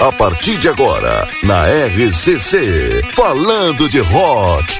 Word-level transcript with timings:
A 0.00 0.10
partir 0.10 0.56
de 0.56 0.66
agora, 0.66 1.28
na 1.42 1.66
RCC, 1.66 3.02
falando 3.12 3.86
de 3.86 4.00
rock. 4.00 4.78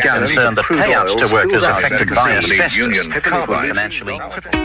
Concerned 0.00 0.56
that 0.56 0.64
payouts 0.64 1.16
to 1.16 1.32
workers 1.32 1.64
affected 1.64 2.08
by 2.14 2.32
asbestos 2.32 3.06
financially. 3.06 4.57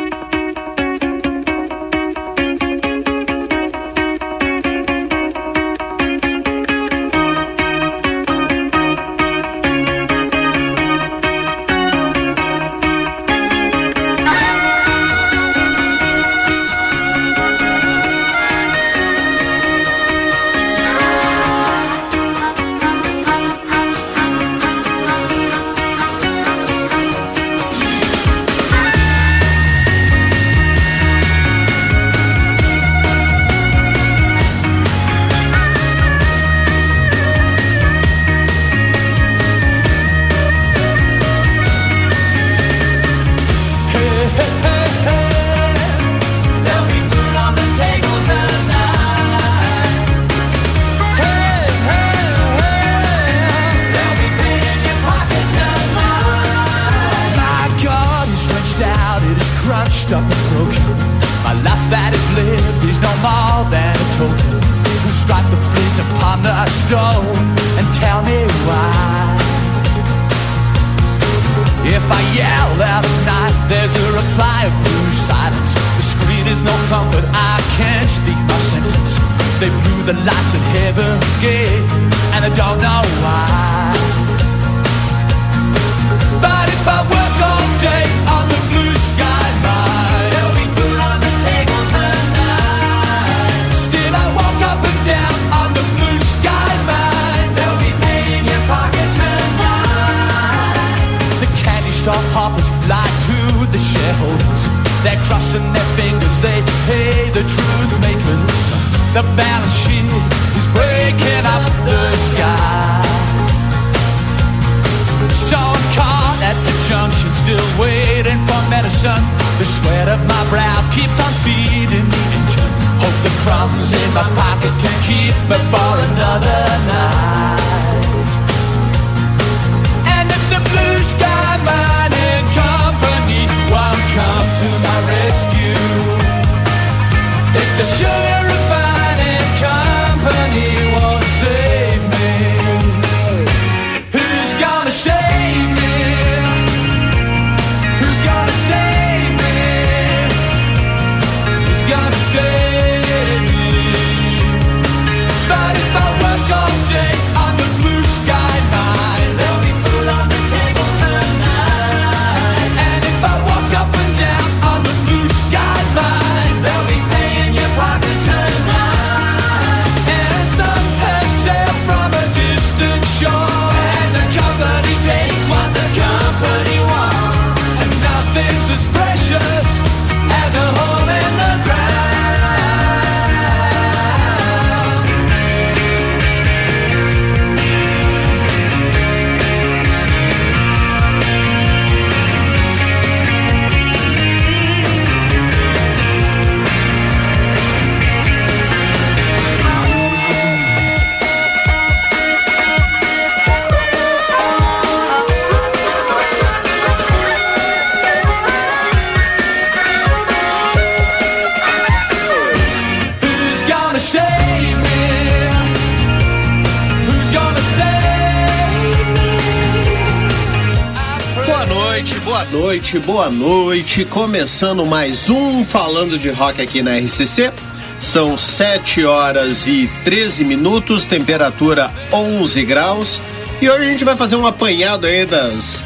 Noite. 223.34 224.06
Começando 224.06 224.86
mais 224.86 225.30
um 225.30 225.66
Falando 225.66 226.18
de 226.18 226.30
Rock 226.30 226.62
aqui 226.62 226.82
na 226.82 226.98
RCC. 226.98 227.52
São 228.00 228.38
7 228.38 229.04
horas 229.04 229.66
e 229.66 229.90
13 230.04 230.44
minutos, 230.44 231.06
temperatura 231.06 231.92
11 232.12 232.64
graus. 232.64 233.22
E 233.62 233.70
hoje 233.70 233.82
a 233.82 233.92
gente 233.92 234.06
vai 234.06 234.16
fazer 234.16 234.36
um 234.36 234.46
apanhado 234.46 235.08
aí 235.08 235.26
das. 235.26 235.84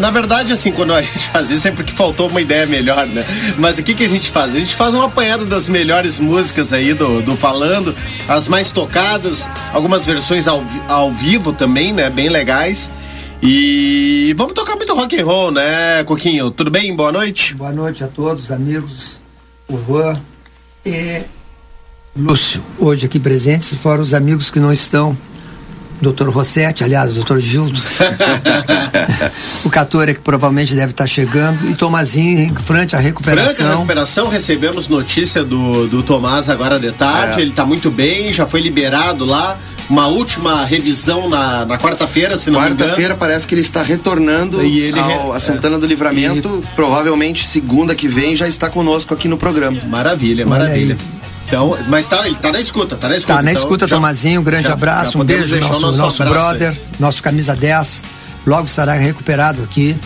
Na 0.00 0.10
verdade, 0.10 0.52
assim, 0.52 0.72
quando 0.72 0.94
a 0.94 1.02
gente 1.02 1.18
faz 1.18 1.50
isso 1.50 1.68
é 1.68 1.70
porque 1.70 1.92
faltou 1.92 2.28
uma 2.28 2.40
ideia 2.40 2.66
melhor, 2.66 3.06
né? 3.06 3.24
Mas 3.58 3.78
o 3.78 3.82
que, 3.82 3.94
que 3.94 4.04
a 4.04 4.08
gente 4.08 4.30
faz? 4.30 4.54
A 4.54 4.58
gente 4.58 4.74
faz 4.74 4.94
um 4.94 5.02
apanhado 5.02 5.44
das 5.44 5.68
melhores 5.68 6.18
músicas 6.18 6.72
aí 6.72 6.94
do, 6.94 7.22
do 7.22 7.36
Falando, 7.36 7.94
as 8.26 8.48
mais 8.48 8.70
tocadas, 8.70 9.46
algumas 9.72 10.06
versões 10.06 10.48
ao, 10.48 10.64
ao 10.88 11.10
vivo 11.12 11.52
também, 11.52 11.92
né? 11.92 12.08
Bem 12.08 12.28
legais. 12.30 12.90
E 13.46 14.32
vamos 14.38 14.54
tocar 14.54 14.74
muito 14.74 14.94
rock 14.94 15.20
and 15.20 15.26
roll, 15.26 15.50
né, 15.50 16.02
Coquinho? 16.04 16.50
Tudo 16.50 16.70
bem? 16.70 16.96
Boa 16.96 17.12
noite. 17.12 17.54
Boa 17.54 17.72
noite 17.72 18.02
a 18.02 18.08
todos, 18.08 18.50
amigos, 18.50 19.20
o 19.68 19.76
Juan 19.86 20.14
e 20.86 21.20
Lúcio, 22.16 22.62
hoje 22.78 23.04
aqui 23.04 23.20
presentes, 23.20 23.74
fora 23.74 24.00
os 24.00 24.14
amigos 24.14 24.50
que 24.50 24.58
não 24.58 24.72
estão. 24.72 25.14
Doutor 26.04 26.28
Rossetti, 26.28 26.84
aliás, 26.84 27.14
doutor 27.14 27.40
Gildo, 27.40 27.80
o 29.64 29.70
Catora 29.70 30.12
que 30.12 30.20
provavelmente 30.20 30.74
deve 30.74 30.90
estar 30.90 31.06
chegando, 31.06 31.68
e 31.68 31.74
Tomazinho, 31.74 32.54
frente 32.60 32.94
à 32.94 32.98
recuperação. 32.98 33.54
Franca 33.54 33.72
recuperação, 33.72 34.28
recebemos 34.28 34.86
notícia 34.86 35.42
do, 35.42 35.86
do 35.88 36.02
Tomás 36.02 36.50
agora 36.50 36.78
de 36.78 36.92
tarde, 36.92 37.38
é. 37.38 37.42
ele 37.42 37.50
está 37.50 37.64
muito 37.64 37.90
bem, 37.90 38.32
já 38.32 38.46
foi 38.46 38.60
liberado 38.60 39.24
lá, 39.24 39.58
uma 39.88 40.06
última 40.06 40.64
revisão 40.64 41.28
na, 41.28 41.64
na 41.64 41.78
quarta-feira, 41.78 42.36
se 42.36 42.50
não 42.50 42.58
quarta 42.58 42.68
me 42.68 42.74
engano. 42.74 42.90
Quarta-feira 42.90 43.14
parece 43.14 43.46
que 43.46 43.54
ele 43.54 43.62
está 43.62 43.82
retornando 43.82 44.62
e 44.62 44.80
ele 44.80 45.00
ao, 45.00 45.32
a 45.32 45.40
Santana 45.40 45.76
é, 45.76 45.78
do 45.78 45.86
Livramento. 45.86 46.62
E... 46.62 46.74
Provavelmente 46.74 47.46
segunda 47.46 47.94
que 47.94 48.08
vem 48.08 48.36
já 48.36 48.46
está 48.46 48.68
conosco 48.68 49.14
aqui 49.14 49.28
no 49.28 49.36
programa. 49.36 49.78
Maravilha, 49.86 50.46
maravilha. 50.46 50.96
Então, 51.54 51.78
mas 51.86 52.08
tá, 52.08 52.26
ele 52.26 52.34
tá 52.34 52.50
na 52.50 52.60
escuta, 52.60 52.96
tá 52.96 53.08
na 53.08 53.16
escuta. 53.16 53.36
Tá 53.36 53.42
na 53.42 53.52
então, 53.52 53.62
escuta, 53.62 53.86
já, 53.86 53.94
Tomazinho, 53.94 54.40
um 54.40 54.42
grande 54.42 54.66
já, 54.66 54.72
abraço, 54.72 55.12
já 55.12 55.18
um 55.20 55.24
beijo, 55.24 55.60
nosso, 55.60 55.80
nosso, 55.82 55.98
nosso 55.98 56.24
brother, 56.24 56.70
aí. 56.70 56.80
nosso 56.98 57.22
camisa 57.22 57.54
10. 57.54 58.02
Logo 58.44 58.66
estará 58.66 58.94
recuperado 58.94 59.62
aqui 59.62 59.96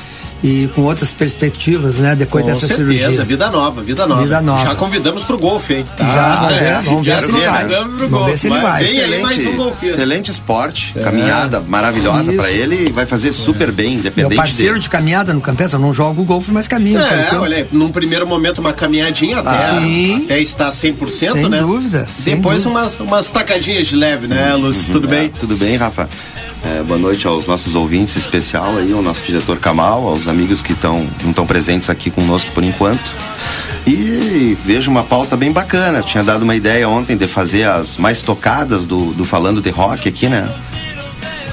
e 0.42 0.68
com 0.74 0.82
outras 0.82 1.12
perspectivas, 1.12 1.96
né? 1.96 2.14
Depois 2.14 2.44
com 2.44 2.50
dessa 2.50 2.66
certeza, 2.66 2.92
cirurgia. 2.92 3.24
vida 3.24 3.50
nova, 3.50 3.82
vida 3.82 4.06
nova. 4.06 4.22
Vida 4.22 4.40
nova. 4.40 4.64
Já 4.64 4.74
convidamos 4.74 5.22
pro 5.24 5.36
golfe, 5.36 5.74
hein? 5.74 5.86
Tá. 5.96 6.04
Já, 6.04 6.52
é, 6.54 6.82
vamos 6.82 7.06
ver 7.06 7.20
se 7.20 7.28
ele 7.28 7.46
vai. 7.46 7.66
Vamos 7.66 8.26
ver 8.26 8.38
se 8.38 8.46
ele 8.46 8.58
vai. 8.58 8.84
Excelente, 8.84 9.22
mais 9.22 9.44
um 9.46 9.86
excelente 9.86 10.30
esporte, 10.30 10.92
é. 10.96 11.00
caminhada 11.00 11.60
maravilhosa 11.60 12.32
para 12.32 12.50
ele, 12.50 12.90
vai 12.92 13.06
fazer 13.06 13.32
super 13.32 13.72
bem, 13.72 13.94
independente 13.94 14.28
Meu 14.28 14.36
parceiro 14.36 14.74
dele. 14.74 14.82
de 14.82 14.90
caminhada 14.90 15.32
no 15.32 15.40
Campeça, 15.40 15.76
eu 15.76 15.80
não 15.80 15.92
jogo 15.92 16.24
golfe, 16.24 16.50
mas 16.50 16.68
caminho. 16.68 17.00
É, 17.00 17.26
então. 17.26 17.42
olha, 17.42 17.66
num 17.72 17.90
primeiro 17.90 18.26
momento 18.26 18.58
uma 18.58 18.72
caminhadinha 18.72 19.38
até, 19.38 19.50
ah, 19.50 20.24
até 20.24 20.40
estar 20.40 20.70
100%, 20.70 21.08
sem 21.08 21.48
né? 21.48 21.60
Dúvida, 21.60 22.06
Depois 22.24 22.62
sem 22.62 22.70
umas, 22.70 22.98
umas 23.00 23.30
tacadinhas 23.30 23.86
de 23.86 23.96
leve, 23.96 24.26
né, 24.26 24.54
Lúcio? 24.54 24.86
Uhum, 24.86 24.92
tudo 24.92 25.08
bem? 25.08 25.26
É, 25.26 25.38
tudo 25.40 25.56
bem, 25.56 25.76
Rafa. 25.76 26.08
É, 26.64 26.82
boa 26.82 26.98
noite 26.98 27.26
aos 27.26 27.46
nossos 27.46 27.74
ouvintes 27.74 28.16
especial 28.16 28.76
aí, 28.76 28.92
ao 28.92 29.00
nosso 29.00 29.22
diretor 29.22 29.58
Kamal, 29.58 30.06
aos 30.06 30.26
amigos 30.26 30.60
que 30.60 30.72
estão 30.72 31.06
não 31.22 31.30
estão 31.30 31.46
presentes 31.46 31.88
aqui 31.88 32.10
conosco 32.10 32.50
por 32.52 32.64
enquanto. 32.64 33.12
E 33.86 34.56
vejo 34.64 34.90
uma 34.90 35.04
pauta 35.04 35.36
bem 35.36 35.52
bacana. 35.52 36.02
Tinha 36.02 36.22
dado 36.22 36.42
uma 36.42 36.54
ideia 36.54 36.88
ontem 36.88 37.16
de 37.16 37.26
fazer 37.26 37.64
as 37.64 37.96
mais 37.96 38.22
tocadas 38.22 38.84
do, 38.84 39.12
do 39.14 39.24
Falando 39.24 39.62
de 39.62 39.70
Rock 39.70 40.08
aqui, 40.08 40.28
né? 40.28 40.48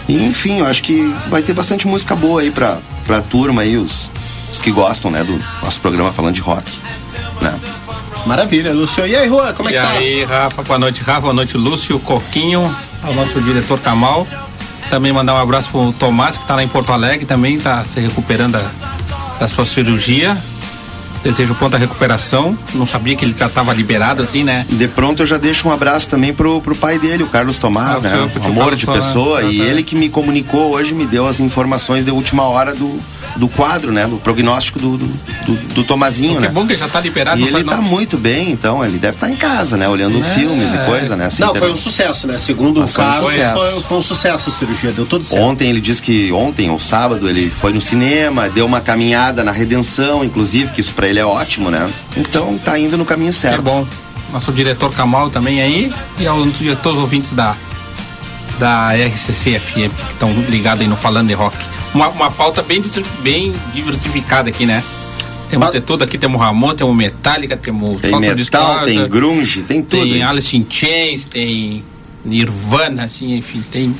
E, 0.08 0.24
enfim, 0.26 0.60
eu 0.60 0.66
acho 0.66 0.84
que 0.84 1.14
vai 1.30 1.42
ter 1.42 1.54
bastante 1.54 1.88
música 1.88 2.16
boa 2.16 2.42
aí 2.42 2.52
pra, 2.52 2.80
pra 3.06 3.22
turma 3.22 3.62
aí, 3.62 3.78
os, 3.78 4.12
os 4.52 4.60
que 4.60 4.72
gostam, 4.72 5.10
né, 5.10 5.24
do 5.24 5.40
nosso 5.64 5.80
programa 5.80 6.12
Falando 6.12 6.36
de 6.36 6.42
Rock. 6.42 6.70
Né? 7.42 7.58
Maravilha, 8.26 8.74
Lúcio. 8.74 9.06
E 9.06 9.16
aí, 9.16 9.28
Juan, 9.28 9.54
como 9.54 9.70
é 9.70 9.72
e 9.72 9.76
que 9.76 9.82
tá? 9.82 9.94
E 9.94 9.98
aí, 9.98 10.24
Rafa, 10.24 10.64
boa 10.64 10.80
noite, 10.80 11.02
Rafa, 11.02 11.22
boa 11.22 11.34
noite, 11.34 11.58
Lúcio, 11.58 12.00
Coquinho, 12.00 12.76
ao 13.04 13.14
nosso 13.14 13.40
diretor 13.42 13.80
Kamal. 13.80 14.28
Também 14.96 15.12
mandar 15.12 15.34
um 15.34 15.38
abraço 15.38 15.70
pro 15.72 15.92
Tomás, 15.92 16.38
que 16.38 16.46
está 16.46 16.56
lá 16.56 16.64
em 16.64 16.70
Porto 16.70 16.94
Alegre, 16.94 17.26
também 17.26 17.56
está 17.56 17.84
se 17.84 18.00
recuperando 18.00 18.54
da, 18.54 18.72
da 19.42 19.46
sua 19.46 19.66
cirurgia. 19.66 20.38
Desejo 21.22 21.54
pronta 21.54 21.78
recuperação. 21.78 22.58
Não 22.74 22.88
sabia 22.88 23.14
que 23.14 23.26
ele 23.26 23.36
já 23.38 23.48
estava 23.48 23.74
liberado 23.74 24.22
assim, 24.22 24.46
né? 24.46 24.66
De 24.70 24.88
pronto 24.88 25.22
eu 25.24 25.28
já 25.28 25.38
deixo 25.38 25.68
um 25.68 25.72
abraço 25.72 26.08
também 26.08 26.34
pro, 26.34 26.62
pro 26.62 26.74
pai 26.74 26.98
dele, 26.98 27.24
o 27.24 27.28
Carlos 27.28 27.58
Tomás, 27.58 27.98
ah, 27.98 28.00
né? 28.00 28.32
Um 28.42 28.46
amor 28.46 28.74
de 28.74 28.86
pessoa. 28.86 29.42
Tomás, 29.42 29.54
e 29.54 29.58
tá. 29.58 29.66
ele 29.66 29.84
que 29.84 29.98
me 29.98 30.08
comunicou 30.08 30.72
hoje, 30.72 30.94
me 30.94 31.06
deu 31.06 31.28
as 31.28 31.42
informações 31.42 32.06
de 32.06 32.12
última 32.12 32.44
hora 32.44 32.74
do, 32.74 32.98
do 33.36 33.48
quadro, 33.48 33.92
né? 33.92 34.08
Do 34.08 34.18
prognóstico 34.18 34.80
do, 34.80 34.98
do, 34.98 35.08
do, 35.46 35.56
do 35.74 35.84
Tomazinho, 35.84 36.40
né? 36.40 36.48
É 36.48 36.50
bom 36.50 36.66
que 36.66 36.74
ele 36.74 36.80
já 36.80 36.88
tá 36.88 37.00
liberado. 37.00 37.40
E 37.40 37.44
ele 37.44 37.64
tá 37.64 37.78
não. 37.78 37.84
muito 37.84 38.18
bem, 38.18 38.52
então, 38.52 38.84
ele 38.84 38.98
deve 38.98 39.16
estar 39.16 39.28
tá 39.28 39.32
em 39.32 39.36
casa, 39.36 39.78
né? 39.78 39.88
Olhando 39.88 40.20
é. 40.24 40.34
filmes 40.36 40.74
e 40.74 40.78
coisa, 40.86 41.16
né? 41.16 41.26
Assim, 41.26 41.42
não, 41.42 41.54
foi 41.54 41.72
um 41.72 41.76
sucesso, 41.76 42.28
né? 42.28 42.38
Segundo 42.38 42.80
Mas 42.80 42.92
o 42.92 42.94
Carlos, 42.94 43.32
foi, 43.32 43.46
um 43.46 43.54
foi, 43.54 43.82
foi, 43.82 43.98
um 43.98 44.02
sucesso 44.02 44.50
a 44.50 44.54
cirurgia, 44.54 44.92
deu 44.92 45.06
tudo 45.06 45.24
certo. 45.24 45.42
Ontem 45.44 45.70
ele 45.70 45.82
disse 45.82 46.02
que, 46.02 46.32
ontem 46.32 46.70
ou 46.70 46.80
sábado, 46.80 47.30
ele 47.30 47.50
foi 47.50 47.74
no 47.74 47.82
cinema, 47.82 48.50
deu 48.50 48.66
uma 48.66 48.82
caminhada 48.82 49.44
na 49.44 49.52
redenção, 49.52 50.24
inclusive, 50.24 50.72
que 50.72 50.82
isso 50.82 50.94
pra 50.94 51.08
ele 51.08 51.20
é 51.20 51.26
ótimo, 51.26 51.70
né? 51.70 51.90
Então, 52.16 52.58
tá 52.58 52.78
indo 52.80 52.98
no 52.98 53.06
caminho 53.06 53.34
certo. 53.34 53.60
É 53.60 53.62
bom. 53.62 53.86
Nosso 54.32 54.52
diretor 54.52 54.94
Kamal 54.94 55.30
também 55.30 55.62
aí, 55.62 55.94
e 56.18 56.28
aos 56.28 56.58
diretores 56.58 57.00
ouvintes 57.00 57.32
da 57.34 57.56
da 58.60 58.94
RCC 58.94 59.60
FM, 59.60 59.94
que 59.94 60.14
estão 60.14 60.32
ligados 60.48 60.82
aí 60.82 60.88
no 60.88 60.96
Falando 60.96 61.28
de 61.28 61.34
Rock 61.34 61.58
uma, 61.96 62.10
uma 62.10 62.30
pauta 62.30 62.62
bem, 62.62 62.84
bem 63.22 63.54
diversificada 63.74 64.50
aqui, 64.50 64.66
né? 64.66 64.84
Temos 65.50 65.72
de 65.72 65.80
tudo 65.80 66.04
aqui, 66.04 66.18
temos 66.18 66.40
Ramon, 66.40 66.76
temos 66.76 66.96
Metallica, 66.96 67.56
temos 67.56 68.02
tem 68.02 68.20
metal, 68.20 68.84
tem 68.84 69.08
grunge, 69.08 69.64
tem 69.64 69.82
tudo. 69.82 70.04
Tem 70.04 70.22
Alice 70.22 70.56
in 70.56 70.66
Chains, 70.70 71.26
tem 71.26 71.84
Nirvana, 72.26 73.06
assim, 73.06 73.36
enfim, 73.36 73.64
tem 73.72 73.96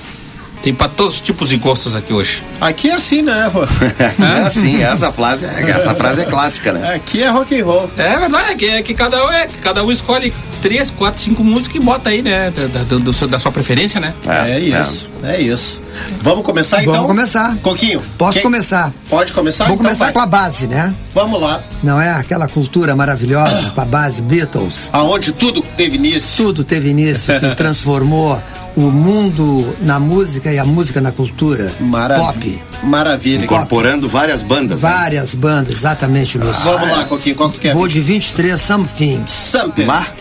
tem 0.62 0.74
para 0.74 0.90
todos 0.90 1.16
os 1.16 1.22
tipos 1.22 1.50
de 1.50 1.58
gostos 1.58 1.94
aqui 1.94 2.12
hoje. 2.12 2.42
Aqui 2.60 2.90
é 2.90 2.96
assim, 2.96 3.22
né, 3.22 3.52
é 4.20 4.42
assim, 4.42 4.82
essa 4.82 5.12
frase, 5.12 5.46
é, 5.46 5.70
essa 5.70 5.94
frase 5.94 6.22
é 6.22 6.26
clássica, 6.26 6.74
né? 6.74 6.96
Aqui 6.96 7.22
é 7.22 7.30
rock 7.30 7.60
and 7.60 7.64
roll. 7.64 7.90
É 7.96 8.18
verdade, 8.18 8.52
é 8.52 8.56
que, 8.56 8.66
é 8.66 8.82
que 8.82 8.94
cada 8.96 9.24
um 9.24 9.32
é, 9.32 9.48
cada 9.62 9.84
um 9.84 9.92
escolhe 9.92 10.34
três, 10.66 10.90
quatro, 10.90 11.22
cinco 11.22 11.44
músicas 11.44 11.80
e 11.80 11.86
bota 11.86 12.10
aí, 12.10 12.24
né? 12.24 12.50
Da, 12.50 12.66
da, 12.66 12.84
do, 12.84 13.28
da 13.28 13.38
sua 13.38 13.52
preferência, 13.52 14.00
né? 14.00 14.16
É, 14.26 14.54
é 14.54 14.60
isso, 14.60 15.08
é. 15.22 15.36
é. 15.36 15.42
isso. 15.42 15.86
Vamos 16.24 16.44
começar 16.44 16.82
então? 16.82 16.96
Vamos 16.96 17.08
começar. 17.08 17.56
Coquinho. 17.58 18.02
Posso 18.18 18.34
Quem... 18.34 18.42
começar? 18.42 18.92
Pode 19.08 19.32
começar? 19.32 19.66
Vamos 19.66 19.80
então 19.80 19.86
começar 19.86 20.06
vai. 20.06 20.14
com 20.14 20.20
a 20.22 20.26
base, 20.26 20.66
né? 20.66 20.92
Vamos 21.14 21.40
lá. 21.40 21.62
Não 21.84 22.02
é 22.02 22.10
aquela 22.10 22.48
cultura 22.48 22.96
maravilhosa 22.96 23.70
com 23.76 23.80
a 23.80 23.86
base 23.86 24.24
Beatles. 24.24 24.90
Aonde 24.92 25.34
tudo 25.34 25.62
teve 25.78 25.98
início. 25.98 26.44
Tudo 26.44 26.64
teve 26.64 26.90
início, 26.90 27.40
que 27.40 27.54
transformou 27.54 28.42
o 28.76 28.82
mundo 28.82 29.76
na 29.82 30.00
música 30.00 30.52
e 30.52 30.58
a 30.58 30.66
música 30.66 31.00
na 31.00 31.12
cultura. 31.12 31.72
Maravilha. 31.80 32.26
Pop. 32.26 32.64
Maravilha. 32.84 33.46
Incorporando 33.46 34.10
várias 34.10 34.42
bandas. 34.42 34.82
Né? 34.82 34.90
Várias 34.90 35.36
né? 35.36 35.40
bandas, 35.40 35.74
exatamente, 35.76 36.40
Lúcio. 36.40 36.72
Ah, 36.72 36.78
vamos 36.78 36.90
lá, 36.90 37.06
Coquinho, 37.06 37.36
qual 37.36 37.50
que 37.50 37.60
tu 37.60 37.62
quer? 37.62 37.76
Vou 37.76 37.88
de 37.88 38.02
23 38.02 38.60
Something. 38.60 39.24
Something. 39.28 39.86
Mar? 39.86 40.12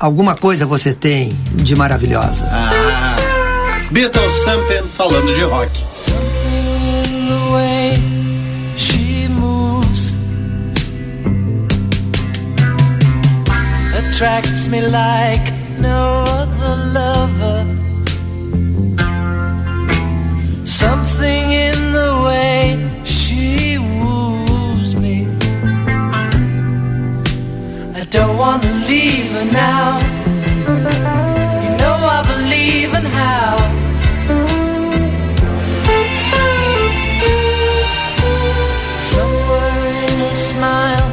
Alguma 0.00 0.34
coisa 0.34 0.64
você 0.64 0.94
tem 0.94 1.28
de 1.52 1.76
maravilhosa. 1.76 2.48
Ah. 2.50 3.16
Beatles 3.90 4.32
Something 4.44 4.88
falando 4.88 5.34
de 5.34 5.42
rock. 5.44 5.70
Something 5.90 7.04
in 7.04 7.28
the 7.28 7.52
way 7.52 8.74
she 8.76 9.28
moves 9.28 10.14
attracts 13.94 14.68
me 14.68 14.80
like 14.80 15.52
no 15.78 16.24
other 16.24 16.76
lover. 16.94 17.89
Don't 28.10 28.36
want 28.36 28.62
to 28.62 28.72
leave 28.90 29.30
her 29.32 29.44
now. 29.44 29.98
You 31.62 31.70
know 31.80 31.96
I 32.16 32.20
believe 32.32 32.92
in 32.94 33.06
how. 33.18 33.56
Somewhere 38.96 39.86
in 40.04 40.20
a 40.20 40.34
smile 40.34 41.10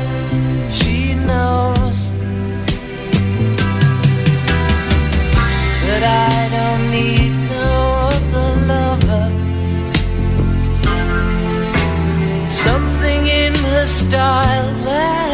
style 13.87 14.83
that 14.83 15.17
shows 15.17 15.26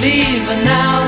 leaving 0.00 0.64
now. 0.64 0.99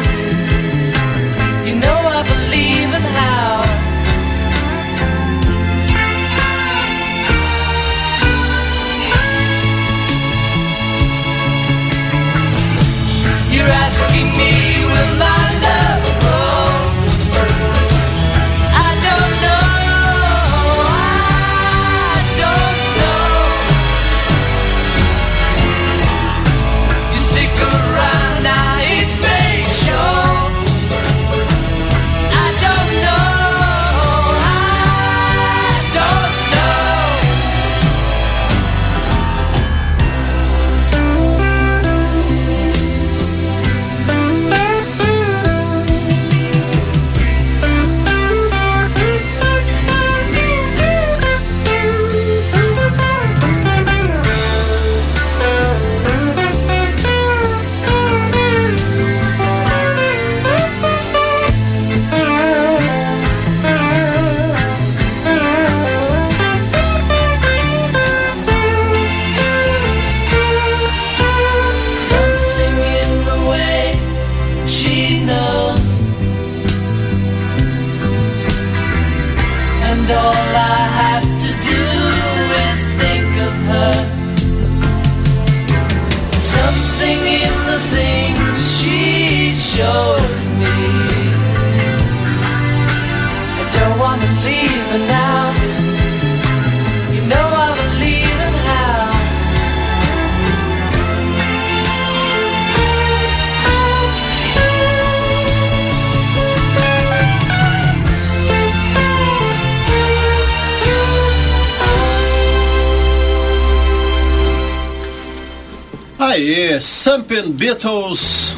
Sampen 117.03 117.51
Beatles. 117.51 118.55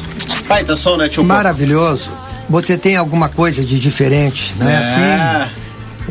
Baita 0.47 0.75
som, 0.75 0.97
né, 0.97 1.09
tio? 1.09 1.23
Maravilhoso. 1.23 2.11
Você 2.47 2.77
tem 2.77 2.95
alguma 2.95 3.27
coisa 3.27 3.65
de 3.65 3.79
diferente, 3.79 4.53
né? 4.59 4.71
É. 4.71 4.77
Assim, 4.77 5.54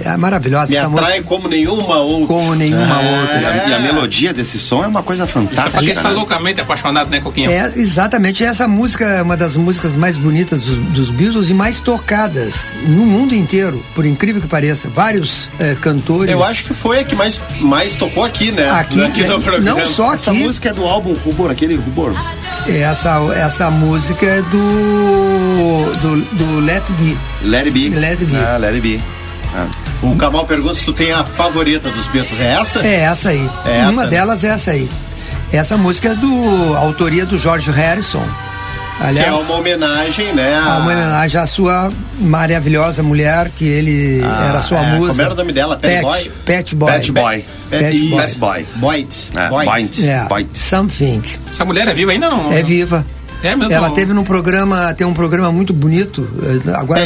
é 0.03 0.17
maravilhosa 0.17 0.71
Me 0.71 0.77
essa 0.77 0.87
atrai 0.87 1.05
música. 1.21 1.25
como 1.29 1.49
nenhuma 1.49 1.99
outra. 1.99 2.27
Como 2.27 2.55
nenhuma 2.55 3.03
É. 3.03 3.21
outra. 3.21 3.41
E 3.41 3.45
a, 3.47 3.69
e 3.69 3.75
a 3.75 3.79
melodia 3.81 4.33
desse 4.33 4.59
som 4.59 4.83
é 4.83 4.87
uma 4.87 5.03
coisa 5.03 5.27
fantástica. 5.27 5.85
está 5.85 6.09
né? 6.11 6.15
loucamente 6.17 6.61
apaixonado, 6.61 7.11
né, 7.11 7.21
Coquinho? 7.21 7.51
É, 7.51 7.67
exatamente. 7.77 8.45
Essa 8.45 8.67
música 8.67 9.05
é 9.05 9.23
uma 9.23 9.37
das 9.37 9.57
músicas 9.57 9.97
mais 9.97 10.17
bonitas 10.17 10.63
dos, 10.63 10.77
dos 10.77 11.11
Beatles 11.11 11.49
e 11.51 11.55
mais 11.55 11.81
tocadas 11.81 12.73
no 12.87 13.05
mundo 13.07 13.35
inteiro, 13.35 13.85
por 13.95 14.05
incrível 14.05 14.41
que 14.43 14.49
pareça. 14.49 14.89
Vários 14.91 15.51
eh, 15.59 15.77
cantores. 15.81 16.31
Eu 16.31 16.43
acho 16.43 16.65
que 16.65 16.75
foi 16.75 17.01
a 17.01 17.05
que 17.05 17.15
mais, 17.15 17.39
mais 17.61 17.95
tocou 17.95 18.25
aqui, 18.25 18.51
né? 18.53 18.69
Aqui, 18.71 19.01
é, 19.03 19.27
no 19.27 19.41
programa. 19.41 19.79
não 19.81 19.87
só 19.87 20.15
Essa 20.15 20.31
aqui, 20.31 20.41
música 20.43 20.71
é 20.71 20.73
do 20.73 20.85
álbum 20.85 21.15
Rubor, 21.15 21.51
aquele 21.51 21.77
Rubor. 21.77 22.13
essa, 22.67 23.19
essa 23.37 23.71
música 23.71 24.27
é 24.27 24.43
do, 24.43 25.91
do, 26.01 26.23
do 26.37 26.61
Let 26.61 26.83
Be. 26.99 27.17
Let 27.43 27.67
It 27.67 27.71
Be. 27.71 27.89
Let 27.91 28.11
It 28.21 28.27
Be. 28.27 28.37
Ah, 28.37 28.57
Let 28.57 28.75
It 28.75 28.81
Be. 28.81 29.14
Ah. 29.55 29.69
O 30.03 30.17
Kamal 30.17 30.45
pergunta 30.47 30.75
se 30.75 30.85
tu 30.85 30.93
tem 30.93 31.13
a 31.13 31.25
favorita 31.25 31.91
dos 31.91 32.09
Beatles. 32.09 32.41
É 32.41 32.55
essa? 32.55 32.87
É 32.87 32.95
essa 33.01 33.29
aí. 33.31 33.51
É 33.65 33.79
essa, 33.79 33.93
Uma 33.93 34.05
né? 34.05 34.11
delas 34.11 34.45
é 34.45 34.49
essa 34.49 34.71
aí. 34.73 34.89
Essa 35.53 35.77
música 35.77 36.09
é 36.11 36.15
do 36.15 36.75
a 36.75 36.79
autoria 36.79 37.25
do 37.25 37.39
George 37.39 37.71
Harrison. 37.71 38.23
Que 38.99 39.05
Aliás, 39.07 39.29
é 39.29 39.33
uma 39.33 39.55
homenagem, 39.55 40.33
né? 40.35 40.57
a 40.57 40.79
uma 40.79 40.93
homenagem 40.93 41.41
à 41.41 41.47
sua 41.47 41.93
maravilhosa 42.21 43.03
mulher, 43.03 43.51
que 43.51 43.65
ele 43.67 44.23
era 44.23 44.63
sua 44.63 44.79
é, 44.79 44.93
musa. 44.93 45.09
como 45.09 45.23
era 45.23 45.33
o 45.33 45.37
nome 45.37 45.53
dela? 45.53 45.77
Pet, 45.77 46.03
Boy? 46.03 46.31
Pet 46.45 46.75
Boy. 46.77 46.93
Pet 46.93 47.13
Boy. 47.13 47.45
Pet. 47.71 48.09
Boy. 48.09 48.21
Pet 48.21 48.39
Boy. 48.39 48.67
Boyd. 48.77 49.17
É, 49.35 49.49
Boyd. 49.49 49.71
Boyd. 49.71 50.09
É, 50.09 50.25
Boyd. 50.29 50.49
Something. 50.55 51.23
Essa 51.53 51.65
mulher 51.65 51.89
é 51.89 51.95
viva 51.95 52.13
ainda 52.13 52.29
ou 52.29 52.37
não? 52.37 52.53
É 52.53 52.63
viva. 52.63 53.05
É 53.45 53.55
mesmo? 53.57 53.73
Ela 53.73 53.91
teve 53.91 54.13
num 54.13 54.25
programa, 54.25 54.93
tem 54.95 55.07
um 55.07 55.15
programa 55.15 55.53
muito 55.53 55.73
bonito, 55.73 56.27
eh, 56.67 56.71
agora 56.75 57.03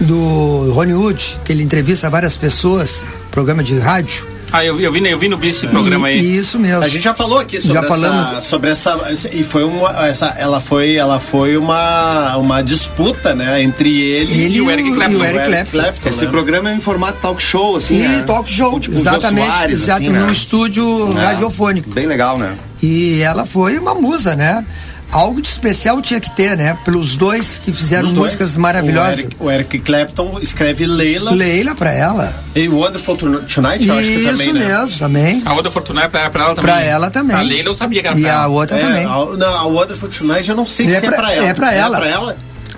do 0.00 0.72
Ronnie 0.72 0.94
Wood, 0.94 1.38
que 1.44 1.52
ele 1.52 1.62
entrevista 1.62 2.08
várias 2.08 2.36
pessoas, 2.36 3.06
programa 3.30 3.62
de 3.62 3.78
rádio. 3.78 4.26
Ah, 4.52 4.64
eu, 4.64 4.76
vi- 4.76 4.84
eu, 4.84 4.92
vi, 4.92 5.04
eu 5.10 5.18
vi 5.18 5.26
no 5.28 5.36
Bice 5.36 5.58
esse 5.64 5.66
programa 5.66 6.08
E- 6.08 6.14
aí. 6.14 6.36
Isso 6.36 6.60
mesmo. 6.60 6.84
A 6.84 6.88
gente 6.88 7.02
já 7.02 7.12
falou 7.12 7.40
aqui 7.40 7.60
sobre 7.60 7.72
Já 7.74 7.80
essa, 7.80 7.88
falamos. 7.88 8.44
sobre 8.44 8.70
essa 8.70 8.96
e 9.32 9.42
foi 9.42 9.64
uma 9.64 9.90
essa 10.06 10.26
ela 10.38 10.60
foi 10.60 10.94
ela 10.94 11.18
foi 11.18 11.56
uma 11.56 12.36
uma 12.36 12.62
disputa, 12.62 13.34
né, 13.34 13.60
entre 13.62 14.00
ele, 14.00 14.32
Ele 14.44 14.56
e 14.58 14.60
o 14.60 14.70
Eric 14.70 14.88
e 14.88 14.92
o 14.92 14.94
Clapton. 14.94 15.24
Eric 15.24 15.70
Clapton. 15.72 16.08
Esse 16.08 16.24
né? 16.24 16.30
programa 16.30 16.70
é 16.70 16.74
em 16.76 16.80
formato 16.80 17.18
talk 17.20 17.42
show, 17.42 17.76
assim, 17.76 17.96
E 17.96 18.06
né? 18.06 18.22
talk 18.24 18.48
show, 18.48 18.78
Tipo, 18.78 18.94
o 18.96 19.00
exatamente, 19.00 19.46
Soares, 19.46 19.82
exato, 19.82 20.02
assim, 20.02 20.12
né? 20.12 20.20
num 20.20 20.30
estúdio 20.32 21.10
É, 21.18 21.24
radiofônico. 21.24 21.90
Bem 21.90 22.06
legal, 22.06 22.38
né? 22.38 22.54
E 22.80 23.20
ela 23.22 23.44
foi 23.44 23.76
uma 23.76 23.94
musa, 23.94 24.36
né? 24.36 24.64
Algo 25.12 25.40
de 25.40 25.46
especial 25.46 26.02
tinha 26.02 26.18
que 26.18 26.30
ter, 26.34 26.56
né? 26.56 26.76
Pelos 26.84 27.16
dois 27.16 27.60
que 27.60 27.72
fizeram 27.72 28.08
dois. 28.12 28.32
músicas 28.32 28.56
maravilhosas. 28.56 29.18
O 29.18 29.20
Eric, 29.20 29.36
o 29.40 29.50
Eric 29.50 29.78
Clapton 29.78 30.38
escreve 30.42 30.86
Leila 30.86 31.30
Leila 31.30 31.74
pra 31.74 31.92
ela. 31.92 32.34
e 32.54 32.68
Wonderful 32.68 33.16
Tonight, 33.16 33.54
eu 33.88 33.94
acho 33.94 34.08
que 34.08 34.14
Isso 34.16 34.30
também, 34.32 34.52
né? 34.52 34.66
mesmo, 34.66 34.98
também. 34.98 35.42
A 35.44 35.54
outra 35.54 35.70
Fortuna 35.70 36.02
é 36.02 36.08
pra, 36.08 36.28
pra 36.30 36.44
ela 36.44 36.54
também. 36.56 36.70
Pra 36.74 36.82
ela 36.82 37.10
também. 37.10 37.36
A 37.36 37.42
Leila 37.42 37.68
eu 37.68 37.76
sabia 37.76 38.02
que 38.02 38.08
era 38.08 38.18
E 38.18 38.28
a 38.28 38.46
outra 38.48 38.76
É, 38.76 38.80
também. 38.80 39.04
a, 39.04 39.08
não, 39.36 39.54
a 39.54 39.62
Wonderful 39.66 40.08
Tonight 40.08 40.50
eu 40.50 40.56
não 40.56 40.66
sei 40.66 40.86
É 40.86 40.88
se 40.88 41.00
pra- 41.02 41.08
é 41.08 41.16
pra 41.16 41.32
ela. 41.32 41.46
é 41.46 41.54
pra 41.54 41.72
ela. 41.72 41.96
É 41.96 42.00
pra 42.00 42.08
ela? 42.10 42.36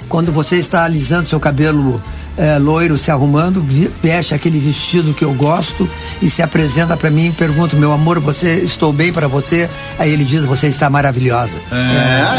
Quando 0.08 0.30
você 0.30 0.56
está 0.56 0.84
alisando 0.84 1.26
seu 1.26 1.40
cabelo 1.40 2.02
é, 2.38 2.58
loiro, 2.58 2.96
se 2.98 3.10
arrumando, 3.10 3.64
veste 4.02 4.34
aquele 4.34 4.58
vestido 4.58 5.14
que 5.14 5.24
eu 5.24 5.32
gosto 5.32 5.88
e 6.20 6.28
se 6.28 6.42
apresenta 6.42 6.96
pra 6.96 7.10
mim 7.10 7.28
e 7.28 7.32
pergunta, 7.32 7.76
meu 7.76 7.92
amor, 7.92 8.18
você 8.20 8.56
estou 8.58 8.92
bem 8.92 9.12
pra 9.12 9.26
você? 9.26 9.68
Aí 9.98 10.12
ele 10.12 10.24
diz, 10.24 10.44
você 10.44 10.66
está 10.68 10.88
maravilhosa. 10.90 11.56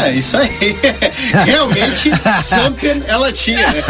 É, 0.06 0.12
isso 0.12 0.36
aí. 0.36 0.76
Realmente, 1.44 2.10
Sampen 2.44 3.02
ela 3.06 3.32
tinha. 3.32 3.58
né? 3.58 3.82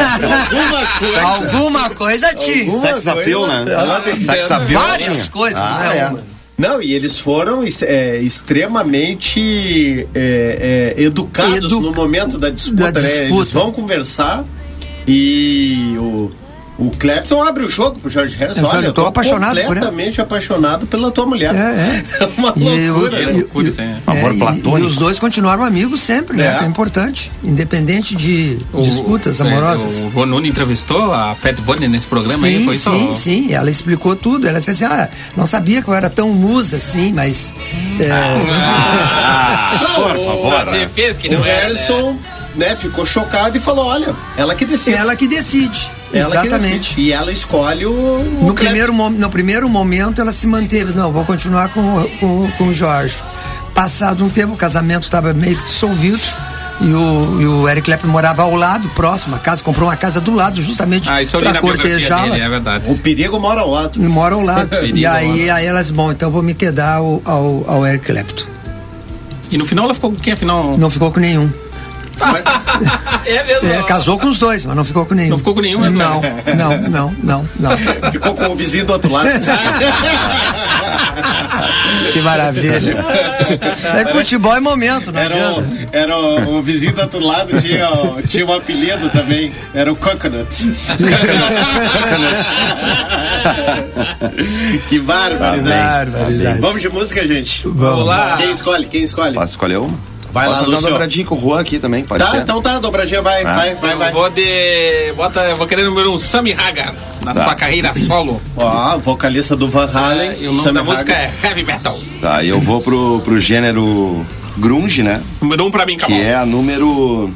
Alguma 0.51 0.87
coisa. 0.99 1.21
Alguma 1.23 1.91
coisa 1.91 2.35
tinha. 2.35 2.65
Alguma 2.65 2.87
Sex 2.93 3.07
appeal, 3.07 3.41
coisa. 3.47 3.65
né? 3.65 3.73
Ela 3.75 4.01
tem- 4.01 4.21
Sex 4.21 4.51
appeal. 4.51 4.83
Várias 4.83 5.29
coisas, 5.29 5.59
Ah, 5.59 5.79
né? 5.95 5.97
é. 6.25 6.39
Não, 6.59 6.83
e 6.83 6.93
eles 6.93 7.19
foram 7.21 7.63
é, 7.83 8.17
extremamente 8.19 10.09
é, 10.15 10.95
é, 10.99 11.03
educados 11.03 11.57
Edu- 11.57 11.81
no 11.81 11.93
momento 11.93 12.37
da 12.39 12.51
disputa, 12.51 12.91
da 12.93 13.01
né? 13.01 13.07
disputa. 13.09 13.35
Eles 13.37 13.53
vão 13.53 13.71
conversar 13.71 14.45
e 15.09 15.95
o, 15.99 16.31
o 16.79 16.91
Clapton 16.99 17.43
abre 17.43 17.65
o 17.65 17.69
jogo 17.69 17.99
pro 17.99 18.09
George 18.11 18.37
Harrison. 18.37 18.61
Eu 18.61 18.71
só- 18.71 18.77
Olha, 18.77 18.87
eu 18.87 18.93
tô 18.93 19.05
apaixonado 19.07 19.51
por 19.55 19.59
ela." 19.59 19.67
completamente 19.67 20.21
apaixonado 20.21 20.87
pela 20.87 21.11
tua 21.11 21.27
mulher. 21.27 21.53
É, 21.55 22.05
é. 22.21 22.29
uma 22.39 22.53
E, 22.57 22.89
loucura, 22.91 23.19
é 23.23 23.27
né? 23.27 23.33
loucura 23.33 23.69
isso 23.69 23.81
aí, 23.81 23.87
né? 23.89 24.03
Amor 24.07 24.33
e- 24.33 24.37
e, 24.37 24.39
platônico. 24.39 24.87
os 24.87 24.97
dois 24.97 25.19
continuaram 25.19 25.65
amigos 25.65 26.01
sempre, 26.01 26.37
né? 26.37 26.47
É. 26.55 26.59
Que 26.59 26.65
é 26.65 26.67
importante. 26.69 27.33
Independente 27.43 28.15
de 28.15 28.59
O- 28.73 28.83
disputas 28.83 29.41
o- 29.41 29.43
amorosas. 29.45 30.07
O 30.15 30.27
Nuno 30.27 30.47
entrevistou 30.47 31.13
a 31.13 31.35
Pat 31.35 31.59
Bunny 31.61 31.89
nesse 31.89 32.07
programa 32.07 32.47
aí, 32.47 32.59
Sim, 32.59 32.65
foi 32.67 32.75
isso? 32.75 32.93
sim, 32.93 33.15
sim. 33.15 33.53
Ela 33.55 33.71
explicou 33.71 34.15
tudo. 34.15 34.47
Ela 34.47 34.59
disse 34.59 34.71
assim: 34.71 34.85
ah, 34.85 35.09
não 35.37 35.47
sabia 35.47 35.83
que 35.83 35.89
eu 35.89 35.95
era 35.95 36.09
tão 36.11 36.31
musa 36.33 36.77
assim, 36.77 37.13
mas. 37.13 37.55
é, 37.99 38.09
Ah, 38.13 39.79
por 39.97 40.17
favor. 40.25 40.65
Você 40.67 40.87
fez 40.89 41.17
que 41.17 41.29
O 41.29 41.33
não 41.33 41.45
era. 41.45 41.69
né? 41.73 41.75
Harrison 41.75 42.13
né, 42.13 42.19
ficou 42.77 43.05
chocado 43.07 43.57
e 43.57 43.61
falou: 43.61 43.87
olha, 43.87 44.15
ela 44.37 44.55
que 44.55 44.65
decide. 44.65 44.97
ela 44.97 45.15
que 45.17 45.27
decide. 45.29 45.91
Ela 46.13 46.41
que 46.41 46.47
Exatamente. 46.47 46.79
decide. 46.95 47.01
E 47.03 47.13
ela 47.13 47.31
escolhe 47.33 47.85
o. 47.87 47.93
o 47.93 48.47
No 48.47 48.55
primeiro, 48.55 48.93
no 48.93 49.31
primeiro 49.31 49.69
momento 49.69 50.21
ela 50.21 50.33
se 50.33 50.47
manteve, 50.47 50.93
não, 50.95 51.13
vou 51.13 51.25
continuar 51.25 51.69
com, 51.69 51.81
o- 51.81 52.09
com, 52.19 52.51
com 52.53 52.65
o 52.69 52.73
Jorge. 52.73 53.17
Passado 53.75 54.25
um 54.25 54.29
tempo, 54.29 54.55
o 54.55 54.57
casamento 54.57 55.05
estava 55.05 55.33
meio 55.35 55.57
que 55.57 55.65
dissolvido 55.65 56.21
e 56.81 56.93
o, 56.93 57.41
e 57.43 57.47
o 57.47 57.69
Eric 57.69 57.85
Clapton 57.87 58.09
morava 58.09 58.43
ao 58.43 58.55
lado, 58.55 58.89
próximo, 58.91 59.37
a 59.37 59.39
casa, 59.39 59.63
comprou 59.63 59.89
uma 59.89 59.97
casa 59.97 60.21
do 60.21 60.33
lado, 60.33 60.61
justamente 60.63 61.09
Ah, 61.11 61.19
para 61.39 61.61
cortejá-la. 61.61 62.37
é 62.39 62.49
verdade. 62.49 62.85
O 62.91 62.97
perigo 62.99 63.39
mora 63.39 63.61
ao 63.61 63.71
lado. 63.71 63.99
E 64.03 64.07
mora 64.09 64.35
ao 64.35 64.43
lado. 64.43 64.71
E 64.95 65.05
aí, 65.05 65.51
aí 65.51 65.67
elas, 65.67 65.91
bom, 65.91 66.11
então 66.11 66.29
eu 66.29 66.33
vou 66.33 66.43
me 66.43 66.55
quedar 66.55 66.95
ao, 66.97 67.21
ao, 67.25 67.65
ao 67.69 67.87
Eric 67.87 68.07
Clapton. 68.07 68.45
E 69.51 69.57
no 69.59 69.65
final 69.65 69.85
ela 69.85 69.95
ficou 69.95 70.11
com 70.11 70.17
quem, 70.19 70.33
afinal? 70.33 70.77
Não 70.79 70.89
ficou 70.91 71.11
com 71.13 71.21
nenhum. 71.21 71.51
É 73.27 73.45
mesmo? 73.45 73.69
É, 73.69 73.83
casou 73.83 74.19
com 74.19 74.29
os 74.29 74.39
dois, 74.39 74.65
mas 74.65 74.75
não 74.75 74.85
ficou 74.87 75.05
com 75.05 75.15
nenhum. 75.15 75.31
Não 75.31 75.39
ficou 75.39 75.55
com 75.55 75.61
nenhum 75.61 75.81
mesmo? 75.81 75.99
Não, 75.99 76.23
não, 76.57 76.79
não, 76.89 77.15
não, 77.23 77.49
não. 77.61 77.79
Ficou 78.11 78.35
com 78.35 78.47
o 78.47 78.57
vizinho 78.57 78.87
do 78.87 78.93
outro 78.95 79.13
lado. 79.13 79.29
Que 82.13 82.21
maravilha. 82.23 82.97
É 83.99 84.05
que 84.05 84.13
futebol 84.13 84.55
é 84.55 84.61
momento, 84.61 85.11
não 85.13 85.21
Era, 85.21 85.35
o, 85.55 85.65
era 85.93 86.17
o, 86.19 86.59
o 86.59 86.63
vizinho 86.63 86.93
do 86.95 87.01
outro 87.03 87.21
lado, 87.25 87.61
tinha, 87.61 87.91
o- 87.91 88.23
tinha 88.23 88.47
um 88.47 88.53
apelido 88.53 89.09
também. 89.11 89.53
Era 89.75 89.93
o 89.93 89.97
Coconut. 89.97 90.47
que 94.89 94.99
barbaridade. 95.01 96.11
Barbaridade. 96.11 96.61
Vamos 96.61 96.83
de 96.83 96.89
música, 96.89 97.27
gente? 97.27 97.67
Vamos 97.67 98.07
lá. 98.07 98.37
Quem 98.37 98.51
escolhe? 98.51 98.87
Quem 98.87 99.03
escolhe? 99.03 99.35
Posso 99.35 99.49
escolher 99.53 99.79
uma? 99.79 99.99
Vai 100.33 100.47
lá, 100.47 100.55
fazer 100.57 100.67
uma 100.69 100.75
Lúcio. 100.77 100.91
dobradinha 100.91 101.25
com 101.27 101.35
o 101.37 101.41
Juan 101.41 101.61
aqui 101.61 101.79
também, 101.79 102.05
pode 102.05 102.23
Tá, 102.23 102.31
ser? 102.31 102.39
então 102.39 102.61
tá, 102.61 102.79
dobradinha, 102.79 103.23
vai, 103.23 103.43
Ah. 103.45 103.55
vai, 103.57 103.75
vai, 103.77 103.93
Eu 103.95 103.99
vai. 103.99 104.13
vou 104.13 104.29
de. 104.31 105.13
Bota, 105.17 105.55
vou 105.57 105.67
querer 105.67 105.83
o 105.83 105.87
número 105.91 106.13
1, 106.15 106.19
Sammy 106.19 106.53
Hagar, 106.53 106.95
na 107.25 107.33
Tá. 107.35 107.45
sua 107.45 107.55
carreira 107.55 107.93
solo. 107.95 108.41
Ó, 108.57 108.99
vocalista 108.99 109.57
do 109.57 109.67
Van 109.69 109.89
Halen. 109.93 110.33
e 110.41 110.47
o 110.49 110.53
nome 110.53 110.63
Sammy 110.63 110.75
da 110.75 110.83
música 110.85 111.13
Hagar. 111.13 111.33
é 111.43 111.47
Heavy 111.47 111.63
Metal. 111.65 111.99
Tá, 112.21 112.45
eu 112.45 112.61
vou 112.61 112.81
pro, 112.81 113.21
pro 113.25 113.41
gênero 113.41 114.25
grunge, 114.57 115.03
né? 115.03 115.23
Número 115.41 115.65
1 115.65 115.67
um 115.67 115.71
pra 115.71 115.87
mim, 115.87 115.97
Que 115.97 116.03
Cabal. 116.03 116.19
é 116.19 116.35
a 116.35 116.45
número... 116.47 117.33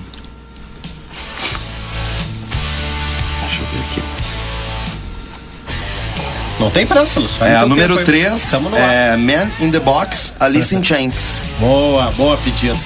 Não 6.62 6.70
tem 6.70 6.86
pressa. 6.86 7.20
Faz 7.20 7.50
É 7.52 7.56
a 7.56 7.66
número 7.66 7.96
tempo 7.96 8.10
aí. 8.10 8.22
3, 8.22 8.50
Tamo 8.50 8.70
no 8.70 8.76
ar. 8.76 8.82
é 8.82 9.16
Man 9.16 9.50
in 9.58 9.70
the 9.72 9.80
Box, 9.80 10.32
Alice 10.38 10.72
in 10.76 10.82
Chains. 10.84 11.36
Boa, 11.58 12.10
boa 12.12 12.36
pedido. 12.36 12.78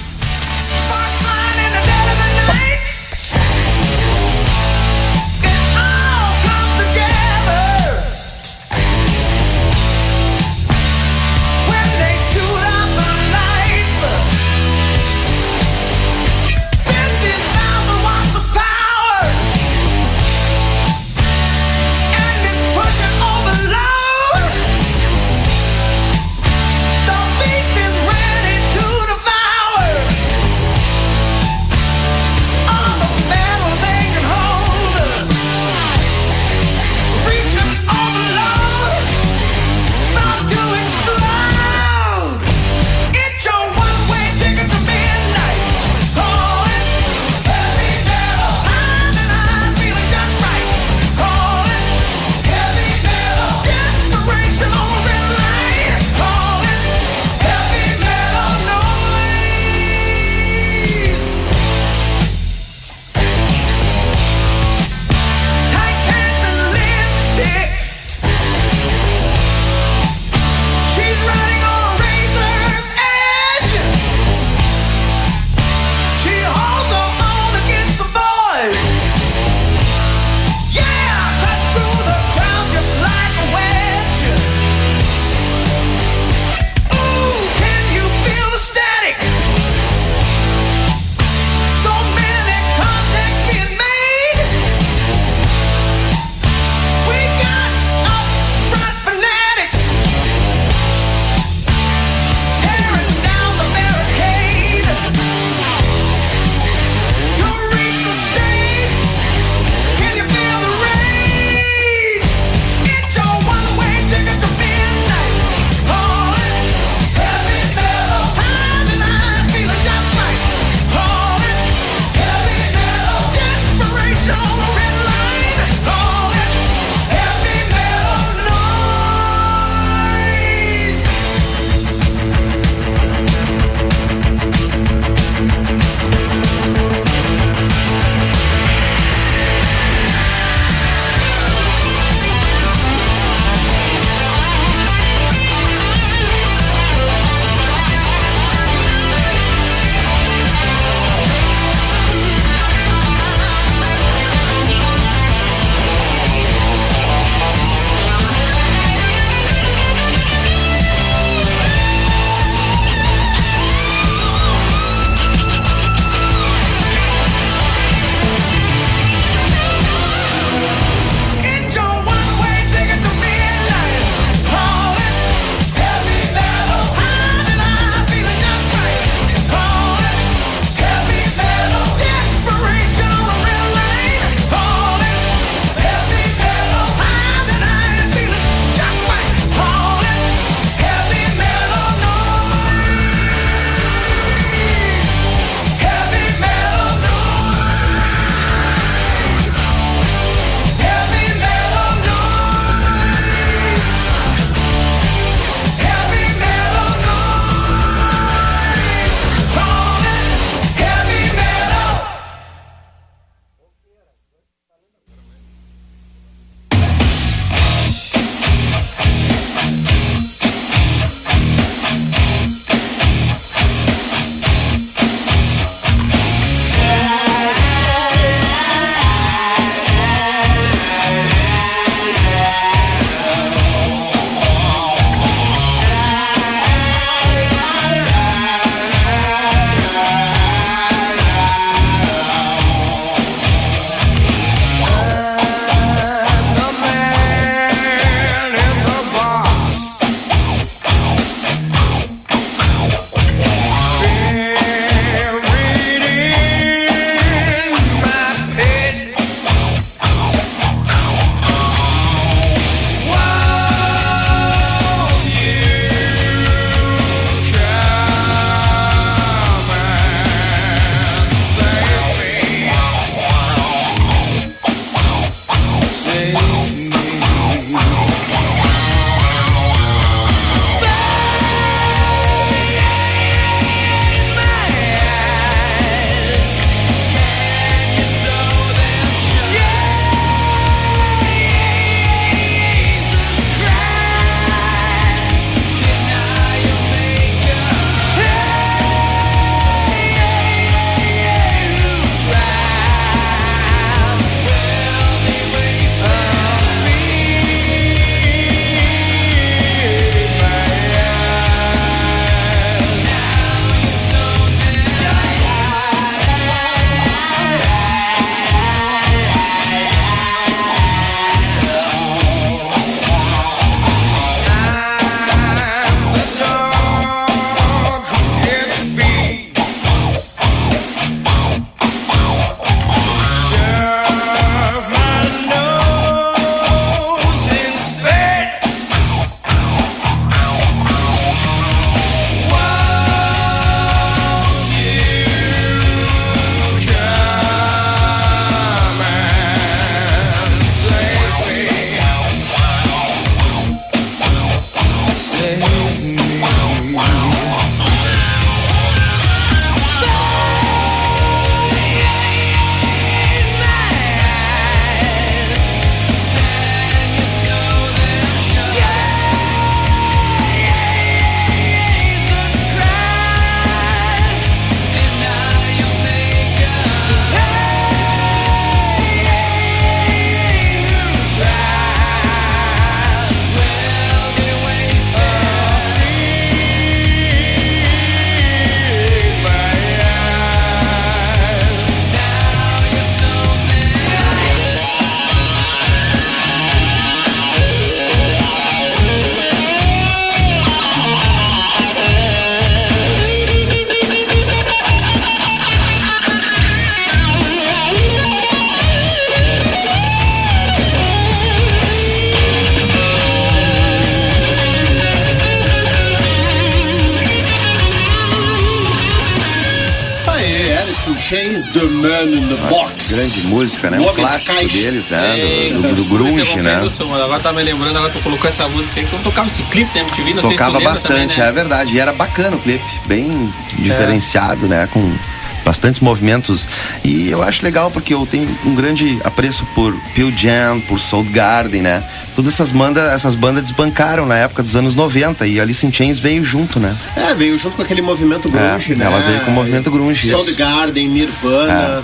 Caixa. 424.67 424.85
deles, 424.85 425.07
né? 425.09 425.39
Ei, 425.39 425.73
Do, 425.73 425.81
do, 425.81 425.87
do 425.89 425.95
desculpa 425.95 426.23
grunge, 426.23 426.61
né? 426.61 426.81
Agora 427.23 427.39
tá 427.39 427.53
me 427.53 427.63
lembrando, 427.63 427.97
agora 427.97 428.11
tu 428.11 428.19
colocou 428.21 428.49
essa 428.49 428.67
música 428.67 428.99
aí 428.99 429.05
que 429.05 429.13
eu 429.13 429.19
tocava 429.19 429.47
esse 429.49 429.63
clipe 429.63 429.91
na 429.95 430.01
MTV, 430.01 430.33
não 430.33 430.43
Tocava 430.43 430.79
bastante, 430.79 431.35
também, 431.35 431.37
né? 431.37 431.47
é 431.47 431.51
verdade. 431.51 431.95
E 431.95 431.99
era 431.99 432.13
bacana 432.13 432.55
o 432.55 432.59
clipe, 432.59 432.83
bem 433.05 433.53
diferenciado, 433.79 434.67
né? 434.67 434.87
Com 434.91 435.17
bastantes 435.65 435.99
movimentos. 435.99 436.67
E 437.03 437.29
eu 437.29 437.43
acho 437.43 437.63
legal 437.63 437.91
porque 437.91 438.13
eu 438.13 438.25
tenho 438.25 438.47
um 438.65 438.73
grande 438.73 439.19
apreço 439.23 439.65
por 439.75 439.93
Pearl 440.15 440.31
Jam, 440.31 440.79
por 440.81 440.99
Soundgarden, 440.99 441.81
né? 441.81 442.03
Todas 442.37 442.53
essas 442.53 442.71
bandas, 442.71 443.11
essas 443.11 443.33
bandas 443.33 443.63
desbancaram 443.63 444.23
na 444.27 444.37
época 444.37 444.61
dos 444.61 444.75
anos 444.75 444.93
90 444.93 445.47
e 445.47 445.59
Alice 445.59 445.83
in 445.83 445.91
Chains 445.91 446.19
veio 446.19 446.43
junto, 446.45 446.79
né? 446.79 446.95
É, 447.15 447.33
veio 447.33 447.57
junto 447.57 447.75
com 447.77 447.81
aquele 447.81 447.99
movimento 448.03 448.47
grunge, 448.47 448.93
É, 448.93 448.95
né? 448.95 449.05
ela 449.05 449.19
veio 449.21 449.39
com 449.39 449.49
o 449.49 449.53
movimento 449.55 449.89
grunge. 449.89 450.29
Soundgarden, 450.29 451.07
Nirvana. 451.09 452.03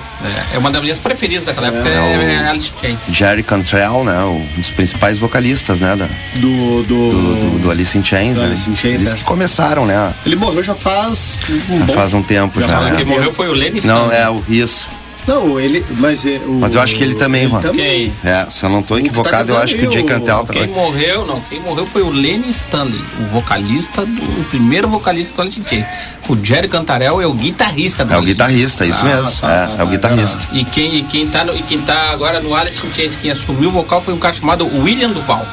É, 0.51 0.55
é 0.55 0.57
uma 0.57 0.71
das 0.71 0.81
minhas 0.81 0.97
preferidas 0.97 1.45
daquela 1.45 1.67
época, 1.67 1.87
É, 1.87 1.93
é, 1.93 2.33
é 2.33 2.47
Alice 2.49 2.71
in 2.75 2.81
Chains. 2.81 2.99
Jerry 3.15 3.43
Cantrell, 3.43 4.03
né? 4.03 4.19
Um 4.23 4.43
dos 4.57 4.71
principais 4.71 5.19
vocalistas, 5.19 5.79
né? 5.79 5.95
Da, 5.95 6.07
Do, 6.39 6.81
do, 6.81 6.83
do, 6.83 7.11
do, 7.11 7.59
do 7.59 7.69
Alice 7.71 7.95
in 7.95 8.03
Chains, 8.03 8.33
Do 8.33 8.41
né? 8.41 8.47
Alice 8.47 8.67
in 8.67 8.75
Chains, 8.75 9.01
Eles 9.01 9.13
é. 9.13 9.15
que 9.17 9.23
começaram, 9.23 9.85
né? 9.85 10.13
Ele 10.25 10.35
morreu 10.35 10.63
já 10.63 10.73
faz 10.73 11.35
um 11.69 11.77
Já 11.79 11.85
bom- 11.85 11.93
faz 11.93 12.11
um 12.15 12.23
tempo 12.23 12.59
já 12.59 12.65
já, 12.65 12.79
né? 12.81 12.93
Quem 12.95 13.05
morreu 13.05 13.31
foi 13.31 13.49
o 13.49 13.53
Lenny 13.53 13.81
Não, 13.85 14.11
é 14.11 14.27
o 14.27 14.43
isso. 14.49 14.87
Não, 15.25 15.59
ele. 15.59 15.85
Mas, 15.91 16.25
é, 16.25 16.39
o, 16.45 16.51
Mas 16.59 16.75
eu 16.75 16.81
acho 16.81 16.95
que 16.95 17.03
ele 17.03 17.15
também, 17.15 17.43
ele 17.43 17.51
Juan. 17.51 17.61
também. 17.61 18.13
Quem? 18.21 18.29
É, 18.31 18.45
se 18.51 18.65
eu 18.65 18.69
não 18.69 18.81
tô 18.83 18.95
que 18.95 19.01
tá 19.01 19.07
equivocado, 19.07 19.51
eu 19.51 19.55
cantando 19.55 19.63
acho 19.63 19.75
que 19.75 19.85
o 19.85 19.87
aí, 19.89 19.93
Jay 19.93 20.03
o- 20.03 20.05
Cantrell 20.05 20.45
Quem 20.45 20.61
também. 20.61 20.75
morreu, 20.75 21.25
não, 21.25 21.39
quem 21.41 21.59
morreu 21.61 21.85
foi 21.85 22.01
o 22.01 22.09
Lenny 22.09 22.49
Stanley, 22.49 22.99
o 23.21 23.23
vocalista 23.27 24.05
do 24.05 24.21
o 24.41 24.43
primeiro 24.45 24.87
vocalista 24.89 25.33
do 25.35 25.41
Alice 25.41 25.61
Chains. 25.67 25.85
O 26.27 26.35
Jerry 26.43 26.67
Cantarell 26.67 27.21
é 27.21 27.25
o 27.27 27.33
guitarrista 27.33 28.03
do 28.03 28.13
É 28.13 28.17
o 28.17 28.21
guitarrista, 28.21 28.85
isso 28.85 28.99
Ah, 29.01 29.05
mesmo. 29.05 29.31
tá, 29.41 29.51
é, 29.51 29.65
tá, 29.67 29.71
é 29.71 29.73
o 29.75 29.77
tá, 29.77 29.85
guitarrista. 29.85 30.47
E 30.51 30.63
quem, 30.65 30.95
e, 30.95 31.01
quem 31.03 31.27
tá 31.27 31.43
no- 31.45 31.55
e 31.55 31.61
quem 31.63 31.77
tá 31.79 32.11
agora 32.11 32.39
no 32.41 32.53
Alice 32.55 32.85
in 32.85 32.91
Chains, 32.93 33.15
quem 33.15 33.31
assumiu 33.31 33.69
o 33.69 33.71
vocal 33.73 34.01
foi 34.01 34.13
um 34.13 34.17
cara 34.19 34.33
chamado 34.35 34.65
William 34.81 35.09
Duval. 35.11 35.45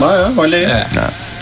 Ah, 0.00 0.30
é, 0.34 0.40
olha 0.40 0.58
aí. 0.58 0.64
É, 0.64 0.86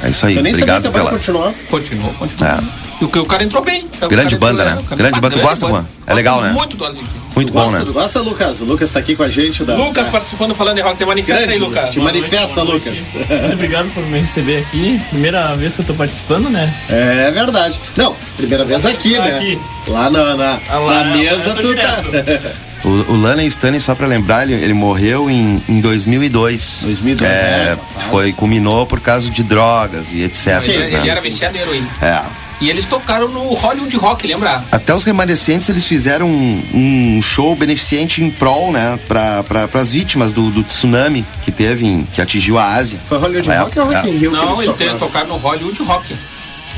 É, 0.02 0.06
é 0.06 0.10
isso 0.10 0.26
aí. 0.26 0.36
Eu 0.36 0.42
nem 0.42 0.52
Obrigado 0.52 0.82
sabia 0.84 0.90
que 0.90 0.96
vai 0.98 1.06
pela. 1.06 1.18
continuar. 1.18 1.52
continuou, 1.70 2.12
continuou. 2.14 2.54
É. 2.54 2.91
E 3.02 3.04
o, 3.04 3.08
que- 3.08 3.18
o 3.18 3.26
cara 3.26 3.42
entrou 3.42 3.64
bem. 3.64 3.88
Grande 4.08 4.36
cara 4.36 4.52
banda, 4.52 4.62
entrou- 4.62 4.76
né? 4.76 4.82
cara- 4.88 4.96
Grande 4.96 5.20
banda. 5.20 5.36
Tu 5.36 5.42
gosta, 5.42 5.66
Juan? 5.66 5.84
É 6.06 6.14
legal, 6.14 6.40
né? 6.40 6.52
Muito 6.52 6.76
do 6.76 6.84
Chains. 6.84 6.98
Muito 7.34 7.48
Tu 7.48 7.52
bom, 7.54 7.62
gosta, 7.64 7.78
né? 7.80 7.84
tu 7.84 7.92
gosta, 7.92 8.20
Lucas? 8.20 8.60
O 8.60 8.64
Lucas 8.64 8.92
tá 8.92 9.00
aqui 9.00 9.16
com 9.16 9.22
a 9.24 9.28
gente. 9.28 9.64
Da, 9.64 9.74
Lucas 9.74 10.04
da- 10.06 10.12
participando, 10.12 10.54
falando 10.54 10.78
em 10.78 10.82
rock, 10.82 10.96
tem 10.98 11.06
manifesta 11.06 11.42
Grande, 11.42 11.54
aí, 11.54 11.58
Lucas. 11.68 11.90
Te 11.90 11.98
manifesta, 11.98 12.62
Lucas. 12.62 13.10
Muito 13.14 13.52
obrigado 13.54 13.92
por 13.92 14.04
me 14.06 14.20
receber 14.20 14.58
aqui. 14.60 15.00
Primeira 15.10 15.54
vez 15.56 15.74
que 15.74 15.80
eu 15.80 15.86
tô 15.86 15.94
participando, 15.94 16.48
né? 16.48 16.72
É 16.88 17.30
verdade. 17.32 17.80
Não, 17.96 18.14
primeira 18.36 18.64
vez 18.64 18.86
aqui, 18.86 19.18
né? 19.18 19.36
Aqui. 19.36 19.58
Lá 19.88 20.08
na, 20.08 20.36
na, 20.36 20.58
Ah, 20.70 20.78
lá, 20.78 21.04
na 21.04 21.16
mesa 21.16 21.48
eu 21.48 21.54
tô 21.56 21.60
tu 21.62 21.74
tá. 21.74 22.52
O, 22.84 22.88
o 23.12 23.20
Laney 23.22 23.46
Stanley, 23.46 23.80
só 23.80 23.94
pra 23.94 24.08
lembrar, 24.08 24.42
ele, 24.42 24.54
ele 24.54 24.74
morreu 24.74 25.30
em, 25.30 25.62
em 25.68 25.80
2002. 25.80 26.80
2002, 26.82 27.30
É, 27.30 27.34
é, 27.34 27.76
faz. 27.94 28.06
foi, 28.10 28.32
culminou 28.32 28.84
por 28.86 28.98
causa 28.98 29.30
de 29.30 29.40
drogas 29.44 30.06
e 30.10 30.22
etc. 30.24 30.58
Sim, 30.58 30.70
Ele, 30.72 30.84
sim, 30.86 30.92
ele 30.94 31.02
né? 31.02 31.08
era 31.10 31.20
viciado 31.20 31.56
em 31.56 31.60
heroína. 31.60 31.86
É. 32.02 32.20
E 32.62 32.70
eles 32.70 32.86
tocaram 32.86 33.28
no 33.28 33.52
Hollywood 33.54 33.96
Rock, 33.96 34.24
lembra? 34.26 34.64
Até 34.70 34.94
os 34.94 35.02
remanescentes 35.02 35.68
eles 35.68 35.84
fizeram 35.84 36.28
um, 36.30 36.62
um 36.72 37.20
show 37.20 37.56
beneficente 37.56 38.22
em 38.22 38.30
prol, 38.30 38.70
né, 38.70 38.98
para 39.08 39.42
pra, 39.42 39.68
as 39.80 39.90
vítimas 39.92 40.32
do, 40.32 40.48
do 40.50 40.62
tsunami 40.62 41.24
que 41.42 41.50
teve, 41.50 41.84
em- 41.84 42.04
que 42.14 42.22
atingiu 42.22 42.56
a 42.58 42.66
Ásia. 42.74 43.00
Foi 43.08 43.18
Hollywood 43.18 43.50
É, 43.50 43.58
Rock 43.58 43.78
ou 43.80 43.86
Rock 43.86 43.96
é. 43.96 44.10
in 44.10 44.16
Rio? 44.16 44.30
que 44.30 44.36
Não, 44.36 44.62
eles 44.62 44.80
eles 44.80 44.94
tocaram? 44.96 45.26
no 45.28 45.36
Hollywood 45.38 45.82
Rock. 45.82 46.14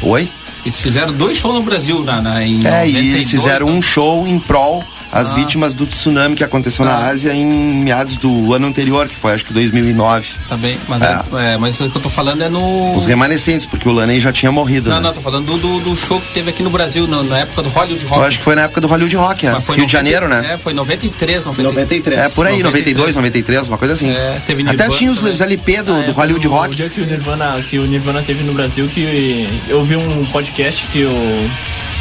Oi? 0.03 0.31
Eles 0.65 0.79
fizeram 0.79 1.13
dois 1.13 1.37
shows 1.37 1.55
no 1.55 1.63
Brasil, 1.63 2.03
na, 2.03 2.23
na, 2.23 2.43
em 2.43 2.67
É, 2.67 2.89
e 2.89 2.93
92, 2.95 3.15
eles 3.15 3.31
fizeram 3.31 3.67
então. 3.67 3.79
um 3.79 3.83
show 3.83 4.27
em 4.27 4.39
prol 4.39 4.83
às 5.15 5.33
Ah. 5.33 5.37
vítimas 5.37 5.73
do 5.75 5.87
tsunami 5.87 6.35
que 6.37 6.43
aconteceu 6.45 6.85
na 6.85 6.93
Ah. 6.93 7.07
Ásia 7.07 7.33
em 7.33 7.47
meados 7.47 8.17
do 8.17 8.53
ano 8.53 8.67
anterior, 8.67 9.09
que 9.09 9.15
foi 9.15 9.33
acho 9.33 9.45
que 9.45 9.53
2009. 9.55 10.29
Também, 10.49 10.77
mas, 10.89 11.03
É. 11.03 11.53
é, 11.55 11.57
mas 11.57 11.79
o 11.81 11.89
que 11.89 11.97
eu 11.97 12.03
tô 12.03 12.11
falando 12.11 12.43
é 12.43 12.49
no. 12.49 12.95
Os 12.97 13.07
remanescentes, 13.07 13.65
porque 13.67 13.89
o 13.89 13.93
Laney 13.93 14.21
já 14.21 14.33
tinha 14.33 14.51
morrido. 14.51 14.91
Não, 14.91 14.97
né? 14.97 15.03
não, 15.05 15.13
tô 15.15 15.21
falando 15.21 15.47
do, 15.47 15.59
do, 15.59 15.81
do 15.91 15.97
show 15.97 16.21
que 16.21 16.33
teve 16.35 16.51
aqui 16.51 16.63
no 16.63 16.71
Brasil, 16.71 17.07
na, 17.07 17.23
na 17.23 17.39
época 17.39 17.63
do 17.63 17.69
Hollywood 17.69 18.05
Rock. 18.07 18.21
Eu 18.21 18.27
acho 18.27 18.39
que 18.39 18.45
foi 18.45 18.55
na 18.57 18.63
época 18.63 18.81
do 18.81 18.87
Hollywood 18.89 19.17
Rock, 19.17 19.47
né? 19.47 19.53
Mas 19.55 19.65
foi 19.65 19.77
Rio 19.77 19.87
de 19.87 19.95
90 19.95 20.11
Janeiro, 20.11 20.29
né? 20.29 20.55
É, 20.55 20.59
foi 20.59 20.75
93, 20.75 21.45
93. 21.45 21.75
93. 21.75 22.19
É, 22.21 22.29
por 22.35 22.47
aí, 22.47 22.63
92, 22.63 23.15
93. 23.15 23.15
93, 23.15 23.69
uma 23.69 23.79
coisa 23.79 23.95
assim. 23.95 24.11
É, 24.11 24.43
teve 24.47 24.63
Até 24.63 24.73
Nirvana 24.73 24.99
tinha 24.99 25.11
os, 25.13 25.23
os 25.23 25.41
LP 25.41 25.83
do, 25.83 25.93
Ah, 25.95 26.01
do 26.03 26.11
é, 26.11 26.15
Hollywood 26.15 26.47
o- 26.49 26.51
Rock. 26.51 26.71
O 26.73 26.75
dia 26.75 26.91
que 26.91 27.01
o 27.01 27.07
Nirvana, 27.07 27.63
que 27.63 27.79
o 27.79 27.87
Nirvana 27.87 28.23
teve 28.23 28.43
no 28.43 28.53
Brasil, 28.53 28.89
que 28.89 29.49
eu 29.69 29.85
vi 29.85 29.97
um 29.97 30.25
podcast 30.27 30.87
que 30.89 31.05
o 31.05 31.51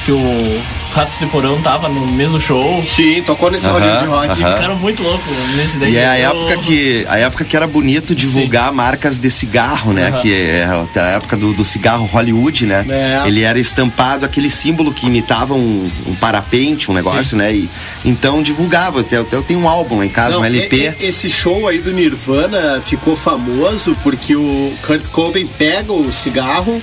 que 0.06 0.12
o 0.12 0.62
Ratos 0.94 1.18
de 1.18 1.26
Porão 1.28 1.62
tava 1.62 1.88
no 1.90 2.06
mesmo 2.08 2.40
show. 2.40 2.82
Sim, 2.84 3.22
tocou 3.24 3.50
nesse 3.50 3.66
Aham, 3.66 3.80
Hollywood 3.80 4.06
Rock. 4.08 4.28
aham. 4.44 4.56
Ficaram 4.56 4.76
muito 4.76 5.02
loucos 5.04 5.26
nesse 5.56 5.78
daí. 5.78 5.94
E 5.94 5.98
é 5.98 6.06
a 6.06 6.20
Eu- 6.20 6.30
época 6.50 6.58
que 6.64 7.06
a 7.10 7.18
época 7.18 7.44
que 7.46 7.56
era 7.56 7.66
bonito 7.68 8.14
divulgar 8.14 8.72
marcas 8.74 9.18
de 9.18 9.30
cigarro, 9.32 9.94
né? 9.94 10.10
Aham. 10.10 10.22
Que 10.22 10.34
é 10.34 10.68
a 10.96 11.02
época 11.18 11.38
do, 11.38 11.54
do 11.54 11.64
cigarro 11.66 12.06
Hollywood, 12.06 12.66
né? 12.66 12.86
É. 12.90 13.28
Ele 13.28 13.42
era 13.42 13.60
estampado 13.60 14.26
aquele 14.26 14.50
símbolo 14.50 14.94
que 14.94 15.08
imitava 15.08 15.54
um, 15.54 15.90
um 16.08 16.16
parapente, 16.16 16.92
um 16.92 16.94
negócio, 16.94 17.36
né? 17.38 17.54
E 17.54 17.70
então 18.06 18.44
divulgava. 18.44 19.00
Até, 19.02 19.18
até 19.18 19.36
eu 19.36 19.42
tenho 19.44 19.60
um 19.62 19.68
álbum 19.70 19.98
lá 20.00 20.06
em 20.06 20.10
casa, 20.10 20.34
Não, 20.36 20.42
um 20.42 20.46
LP. 20.46 20.76
e- 21.00 21.04
e- 21.04 21.08
esse 21.08 21.30
show 21.30 21.68
aí 21.68 21.80
do 21.80 21.92
Nirvana 21.92 22.82
ficou 22.86 23.16
famoso 23.16 23.98
porque 24.04 24.36
o 24.36 24.74
Kurt 24.86 25.06
Cobain 25.08 25.48
pega 25.48 25.92
o 25.94 26.12
cigarro, 26.12 26.82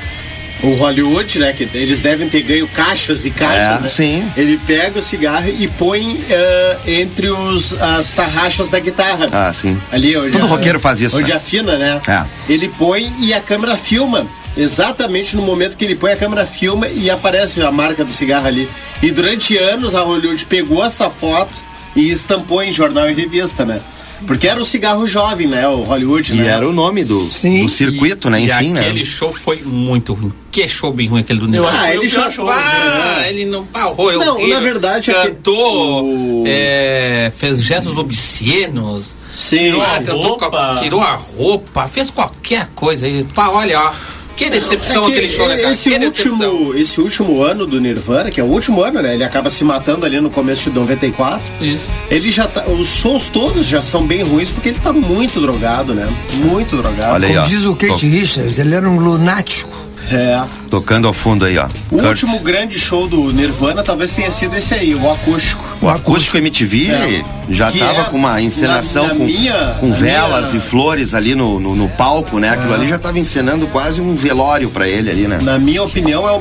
o 0.62 0.75
Hollywood, 0.75 1.38
né? 1.38 1.53
Que 1.53 1.68
eles 1.75 2.01
devem 2.01 2.29
ter 2.29 2.42
ganho 2.42 2.66
caixas 2.68 3.25
e 3.25 3.31
caixas. 3.31 3.79
É, 3.79 3.83
né? 3.83 3.88
sim. 3.88 4.33
Ele 4.37 4.59
pega 4.66 4.99
o 4.99 5.03
cigarro 5.03 5.49
e 5.49 5.66
põe 5.68 6.25
eh, 6.29 6.77
entre 6.87 7.29
os, 7.31 7.73
as 7.81 8.12
tarraxas 8.12 8.68
da 8.70 8.79
guitarra. 8.79 9.29
Ah, 9.33 9.53
sim. 9.53 9.81
Ali, 9.90 10.16
onde 10.16 10.33
Todo 10.33 10.44
a- 10.44 10.49
roqueiro 10.49 10.79
faz 10.81 11.01
isso, 11.01 11.16
Onde 11.16 11.31
né? 11.31 11.37
afina, 11.37 11.77
né? 11.79 12.01
É. 12.07 12.25
Ele 12.53 12.68
põe 12.68 13.12
e 13.20 13.33
a 13.33 13.40
câmera 13.40 13.77
filma. 13.77 14.27
Exatamente 14.57 15.37
no 15.37 15.42
momento 15.42 15.77
que 15.77 15.85
ele 15.85 15.94
põe, 15.94 16.12
a 16.12 16.16
câmera 16.16 16.44
filma 16.44 16.88
e 16.88 17.09
aparece 17.09 17.62
a 17.62 17.70
marca 17.70 18.05
do 18.05 18.11
cigarro 18.11 18.46
ali. 18.49 18.68
E 19.03 19.11
durante 19.11 19.57
anos 19.57 19.94
a 19.94 20.01
Hollywood 20.03 20.44
pegou 20.46 20.85
essa 20.85 21.09
foto 21.09 21.55
e 21.94 22.11
estampou 22.11 22.62
em 22.62 22.70
jornal 22.73 23.09
e 23.09 23.14
revista, 23.14 23.64
né? 23.64 23.81
Porque 24.26 24.46
era 24.46 24.61
o 24.61 24.64
cigarro 24.64 25.06
jovem, 25.06 25.46
né? 25.46 25.66
O 25.68 25.83
Hollywood, 25.83 26.33
E 26.33 26.37
né? 26.37 26.48
era 26.48 26.68
o 26.68 26.72
nome 26.72 27.04
do, 27.04 27.30
Sim. 27.30 27.62
do 27.64 27.68
circuito, 27.70 28.28
né? 28.30 28.40
E 28.40 28.44
Enfim, 28.50 28.76
aquele 28.78 29.00
né? 29.00 29.04
show 29.04 29.33
foi 29.33 29.61
muito 29.62 30.12
ruim. 30.12 30.33
Que 30.52 30.68
show 30.68 30.92
bem 30.92 31.09
ruim 31.09 31.20
aquele 31.20 31.38
do 31.40 31.46
Nirvana. 31.48 31.80
Ah, 31.80 31.94
ele 31.94 32.09
já 32.09 32.30
show, 32.30 32.48
Ah, 32.50 33.16
né? 33.20 33.28
ele 33.30 33.44
não. 33.46 33.66
Ah, 33.72 33.88
horror, 33.88 34.14
Não, 34.14 34.46
na 34.48 34.61
verdade 34.61 35.11
é 35.11 35.14
que 35.14 35.28
Cantou, 35.28 36.04
o- 36.04 36.44
é, 36.46 37.33
fez 37.37 37.62
gestos 37.62 37.96
obscenos. 37.96 39.16
Sim. 39.33 39.56
Tirou 39.59 39.83
a, 39.83 39.98
roupa. 40.12 40.74
tirou 40.80 41.00
a 41.00 41.12
roupa, 41.14 41.87
fez 41.88 42.11
qualquer 42.11 42.68
coisa 42.74 43.06
aí. 43.06 43.24
Pá, 43.35 43.48
olha, 43.48 43.80
ó. 43.80 43.92
Que 44.37 44.49
decepção 44.49 45.03
É 45.03 45.07
que 45.07 45.12
aquele 45.12 45.29
show, 45.29 45.49
né, 45.49 45.57
cara? 45.59 45.73
esse 45.73 45.90
que 45.90 45.99
decepção. 45.99 46.33
último, 46.55 46.75
esse 46.79 47.01
último 47.01 47.43
ano 47.43 47.66
do 47.66 47.81
Nirvana, 47.81 48.31
que 48.31 48.40
é 48.40 48.45
o 48.45 48.47
último 48.47 48.83
ano, 48.83 49.03
né? 49.03 49.14
Ele 49.14 49.25
acaba 49.25 49.51
se 49.51 49.62
matando 49.64 50.07
ali 50.07 50.21
no 50.21 50.31
começo 50.31 50.71
de 50.71 50.77
94. 50.77 51.43
Isso. 51.61 51.90
Ele 52.11 52.31
já 52.31 52.47
tá. 52.47 52.64
Os 52.66 52.88
shows 52.88 53.27
todos 53.29 53.66
já 53.66 53.83
são 53.83 54.07
bem 54.07 54.23
ruins 54.23 54.49
porque 54.51 54.71
ele 54.71 54.79
tá 54.79 54.93
muito 54.93 55.40
drogado, 55.40 55.95
né? 55.95 56.09
Muito 56.35 56.77
drogado. 56.77 57.14
Olha 57.14 57.27
aí, 57.29 57.35
Como 57.35 57.45
ó. 57.45 57.49
diz 57.49 57.64
o 57.66 57.77
Kate 57.77 58.07
Richards, 58.07 58.59
ele 58.59 58.75
era 58.75 58.88
um 58.88 58.99
lunático. 58.99 59.77
É. 60.11 60.43
Tocando 60.70 61.09
ao 61.09 61.12
fundo 61.12 61.44
aí, 61.44 61.59
ó. 61.59 61.66
O 61.90 61.96
Kurt. 61.96 62.04
último 62.06 62.38
grande 62.40 62.78
show 62.78 63.06
do 63.09 63.33
Nirvana 63.33 63.83
talvez 63.83 64.12
tenha 64.12 64.30
sido 64.30 64.54
esse 64.56 64.72
aí, 64.72 64.94
o 64.94 65.11
acústico. 65.11 65.64
O 65.83 65.88
acústico 65.88 66.37
MTV 66.37 66.90
É. 66.90 67.24
já 67.50 67.72
Que 67.72 67.80
tava 67.80 68.00
é, 68.02 68.04
com 68.04 68.16
uma 68.16 68.40
encenação 68.40 69.02
na- 69.02 69.09
na 69.14 69.18
com, 69.18 69.24
minha- 69.24 69.76
com 69.80 69.92
velas 69.92 70.52
minha- 70.52 70.59
e 70.59 70.61
flores 70.61 71.12
ali 71.14 71.35
no, 71.35 71.59
no, 71.59 71.74
no 71.74 71.88
palco, 71.90 72.38
né? 72.38 72.50
Aquilo 72.50 72.72
ali 72.72 72.88
já 72.88 72.98
tava 72.98 73.18
encenando 73.18 73.66
quase 73.66 74.00
um 74.00 74.14
velório 74.14 74.70
pra 74.70 74.87
ele 74.87 75.11
ali, 75.11 75.26
né? 75.26 75.38
Na 75.42 75.59
minha 75.59 75.83
opinião, 75.83 76.28
é 76.28 76.33
o, 76.33 76.40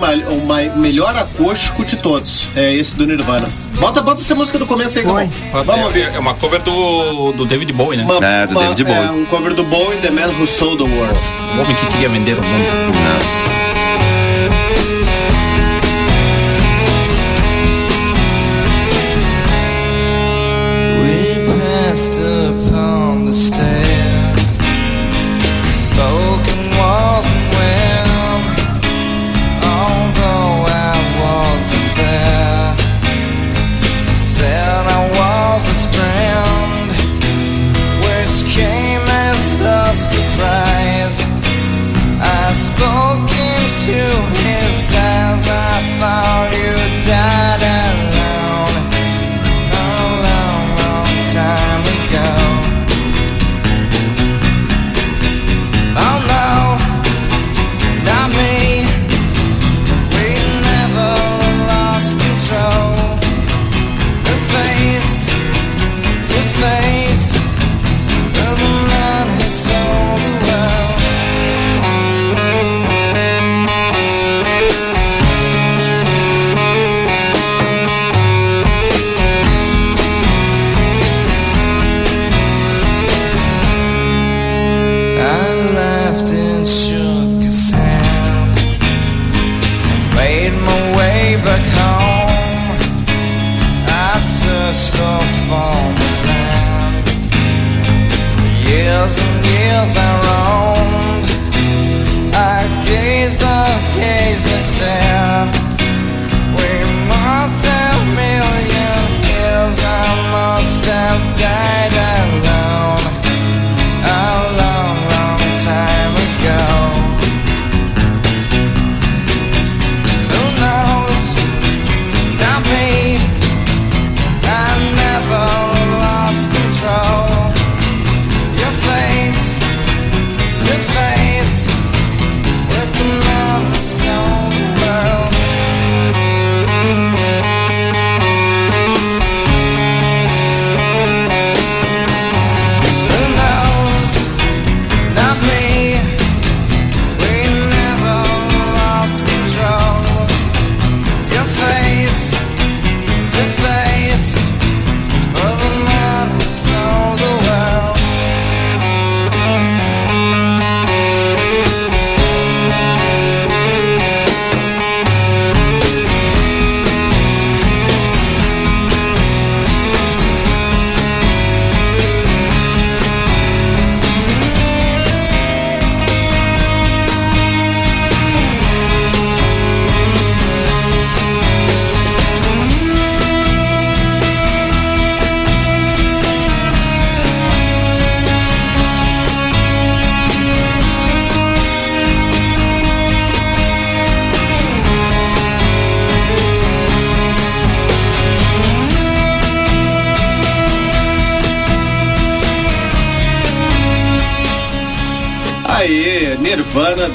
melhor 0.77 1.15
acústico 1.17 1.83
de 1.83 1.95
todos. 1.97 2.47
É 2.55 2.71
esse 2.73 2.95
do 2.95 3.07
Nirvana. 3.07 3.47
Bota, 3.79 4.01
bota 4.01 4.21
essa 4.21 4.35
música 4.35 4.59
do 4.59 4.65
começo 4.67 4.99
aí. 4.99 5.03
Camão. 5.05 5.29
Vamos 5.65 5.85
ouvir. 5.85 6.03
É 6.13 6.19
uma 6.19 6.33
cover 6.35 6.61
do, 6.61 7.31
do 7.31 7.45
David 7.45 7.73
Bowie, 7.73 7.97
né? 7.97 8.03
Uma- 8.03 8.23
É, 8.25 8.45
do 8.45 8.51
uma- 8.51 8.61
David 8.61 8.83
Bowie. 8.83 9.07
é, 9.07 9.11
um 9.11 9.25
cover 9.25 9.53
do 9.55 9.63
Bowie, 9.63 9.97
The 9.97 10.11
Man 10.11 10.27
Who 10.39 10.45
Sold 10.45 10.77
the 10.83 10.89
World. 10.89 11.17
O 11.57 11.61
homem 11.61 11.75
que 11.75 11.85
queria 11.87 12.09
vender 12.09 12.37
o 12.37 12.43
mundo. 12.43 12.69
Não. 12.93 13.58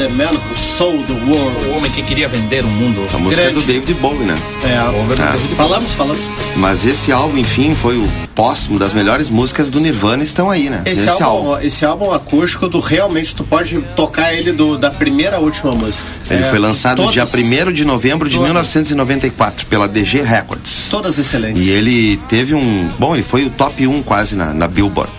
The 0.05 0.11
Man 0.11 0.33
Who 0.33 0.55
Sold 0.55 1.03
the 1.05 1.15
O 1.15 1.31
World. 1.31 1.71
homem 1.79 1.91
que 1.91 2.03
queria 2.03 2.29
vender 2.29 2.63
o 2.63 2.69
mundo. 2.69 3.09
A 3.15 3.17
música 3.17 3.41
é 3.41 3.47
do 3.47 3.53
Grande. 3.63 3.67
David 3.81 3.95
Bowie, 3.95 4.19
né? 4.27 4.35
É, 4.63 4.77
Ah. 4.77 5.35
falamos, 5.57 5.95
falamos. 5.95 6.21
Mas 6.57 6.85
esse 6.85 7.11
álbum, 7.11 7.39
enfim, 7.39 7.75
foi 7.75 7.97
o 7.97 8.07
póstumo 8.35 8.79
das 8.79 8.93
melhores 8.93 9.31
músicas 9.31 9.71
do 9.71 9.81
Nirvana 9.81 10.23
estão 10.23 10.51
aí, 10.51 10.69
né? 10.69 10.83
Esse 10.85 11.07
Nesse 11.07 11.23
álbum, 11.23 11.59
esse 11.59 11.87
álbum 11.87 12.11
acústico, 12.13 12.69
tu 12.69 12.81
realmente 12.81 13.35
tu 13.35 13.45
pode 13.45 13.81
tocar 13.97 14.35
ele 14.35 14.53
do, 14.53 14.77
da 14.77 14.91
primeira 14.91 15.37
à 15.37 15.41
última 15.41 15.73
música. 15.73 16.05
Ele 16.29 16.45
É, 16.45 16.51
foi 16.51 16.59
lançado 16.59 16.97
todas, 16.99 17.15
dia 17.15 17.25
1 17.25 17.73
de 17.73 17.87
novembro 17.87 18.29
de 18.29 18.35
todas. 18.35 18.47
1994 18.49 19.65
pela 19.67 19.89
DG 19.89 20.21
Records. 20.21 20.89
Todas 20.91 21.17
excelentes. 21.17 21.65
E 21.65 21.71
ele 21.71 22.19
teve 22.29 22.53
um. 22.55 22.91
Bom, 22.99 23.15
ele 23.15 23.23
foi 23.25 23.47
o 23.47 23.51
top 23.51 23.87
1 23.87 24.03
quase 24.03 24.37
na, 24.37 24.53
na 24.53 24.69
Billboard. 24.69 25.11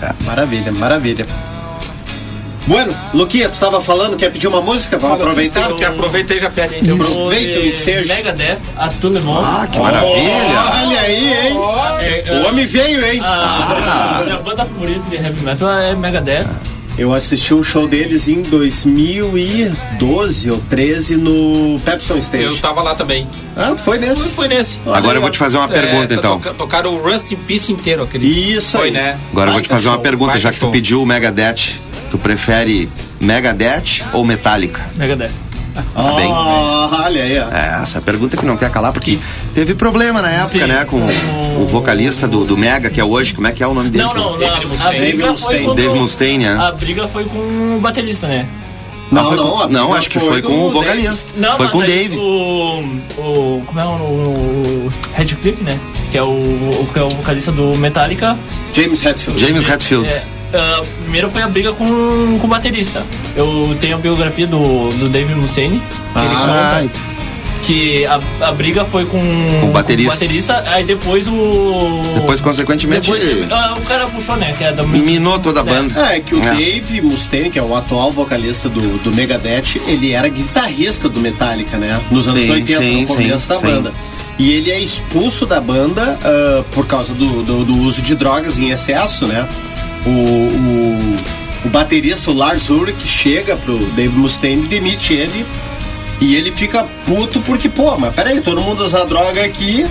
É. 0.00 0.12
Maravilha, 0.24 0.70
maravilha. 0.70 1.26
Bueno, 2.70 2.94
Luquinha, 3.12 3.48
tu 3.48 3.58
tava 3.58 3.80
falando, 3.80 4.16
quer 4.16 4.30
pedir 4.30 4.46
uma 4.46 4.60
música? 4.62 4.96
Vamos 4.96 5.20
aproveitar? 5.20 5.72
Que 5.72 5.84
aproveita 5.84 6.34
e 6.34 6.38
já 6.38 6.48
pede, 6.48 6.76
então. 6.80 6.94
Aproveita 6.94 7.58
o 7.58 7.66
ensejo. 7.66 8.14
Megadeth, 8.14 8.58
a 8.76 8.86
monde. 8.86 9.44
Ah, 9.44 9.66
que 9.66 9.76
maravilha! 9.76 10.12
Olha 10.86 11.00
aí, 11.00 11.48
hein? 11.48 11.56
É, 12.26 12.32
O 12.32 12.46
homem 12.48 12.64
veio, 12.66 13.04
hein? 13.04 13.20
a, 13.24 14.18
a 14.20 14.24
minha 14.24 14.36
banda 14.38 14.64
favorita 14.64 15.00
de 15.10 15.16
heavy 15.16 15.44
metal 15.44 15.68
é 15.68 15.96
Megadeth. 15.96 16.46
Eu 16.96 17.12
assisti 17.12 17.52
um 17.54 17.62
show 17.64 17.88
deles 17.88 18.28
em 18.28 18.42
2012 18.42 20.50
ou 20.52 20.58
13 20.70 21.16
no 21.16 21.80
Pepsi 21.84 22.12
on 22.12 22.16
Eu 22.16 22.20
Stage. 22.20 22.62
tava 22.62 22.82
lá 22.82 22.94
também. 22.94 23.26
Ah, 23.56 23.72
tu 23.76 23.82
foi 23.82 23.98
nesse? 23.98 24.28
Foi 24.28 24.46
nesse. 24.46 24.78
Agora 24.86 25.16
eu 25.18 25.22
vou 25.22 25.30
te 25.30 25.38
fazer 25.38 25.56
uma 25.56 25.66
pergunta, 25.66 26.14
É, 26.14 26.16
então. 26.16 26.38
toca- 26.38 26.54
Tocaram 26.54 26.94
o 26.94 27.02
Rust 27.02 27.32
in 27.32 27.36
Peace 27.36 27.72
inteiro, 27.72 28.04
aquele. 28.04 28.26
Isso 28.28 28.76
Foi, 28.76 28.86
aí. 28.88 28.92
né? 28.92 29.18
Agora 29.32 29.48
eu 29.50 29.54
vou 29.54 29.62
te 29.62 29.68
fazer 29.68 29.88
uma 29.88 29.94
show, 29.94 30.02
pergunta, 30.02 30.32
baita 30.32 30.40
já 30.42 30.52
que 30.52 30.58
tu 30.58 30.62
show. 30.62 30.70
pediu 30.70 31.02
o 31.02 31.06
Megadeth. 31.06 31.80
Tu 32.10 32.18
prefere 32.18 32.88
Megadeth 33.20 34.02
ou 34.12 34.24
Metallica? 34.24 34.82
Megadeth. 34.96 35.30
Ah, 35.94 36.12
bem, 36.16 36.32
olha 36.32 37.22
aí, 37.22 37.38
ó. 37.38 37.48
É, 37.56 37.82
essa 37.82 38.00
pergunta 38.02 38.36
que 38.36 38.44
não 38.44 38.56
quer 38.56 38.68
calar, 38.70 38.92
porque 38.92 39.18
teve 39.54 39.72
problema 39.74 40.20
na 40.20 40.28
época, 40.28 40.48
Sim. 40.48 40.66
né? 40.66 40.84
Com 40.84 40.98
o 41.62 41.66
vocalista 41.66 42.26
do, 42.26 42.44
do 42.44 42.56
Mega, 42.56 42.90
que 42.90 43.00
é 43.00 43.04
hoje, 43.04 43.32
como 43.32 43.46
é 43.46 43.52
que 43.52 43.62
é 43.62 43.66
o 43.68 43.72
nome 43.72 43.88
dele? 43.88 44.02
Não, 44.04 44.12
não, 44.14 44.36
David 44.38 44.64
a, 44.64 44.66
a 45.28 45.30
Mustaine. 45.30 45.74
Dave 45.76 45.94
Mustaine, 45.98 46.44
né? 46.44 46.58
A 46.60 46.72
briga 46.72 47.06
foi 47.06 47.24
com 47.24 47.38
o 47.38 47.78
baterista, 47.80 48.26
né? 48.26 48.46
Não, 49.12 49.24
foi 49.26 49.36
não, 49.36 49.44
com- 49.50 49.66
não, 49.68 49.94
acho 49.94 50.08
que 50.10 50.18
foi 50.18 50.42
com 50.42 50.52
o 50.52 50.72
Dave. 50.72 50.72
vocalista. 50.72 51.32
Não, 51.36 51.56
foi 51.56 51.66
mas 51.66 51.70
com 51.72 51.78
o 51.78 51.86
Dave. 51.86 52.16
O, 52.16 52.84
o. 53.18 53.62
Como 53.66 53.80
é 53.80 53.84
o. 53.84 53.88
o 53.88 54.92
Redcliffe, 55.14 55.62
né? 55.62 55.78
Que 56.10 56.18
é 56.18 56.22
o, 56.22 56.26
o, 56.26 56.88
que 56.92 56.98
é 56.98 57.02
o 57.02 57.08
vocalista 57.10 57.50
do 57.52 57.76
Metallica. 57.76 58.36
James 58.72 59.04
Hetfield. 59.04 59.40
James 59.40 59.68
Hetfield. 59.68 60.06
É, 60.08 60.24
ah, 60.54 60.80
primeiro 61.02 61.28
foi 61.30 61.42
a 61.42 61.48
briga 61.48 61.72
com, 61.72 62.38
com 62.40 62.46
o 62.46 62.50
baterista. 62.50 63.04
Eu 63.36 63.76
tenho 63.80 63.96
a 63.96 63.98
biografia 63.98 64.46
do, 64.46 64.90
do 64.98 65.08
Dave 65.08 65.34
Mustaine. 65.34 65.80
que 66.12 66.18
ele 66.18 66.34
Ah, 66.34 66.80
conta 66.82 67.10
que 67.62 68.06
a, 68.06 68.20
a 68.40 68.52
briga 68.52 68.84
foi 68.84 69.04
com, 69.04 69.18
O 69.18 69.72
baterista. 69.72 70.10
com 70.10 70.16
o 70.16 70.18
baterista, 70.18 70.64
aí 70.68 70.84
depois 70.84 71.26
o. 71.28 72.02
Depois, 72.14 72.40
consequentemente, 72.40 73.02
Depois, 73.10 73.50
ah, 73.52 73.74
o 73.76 73.82
cara 73.82 74.06
puxou, 74.06 74.36
né? 74.36 74.54
Que 74.56 74.64
é 74.64 74.72
da 74.72 74.82
minou 74.82 75.38
toda 75.38 75.60
a 75.60 75.62
banda. 75.62 76.00
É, 76.12 76.20
que 76.20 76.34
o 76.34 76.40
Dave 76.40 77.00
Mustaine, 77.02 77.50
que 77.50 77.58
é 77.58 77.62
o 77.62 77.74
atual 77.74 78.10
vocalista 78.10 78.68
do, 78.68 78.98
do 78.98 79.14
Megadeth, 79.14 79.80
ele 79.86 80.12
era 80.12 80.28
guitarrista 80.28 81.08
do 81.08 81.20
Metallica, 81.20 81.76
né? 81.76 82.00
Nos 82.10 82.26
anos 82.28 82.44
Sim, 82.44 82.52
80, 82.52 82.78
sim, 82.82 83.00
no 83.02 83.06
começo 83.08 83.38
sim, 83.40 83.48
da 83.48 83.58
sim. 83.58 83.66
banda. 83.66 83.92
E 84.38 84.52
ele 84.52 84.70
é 84.70 84.80
expulso 84.80 85.44
da 85.44 85.60
banda 85.60 86.18
ah, 86.24 86.64
por 86.72 86.86
causa 86.86 87.12
do, 87.12 87.42
do, 87.42 87.64
do 87.64 87.76
uso 87.82 88.00
de 88.00 88.14
drogas 88.14 88.58
em 88.58 88.70
excesso, 88.70 89.26
né? 89.26 89.46
O, 90.06 90.10
o, 90.10 91.16
o 91.66 91.68
baterista, 91.68 92.30
Lars 92.32 92.68
Ulrich, 92.70 93.06
chega 93.06 93.56
pro 93.56 93.78
Dave 93.90 94.16
Mustaine 94.16 94.64
e 94.64 94.68
demite 94.68 95.14
ele. 95.14 95.46
E 96.20 96.36
ele 96.36 96.50
fica 96.50 96.84
puto 97.06 97.40
porque, 97.40 97.68
pô, 97.68 97.96
mas 97.96 98.14
peraí, 98.14 98.40
todo 98.40 98.60
mundo 98.60 98.84
usa 98.84 99.06
droga 99.06 99.44
aqui 99.44 99.86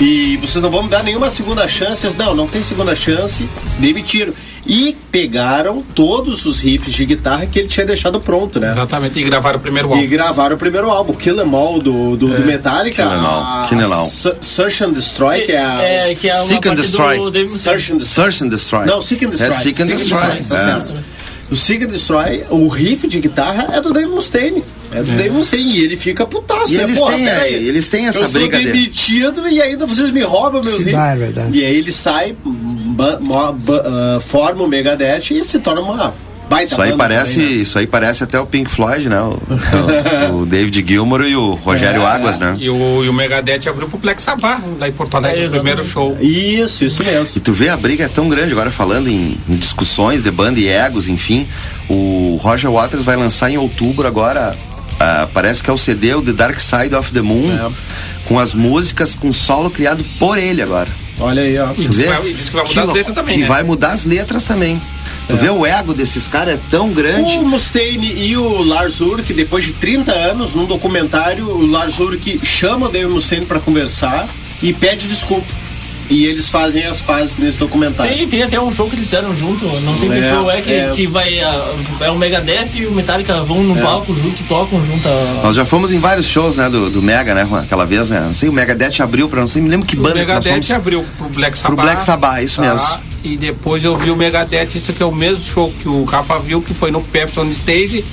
e 0.00 0.36
vocês 0.38 0.62
não 0.62 0.70
vão 0.70 0.82
me 0.84 0.88
dar 0.88 1.02
nenhuma 1.02 1.30
segunda 1.30 1.66
chance. 1.68 2.06
Não, 2.16 2.34
não 2.34 2.46
tem 2.46 2.62
segunda 2.62 2.94
chance, 2.94 3.48
demitiram. 3.78 4.32
E 4.66 4.96
pegaram 5.12 5.82
todos 5.94 6.46
os 6.46 6.58
riffs 6.58 6.92
de 6.94 7.04
guitarra 7.04 7.44
que 7.44 7.58
ele 7.58 7.68
tinha 7.68 7.84
deixado 7.84 8.18
pronto, 8.18 8.58
né? 8.58 8.70
Exatamente, 8.72 9.18
e 9.18 9.22
gravaram 9.22 9.58
o 9.58 9.60
primeiro 9.60 9.88
E 9.90 9.92
álbum. 9.92 10.06
gravaram 10.08 10.56
o 10.56 10.58
primeiro 10.58 10.88
álbum, 10.90 11.12
Kill 11.12 11.36
Em 11.44 11.54
All, 11.54 11.78
do, 11.80 12.16
do, 12.16 12.28
do 12.28 12.44
Metallica. 12.46 13.02
Kill 13.68 13.78
'Em 13.80 13.92
All, 13.92 14.10
Search 14.40 14.82
and 14.82 14.92
Destroy, 14.92 15.42
que 15.42 15.52
é 15.52 15.58
a... 15.62 15.82
É, 15.82 16.14
que 16.14 16.28
é 16.30 16.42
Seek 16.44 16.66
and 16.66 16.74
Destroy. 16.76 17.16
Search 17.48 17.92
and 17.92 17.96
Destroy. 17.98 18.24
Search 18.24 18.44
and 18.44 18.48
Destroy. 18.48 18.86
Não, 18.86 19.02
Seek 19.02 19.26
and 19.26 19.28
Destroy. 19.30 19.50
É 19.50 19.60
Seek 19.60 19.82
and 19.82 19.86
Destroy. 19.86 20.20
tá 20.48 20.82
é. 20.90 21.52
O 21.52 21.56
Seek 21.56 21.84
and 21.84 21.88
Destroy, 21.88 22.44
o 22.48 22.66
riff 22.68 23.06
de 23.06 23.20
guitarra 23.20 23.68
é 23.74 23.80
do 23.82 23.92
Dave 23.92 24.08
Mustaine. 24.08 24.64
É 24.94 25.02
do. 25.02 25.56
E 25.56 25.78
ele 25.82 25.96
fica 25.96 26.26
putaço, 26.26 26.72
E 26.72 26.76
né? 26.76 26.84
eles 26.84 26.98
Porra, 26.98 27.12
têm, 27.14 27.28
é, 27.28 27.52
eles 27.52 27.88
têm 27.88 28.06
essa 28.06 28.18
eu 28.18 28.28
briga 28.28 28.56
sou 28.56 28.64
dele. 28.64 28.72
demitido 28.72 29.48
e 29.48 29.60
ainda 29.60 29.86
vocês 29.86 30.10
me 30.10 30.22
roubam 30.22 30.62
meus 30.62 30.82
Sim, 30.82 30.92
vai 30.92 31.16
dar. 31.32 31.54
E 31.54 31.64
aí 31.64 31.76
ele 31.76 31.92
sai, 31.92 32.34
ba- 32.44 33.18
mo- 33.20 33.52
ba- 33.52 33.82
ah, 33.84 34.20
forma 34.20 34.62
o 34.62 34.68
Megadeth 34.68 35.30
e 35.32 35.42
se 35.42 35.58
torna 35.58 35.80
uma 35.80 36.14
baita 36.48 36.72
Isso 36.74 36.82
aí 36.82 36.92
parece, 36.96 37.34
também, 37.34 37.48
né? 37.56 37.62
isso 37.62 37.78
aí 37.78 37.86
parece 37.86 38.22
até 38.22 38.38
o 38.38 38.44
Pink 38.46 38.70
Floyd, 38.70 39.08
né? 39.08 39.20
O, 39.20 39.38
o- 40.34 40.42
o 40.42 40.46
David 40.46 40.84
Gilmour 40.86 41.22
e 41.22 41.34
o 41.34 41.54
Rogério 41.54 42.02
É. 42.02 42.06
Águas, 42.06 42.38
né? 42.38 42.56
E 42.60 42.68
o, 42.68 43.02
e 43.04 43.08
o 43.08 43.12
Megadeth 43.14 43.66
abriu 43.68 43.88
pro 43.88 43.98
Plex 43.98 44.22
Sabá, 44.22 44.60
lá 44.78 44.86
em 44.88 44.92
Porto 44.92 45.16
Alegre, 45.16 45.44
É, 45.44 45.46
o 45.46 45.50
primeiro 45.50 45.82
show. 45.84 46.16
Isso, 46.20 46.84
isso 46.84 47.02
mesmo. 47.02 47.26
E 47.36 47.40
tu 47.40 47.52
vê 47.52 47.68
a 47.70 47.76
briga 47.76 48.04
é 48.04 48.08
tão 48.08 48.28
grande 48.28 48.52
agora 48.52 48.70
falando 48.70 49.08
em, 49.08 49.36
em 49.48 49.56
discussões 49.56 50.22
de 50.22 50.30
banda 50.30 50.60
e 50.60 50.68
egos, 50.68 51.08
enfim. 51.08 51.46
O 51.88 52.38
Roger 52.42 52.70
Waters 52.70 53.02
vai 53.02 53.16
lançar 53.16 53.50
em 53.50 53.56
outubro 53.56 54.06
agora, 54.06 54.54
ah, 55.04 55.28
parece 55.32 55.62
que 55.62 55.68
é 55.70 55.72
o 55.72 55.78
CD, 55.78 56.14
o 56.14 56.22
The 56.22 56.32
Dark 56.32 56.58
Side 56.60 56.94
of 56.94 57.12
the 57.12 57.20
Moon, 57.22 57.50
É. 57.52 57.70
com 58.26 58.38
as 58.38 58.54
músicas 58.54 59.14
com 59.14 59.32
solo 59.32 59.70
criado 59.70 60.04
por 60.18 60.38
ele 60.38 60.62
agora. 60.62 60.88
Olha 61.20 61.42
aí, 61.42 61.58
ó. 61.58 61.68
E 61.76 61.86
diz 61.88 61.96
que 62.02 62.08
vai, 62.08 62.32
diz 62.32 62.48
que 62.48 62.54
vai 62.56 62.64
mudar 62.64 62.80
as 62.80 62.86
louco. 62.86 62.98
letras 62.98 63.14
também, 63.14 63.38
E 63.38 63.40
né? 63.42 63.46
vai 63.46 63.62
mudar 63.62 63.92
as 63.92 64.04
letras 64.04 64.44
também. 64.44 64.80
Tu 65.28 65.36
vê 65.36 65.48
o 65.48 65.64
ego 65.64 65.94
desses 65.94 66.26
caras 66.26 66.54
é 66.54 66.58
tão 66.70 66.88
grande. 66.92 67.36
O 67.38 67.46
Mustaine 67.46 68.12
e 68.12 68.36
o 68.36 68.62
Lars 68.62 69.00
Ulrich, 69.00 69.32
depois 69.32 69.64
de 69.64 69.72
30 69.72 70.12
anos, 70.12 70.54
num 70.54 70.66
documentário, 70.66 71.48
o 71.48 71.66
Lars 71.66 71.98
Ulrich 71.98 72.40
chama 72.44 72.86
o 72.86 72.88
Dave 72.90 73.06
Mustaine 73.08 73.46
pra 73.46 73.58
conversar 73.58 74.28
e 74.62 74.72
pede 74.72 75.08
desculpa. 75.08 75.46
E 76.10 76.26
eles 76.26 76.48
fazem 76.50 76.84
as 76.84 77.00
pazes 77.00 77.36
nesse 77.38 77.58
documentário. 77.58 78.14
Tem, 78.16 78.28
tem 78.28 78.42
até 78.42 78.60
um 78.60 78.70
show 78.72 78.86
que 78.86 78.94
eles 78.94 79.04
fizeram 79.04 79.34
junto, 79.34 79.66
não 79.80 79.98
sei 79.98 80.08
que 80.10 80.14
É, 80.18 80.28
show 80.30 80.50
é 80.50 80.60
que, 80.60 80.72
é. 80.72 80.90
que 80.94 81.06
vai. 81.06 81.40
ah, 81.40 81.74
É 82.00 82.10
o 82.10 82.18
Megadeth 82.18 82.68
e 82.74 82.86
o 82.86 82.92
Metallica 82.92 83.40
vão 83.42 83.62
no 83.62 83.74
palco 83.80 84.14
junto, 84.14 84.42
tocam 84.44 84.84
junto. 84.84 85.08
a- 85.08 85.40
Nós 85.42 85.56
já 85.56 85.64
fomos 85.64 85.92
em 85.92 85.98
vários 85.98 86.26
shows, 86.26 86.56
né, 86.56 86.68
do, 86.68 86.90
do 86.90 87.00
Mega, 87.02 87.34
né, 87.34 87.46
Juan? 87.48 87.62
aquela 87.62 87.86
vez, 87.86 88.10
né? 88.10 88.20
Não 88.20 88.34
sei, 88.34 88.48
o 88.48 88.52
Megadeth 88.52 89.00
abriu 89.02 89.28
pra 89.28 89.40
não 89.40 89.48
sei, 89.48 89.62
me 89.62 89.68
lembro 89.70 89.86
que 89.86 89.96
O 89.96 90.00
banda 90.02 90.14
que 90.14 90.26
nós 90.26 90.28
Megadeth 90.44 90.52
fomos. 90.52 90.70
abriu 90.72 91.04
pro 91.16 91.28
Black 91.30 91.56
Sabbath. 91.56 91.80
Black 91.80 92.02
Sabbath, 92.04 92.42
isso 92.44 92.60
mesmo. 92.60 92.86
E 93.24 93.36
depois 93.38 93.82
eu 93.82 93.96
vi 93.96 94.10
o 94.10 94.16
Megadeth, 94.16 94.74
isso 94.76 94.90
aqui 94.90 95.02
é 95.02 95.06
o 95.06 95.12
mesmo 95.12 95.42
show 95.42 95.72
que 95.82 95.88
o 95.88 96.04
Rafa 96.04 96.38
viu, 96.38 96.60
que 96.60 96.74
foi 96.74 96.90
no 96.90 97.00
Pepsi 97.00 97.40
on 97.40 97.48
Stage, 97.48 98.04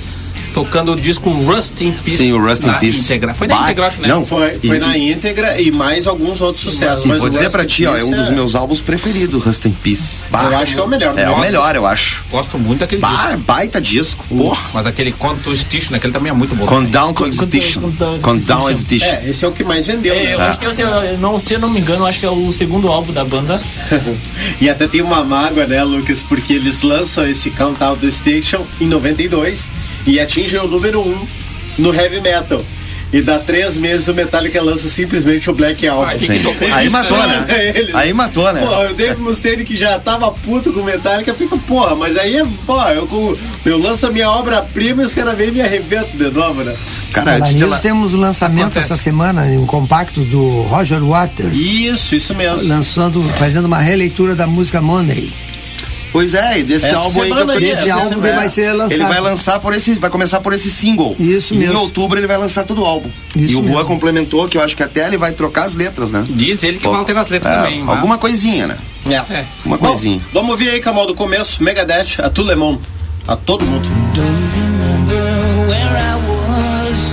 tocando 0.52 0.92
o 0.92 0.96
disco 0.96 1.30
Rust 1.30 1.80
in 1.80 1.92
Peace. 1.92 2.18
Sim, 2.18 2.32
o 2.32 2.38
Rust 2.44 2.64
in 2.64 2.72
Peace. 2.74 3.00
íntegra. 3.00 3.34
Foi 3.34 3.46
na 3.46 3.56
Bah, 3.56 3.62
íntegra, 3.64 3.86
acho, 3.86 4.00
né? 4.02 4.08
não, 4.08 4.24
Foi, 4.26 4.58
foi 4.58 4.76
E- 4.76 4.78
na 4.78 4.96
íntegra 4.96 5.60
e 5.60 5.70
mais 5.70 6.06
alguns 6.06 6.40
outros 6.40 6.64
sucessos. 6.64 7.04
Mas 7.04 7.18
vou 7.18 7.26
o 7.26 7.30
dizer 7.30 7.44
Rust 7.44 7.52
pra 7.56 7.64
ti, 7.66 7.86
ó, 7.86 7.96
é 7.96 8.04
um 8.04 8.10
dos 8.10 8.28
meus 8.30 8.54
álbuns 8.54 8.80
preferidos, 8.80 9.42
Rust 9.42 9.64
in 9.66 9.72
Peace. 9.72 10.22
Bah, 10.30 10.44
Eu 10.44 10.58
acho 10.58 10.74
que 10.74 10.80
é 10.80 10.84
o 10.84 10.88
melhor. 10.88 11.18
É 11.18 11.26
o 11.26 11.30
Nossa. 11.30 11.40
melhor, 11.40 11.74
eu 11.76 11.86
acho. 11.86 12.22
Gosto 12.30 12.58
muito 12.58 12.80
daquele 12.80 13.00
Bah, 13.00 13.10
disco. 13.10 13.28
é 13.32 13.36
baita 13.36 13.80
disco. 13.80 14.24
Porra. 14.28 14.70
Mas 14.74 14.86
aquele 14.86 15.12
né? 15.12 15.96
Aquele 15.96 16.12
também 16.12 16.30
é 16.30 16.34
muito 16.34 16.54
bom. 16.54 16.66
Countdown 16.66 17.14
Constitution. 17.14 17.80
Countdown 17.80 18.18
Countdown 18.20 18.60
Constitution. 18.60 19.06
Constitution. 19.08 19.26
É, 19.26 19.30
esse 19.30 19.44
é 19.44 19.48
o 19.48 19.52
que 19.52 19.64
mais 19.64 19.86
vendeu, 19.86 20.14
É, 20.14 20.34
eu 20.34 20.38
né? 20.38 20.48
acho 20.48 20.58
que 20.58 20.66
assim, 20.66 20.82
eu 20.82 21.18
não, 21.18 21.38
se 21.38 21.54
eu 21.54 21.58
não 21.58 21.70
me 21.70 21.80
engano, 21.80 22.02
eu 22.02 22.06
acho 22.06 22.20
que 22.20 22.26
é 22.26 22.30
o 22.30 22.52
segundo 22.52 22.88
álbum 22.88 23.12
da 23.12 23.24
banda. 23.24 23.60
E 24.60 24.68
até 24.68 24.86
tem 24.86 25.00
uma 25.02 25.24
mágoa, 25.24 25.66
né, 25.66 25.82
Lucas? 25.82 26.22
Porque 26.22 26.52
eles 26.54 26.82
lançam 26.82 27.26
esse 27.28 27.50
Countdown 27.50 27.96
do 27.96 28.10
Station 28.10 28.64
em 28.80 28.86
92 28.86 29.70
e 30.06 30.18
atingem 30.20 30.58
o 30.60 30.66
número 30.66 31.00
1 31.00 31.04
um 31.08 31.26
no 31.78 31.94
heavy 31.94 32.20
metal. 32.20 32.60
E 33.12 33.20
dá 33.20 33.38
três 33.38 33.76
meses 33.76 34.08
o 34.08 34.14
Metallica 34.14 34.62
lança 34.62 34.88
simplesmente 34.88 35.50
o 35.50 35.52
Black 35.54 35.86
Album. 35.86 36.16
Que 36.16 36.38
loucura. 36.38 36.74
Aí 36.76 36.88
matou, 36.88 37.18
né? 37.18 37.72
Ele- 37.74 37.90
Aí 37.92 38.10
matou, 38.14 38.50
né? 38.50 38.60
Porra, 38.60 38.90
o 38.90 38.94
Dave 38.94 39.20
Mustaine 39.20 39.64
que 39.64 39.76
já 39.76 39.98
tava 39.98 40.30
puto 40.30 40.72
com 40.72 40.80
o 40.80 40.84
Metallica 40.84 41.34
fica, 41.34 41.54
porra, 41.58 41.94
mas 41.94 42.16
aí 42.16 42.36
é, 42.38 42.44
porra, 42.66 42.94
eu, 42.94 43.36
eu 43.66 43.78
lanço 43.78 44.06
a 44.06 44.10
minha 44.10 44.30
obra-prima 44.30 45.02
e 45.02 45.04
os 45.04 45.12
caras 45.12 45.36
vêm 45.36 45.48
e 45.48 45.52
me 45.52 45.60
arrebentam 45.60 46.16
de 46.16 46.30
novo, 46.30 46.64
né? 46.64 46.74
Cara, 47.12 47.38
nisso, 47.40 47.62
ela- 47.64 47.78
temos 47.80 48.14
o 48.14 48.16
lançamento 48.16 48.62
Acontece. 48.62 48.86
essa 48.94 48.96
semana, 48.96 49.42
um 49.42 49.66
compacto 49.66 50.22
do 50.22 50.62
Roger 50.62 51.04
Waters, 51.04 51.58
Isso, 51.58 52.14
isso 52.14 52.34
mesmo. 52.34 52.66
lançando, 52.66 53.22
fazendo 53.38 53.66
uma 53.66 53.78
releitura 53.80 54.34
da 54.34 54.46
música 54.46 54.80
Money. 54.80 55.30
Pois 56.12 56.34
é, 56.34 56.58
e 56.58 56.62
desse 56.62 56.84
Essa 56.86 56.98
álbum 56.98 57.22
aí 57.22 57.30
álbum 57.32 57.52
semana- 57.52 58.36
vai 58.36 58.48
ser 58.50 58.72
lançado. 58.72 58.92
Ele 59.00 59.08
vai 59.08 59.20
lançar 59.20 59.58
por 59.60 59.72
esse, 59.74 59.94
vai 59.94 60.10
começar 60.10 60.40
por 60.40 60.52
esse 60.52 60.70
single. 60.70 61.16
Isso 61.18 61.54
e 61.54 61.56
mesmo. 61.56 61.72
Em 61.74 61.76
outubro 61.78 62.18
ele 62.18 62.26
vai 62.26 62.36
lançar 62.36 62.64
todo 62.64 62.82
o 62.82 62.84
álbum. 62.84 63.08
Isso 63.34 63.54
e 63.54 63.56
o 63.56 63.62
Juan 63.62 63.70
mesmo. 63.70 63.84
complementou 63.86 64.46
que 64.46 64.58
eu 64.58 64.62
acho 64.62 64.76
que 64.76 64.82
até 64.82 65.06
ele 65.06 65.16
vai 65.16 65.32
trocar 65.32 65.64
as 65.64 65.74
letras, 65.74 66.10
né? 66.10 66.22
Diz 66.28 66.62
ele 66.62 66.76
que 66.78 66.84
Pô, 66.84 66.92
vai 66.92 67.04
ter 67.06 67.16
as 67.16 67.28
letras 67.30 67.52
é, 67.52 67.56
também. 67.62 67.82
mas- 67.82 67.96
Alguma 67.96 68.18
coisinha, 68.18 68.66
né? 68.66 68.76
É. 69.06 69.44
Uma 69.64 69.78
Bom, 69.78 69.88
coisinha. 69.88 70.20
vamos 70.32 70.50
ouvir 70.50 70.68
aí, 70.68 70.80
Camal, 70.80 71.06
do 71.06 71.14
começo, 71.14 71.62
Megadeth, 71.62 72.20
a 72.22 72.28
Tu 72.28 72.42
Lemon. 72.42 72.76
A 73.26 73.34
todo 73.34 73.64
mundo. 73.64 73.88
Don't 74.14 74.28
remember 74.54 75.68
where 75.68 75.96
I 75.96 76.14
was. 76.28 77.12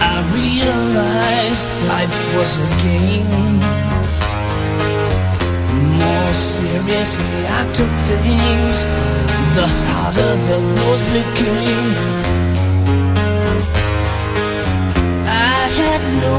I 0.00 0.22
realized 0.34 1.66
life 1.88 2.36
was 2.36 2.58
a 2.58 2.82
game. 2.82 3.45
Seriously, 6.76 7.46
I 7.48 7.62
took 7.72 7.92
things. 8.10 8.78
The 9.56 9.66
harder 9.88 10.34
the 10.48 10.58
blows 10.74 11.02
became. 11.16 11.90
I 15.24 15.60
had 15.78 16.02
no 16.24 16.34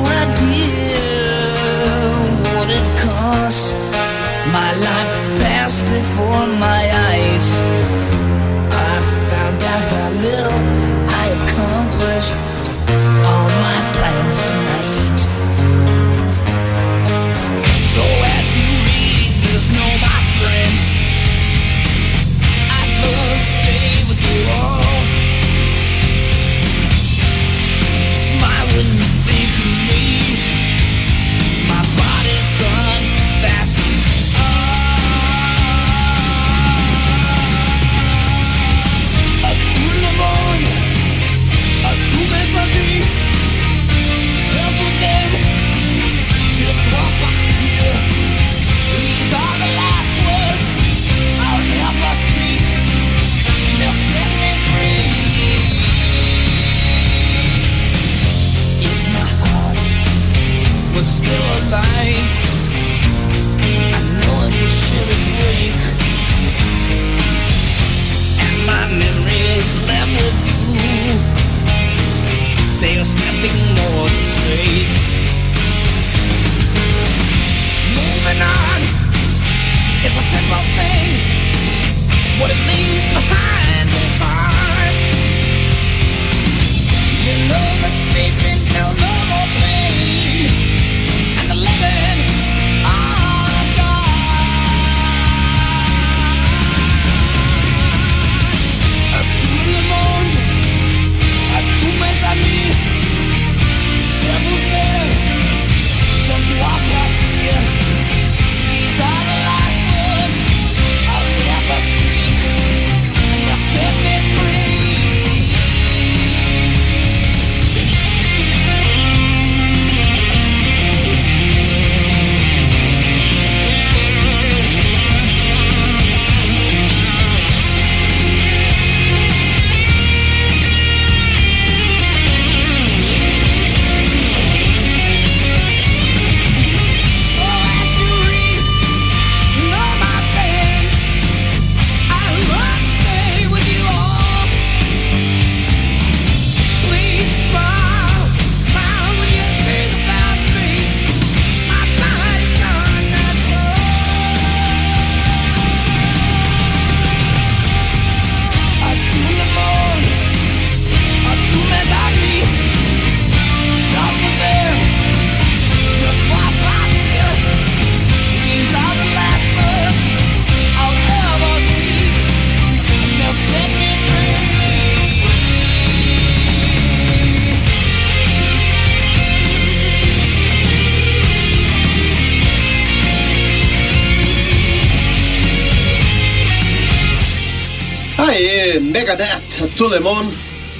de 188.31 188.79
Megadeth, 188.79 189.67
Tout 189.75 189.89
le 189.89 189.99
monde. 189.99 190.31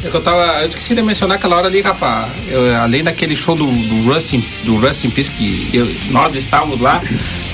É 0.05 0.09
que 0.09 0.15
eu 0.15 0.21
tava. 0.21 0.61
Eu 0.61 0.67
esqueci 0.67 0.93
de 0.93 1.01
mencionar 1.01 1.37
aquela 1.37 1.55
hora 1.57 1.67
ali, 1.67 1.81
Rafa. 1.81 2.29
Eu, 2.47 2.75
além 2.75 3.03
daquele 3.03 3.35
show 3.35 3.55
do, 3.55 3.65
do 3.65 4.13
Rustin, 4.13 4.43
do 4.63 4.75
Rustin 4.77 5.09
Peace 5.09 5.31
que 5.31 5.69
eu- 5.75 5.89
nós 6.11 6.35
estávamos 6.35 6.79
lá, 6.79 7.01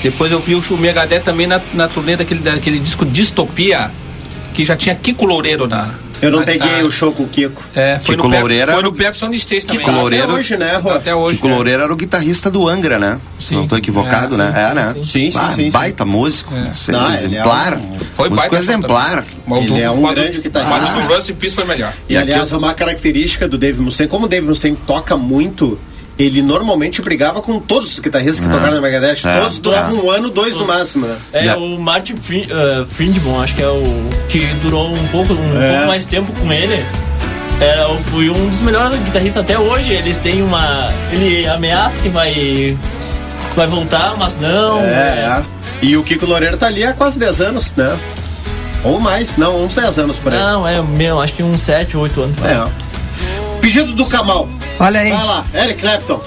depois 0.02 0.30
eu 0.30 0.38
vi 0.38 0.54
o 0.54 0.62
show 0.62 0.76
Megadeth 0.76 1.20
também 1.22 1.46
na, 1.46 1.58
na 1.72 1.88
turnê 1.88 2.16
daquele, 2.16 2.40
daquele 2.40 2.78
disco 2.80 3.06
Distopia, 3.06 3.90
que 4.54 4.64
já 4.64 4.74
tinha 4.76 4.94
Kiko 4.94 5.26
Loureiro 5.26 5.66
na. 5.68 5.90
Eu 6.22 6.30
não 6.30 6.38
na 6.38 6.46
peguei 6.46 6.82
o 6.82 6.90
show 6.90 7.12
com 7.12 7.24
o 7.24 7.28
Kiko. 7.28 7.62
É, 7.74 7.98
foi 8.02 8.14
Kiko 8.14 8.28
no, 8.28 8.30
Pep, 8.30 8.40
Loureiro 8.40 8.72
foi 8.72 8.82
no 8.82 8.88
o- 8.88 8.92
Pepsi 8.94 9.26
Stage 9.34 9.66
também. 9.66 9.84
Kiko 9.84 9.90
Loureiro- 9.98 10.24
até 10.24 10.32
hoje, 10.34 10.56
né, 10.56 10.76
Rô? 10.76 10.90
Até 10.90 11.14
hoje. 11.14 11.36
Kiko 11.36 11.48
né? 11.48 11.54
Loureiro 11.54 11.82
era 11.82 11.92
o 11.92 11.96
guitarrista 11.96 12.50
do 12.50 12.66
Angra, 12.66 12.98
né? 12.98 13.18
Sim. 13.38 13.56
Não 13.56 13.68
tô 13.68 13.76
equivocado, 13.76 14.36
É, 14.36 14.38
né? 14.38 14.52
sim, 14.52 14.58
é, 14.58 14.74
né? 14.74 14.94
sim, 14.94 15.30
sim, 15.30 15.38
Ah, 15.38 15.48
sim, 15.54 15.62
sim. 15.64 15.70
Baita 15.70 16.04
músico. 16.06 16.54
É. 16.54 16.72
Sim, 16.72 16.92
Não, 16.92 17.06
ele 17.08 17.16
é 17.16 17.24
exemplar. 17.24 17.74
um- 17.76 17.98
Foi 18.14 18.28
músico 18.30 18.48
baita 18.50 18.56
exemplar. 18.56 19.24
também. 19.46 19.64
Ele 19.64 19.80
é 19.82 19.90
um 19.90 20.02
grande 20.14 20.40
guitarrista. 20.40 20.78
Mas 20.80 20.92
do 21.08 21.14
Rustin 21.14 21.34
Peace 21.34 21.54
foi 21.56 21.64
melhor. 21.64 21.92
E 22.08 22.16
aliás, 22.16 22.52
uma 22.52 22.72
característica 22.72 23.46
do 23.48 23.58
Dave 23.58 23.80
Mustaine, 23.82 24.08
como 24.08 24.24
o 24.24 24.28
Dave 24.28 24.46
Mustaine 24.46 24.78
toca 24.86 25.16
muito, 25.16 25.78
ele 26.18 26.42
normalmente 26.42 27.02
brigava 27.02 27.40
com 27.42 27.58
todos 27.58 27.92
os 27.92 27.98
guitarristas 27.98 28.40
que 28.40 28.48
tocaram 28.52 28.74
na 28.76 28.80
Megadeth. 28.80 29.26
É. 29.26 29.40
Todos 29.40 29.58
duravam 29.58 30.04
um 30.06 30.10
ano, 30.10 30.30
dois 30.30 30.54
no 30.56 30.64
máximo, 30.66 31.06
né? 31.06 31.16
É, 31.32 31.40
Yeah. 31.40 31.60
o 31.62 31.78
Martin 31.80 32.16
Fri- 32.16 32.46
eh, 32.50 32.84
Friedman, 32.88 33.42
acho 33.42 33.54
que 33.54 33.62
é 33.62 33.68
o 33.68 34.08
que 34.28 34.38
durou 34.62 34.88
um 34.92 35.08
pouco, 35.08 35.32
um 35.34 35.60
É. 35.62 35.72
pouco 35.72 35.86
mais 35.88 36.04
tempo 36.06 36.30
com 36.32 36.52
ele. 36.52 36.84
Era, 37.60 37.88
foi 38.04 38.30
um 38.30 38.48
dos 38.48 38.60
melhores 38.60 38.98
guitarristas 39.02 39.42
até 39.42 39.58
hoje. 39.58 39.92
Eles 39.92 40.18
têm 40.18 40.42
uma. 40.42 40.92
Ele 41.12 41.46
ameaça 41.46 42.00
que 42.00 42.08
vai. 42.08 42.76
Vai 43.56 43.66
voltar, 43.68 44.16
mas 44.18 44.36
não. 44.40 44.80
É, 44.80 45.40
é. 45.40 45.42
E 45.82 45.96
o 45.96 46.02
Kiko 46.02 46.26
Loureiro 46.26 46.56
tá 46.56 46.66
ali 46.66 46.82
há 46.84 46.92
quase 46.92 47.18
10 47.18 47.40
anos, 47.40 47.72
né? 47.76 47.96
Ou 48.82 48.98
mais, 49.00 49.36
não, 49.36 49.64
uns 49.64 49.74
10 49.76 49.98
anos 49.98 50.18
por 50.18 50.32
aí. 50.32 50.38
Não, 50.38 50.66
é 50.66 50.82
meu, 50.82 51.20
acho 51.20 51.32
que 51.34 51.42
uns 51.42 51.60
7, 51.60 51.96
8 51.96 52.22
anos. 52.22 52.36
É. 52.44 52.66
Pedido 53.60 53.92
do 53.92 54.04
Kamal. 54.06 54.48
Olha 54.78 55.00
aí, 55.00 55.10
Vai 55.10 55.24
lá, 55.26 55.44
Eric 55.54 55.80
Clapton. 55.80 56.20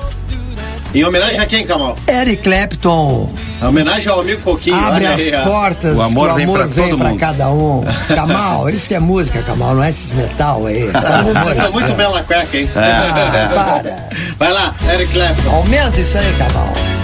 Em 0.94 1.04
homenagem 1.04 1.40
a 1.40 1.46
quem, 1.46 1.66
Kamal? 1.66 1.98
Eric 2.08 2.42
Clapton 2.44 3.30
Em 3.62 3.66
homenagem 3.66 4.10
ao 4.10 4.22
amigo 4.22 4.42
Coquinho. 4.42 4.76
abre 4.78 5.06
olha 5.06 5.16
as 5.16 5.22
aí, 5.22 5.32
portas, 5.44 5.96
O 5.98 6.02
amor 6.02 6.28
que 6.28 6.32
o 6.32 6.36
vem 6.36 6.44
amor 6.46 6.58
pra 6.60 6.68
vem 6.68 6.90
todo 6.90 6.98
pra 6.98 7.10
mundo. 7.10 7.20
cada 7.20 7.50
um. 7.52 7.86
Kamal, 8.16 8.70
isso 8.72 8.88
que 8.88 8.96
é 8.96 9.00
música, 9.00 9.42
Kamal, 9.44 9.76
não 9.76 9.84
é 9.84 9.90
esses 9.90 10.14
metal 10.14 10.66
aí. 10.66 10.90
Vocês 10.90 11.44
de 11.46 11.52
estão 11.52 11.72
muito 11.74 11.94
bela 11.94 12.24
cueca, 12.24 12.58
hein? 12.58 12.70
Ah, 12.76 13.50
para. 13.54 14.10
Vai 14.40 14.52
lá, 14.54 14.74
Eric 14.94 15.12
Clapton. 15.12 15.50
Aumenta 15.52 16.00
isso 16.00 16.18
aí, 16.18 16.34
Kamal. 16.38 16.97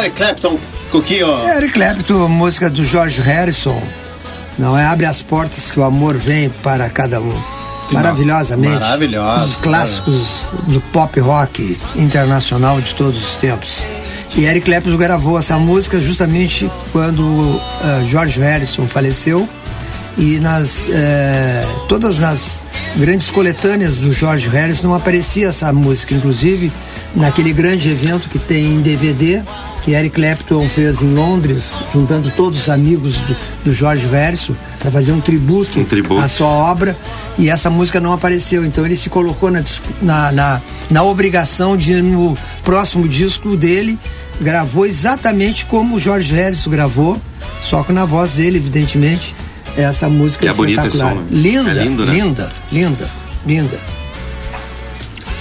Eric 0.00 0.16
Clapton, 0.16 0.58
Coquinho. 0.90 1.28
Eric 1.48 1.74
Clapton, 1.74 2.26
música 2.28 2.70
do 2.70 2.82
George 2.82 3.20
Harrison. 3.20 3.80
Não 4.58 4.76
é 4.76 4.84
abre 4.86 5.04
as 5.04 5.20
portas 5.20 5.70
que 5.70 5.78
o 5.78 5.84
amor 5.84 6.16
vem 6.16 6.48
para 6.48 6.88
cada 6.88 7.20
um. 7.20 7.38
Maravilhosamente. 7.90 8.80
Maravilhosa. 8.80 9.44
Os 9.44 9.56
clássicos 9.56 10.48
do 10.68 10.80
pop 10.92 11.20
rock 11.20 11.78
internacional 11.96 12.80
de 12.80 12.94
todos 12.94 13.22
os 13.22 13.36
tempos. 13.36 13.84
E 14.34 14.44
Eric 14.44 14.66
Clapton 14.66 14.96
gravou 14.96 15.38
essa 15.38 15.58
música 15.58 16.00
justamente 16.00 16.70
quando 16.92 17.20
uh, 17.20 17.60
George 18.08 18.40
Harrison 18.40 18.86
faleceu 18.86 19.46
e 20.16 20.38
nas 20.38 20.88
eh, 20.90 21.66
todas 21.88 22.18
nas 22.18 22.60
grandes 22.96 23.30
coletâneas 23.30 23.96
do 23.96 24.12
George 24.12 24.48
Harrison 24.48 24.88
não 24.88 24.94
aparecia 24.94 25.48
essa 25.48 25.72
música, 25.72 26.14
inclusive 26.14 26.70
naquele 27.14 27.52
grande 27.52 27.90
evento 27.90 28.28
que 28.28 28.38
tem 28.38 28.74
em 28.74 28.80
DVD 28.80 29.42
que 29.84 29.92
Eric 29.92 30.14
Clapton 30.16 30.68
fez 30.68 31.00
em 31.00 31.14
Londres, 31.14 31.72
juntando 31.92 32.30
todos 32.36 32.58
os 32.58 32.68
amigos 32.68 33.16
do, 33.18 33.36
do 33.64 33.72
George 33.74 34.06
Harrison 34.08 34.52
para 34.78 34.90
fazer 34.90 35.12
um 35.12 35.20
tributo, 35.20 35.80
Um 35.80 35.84
tributo. 35.84 36.20
à 36.20 36.28
sua 36.28 36.48
obra 36.48 36.96
e 37.38 37.48
essa 37.48 37.70
música 37.70 37.98
não 38.00 38.12
apareceu. 38.12 38.64
Então 38.64 38.84
ele 38.84 38.96
se 38.96 39.08
colocou 39.08 39.50
na, 39.50 39.62
na, 40.02 40.32
na, 40.32 40.60
na 40.90 41.02
obrigação 41.02 41.76
de 41.76 41.94
no 42.02 42.36
próximo 42.62 43.08
disco 43.08 43.56
dele 43.56 43.98
gravou 44.40 44.86
exatamente 44.86 45.66
como 45.66 45.96
o 45.96 46.00
George 46.00 46.34
Harrison 46.34 46.70
gravou, 46.70 47.20
só 47.60 47.82
que 47.82 47.92
na 47.92 48.04
voz 48.06 48.32
dele, 48.32 48.56
evidentemente. 48.58 49.34
Essa 49.76 50.08
música 50.08 50.42
Que 50.42 50.48
é 50.48 50.52
bonito 50.52 50.80
esse 50.80 50.88
espetacular. 50.88 51.24
som, 51.24 51.30
né? 51.30 51.40
Linda, 51.40 51.70
É 51.70 51.84
lindo, 51.84 52.04
né? 52.04 52.12
linda, 52.12 52.50
linda, 52.72 53.08
linda. 53.46 53.78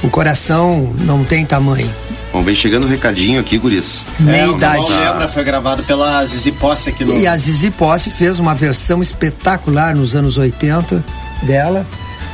O 0.03 0.09
coração 0.09 0.93
não 0.99 1.23
tem 1.23 1.45
tamanho, 1.45 1.89
Bom, 2.31 2.43
vem 2.43 2.53
chegando 2.53 2.85
o 2.85 2.87
recadinho 2.87 3.39
aqui, 3.39 3.57
guris. 3.57 4.05
nem 4.19 4.41
é, 4.41 4.47
o 4.47 4.55
idade. 4.55 4.77
Mal 4.77 4.89
Lembra 4.89 5.27
foi 5.27 5.43
gravado 5.43 5.83
pela 5.83 6.23
Zizi 6.25 6.51
Posse 6.51 6.89
aqui 6.89 7.03
no. 7.03 7.17
E 7.17 7.25
a 7.25 7.35
Zizi 7.35 7.71
Posse 7.71 8.11
fez 8.11 8.39
uma 8.39 8.53
versão 8.53 9.01
espetacular 9.01 9.95
nos 9.95 10.15
anos 10.15 10.37
80 10.37 11.03
dela, 11.43 11.85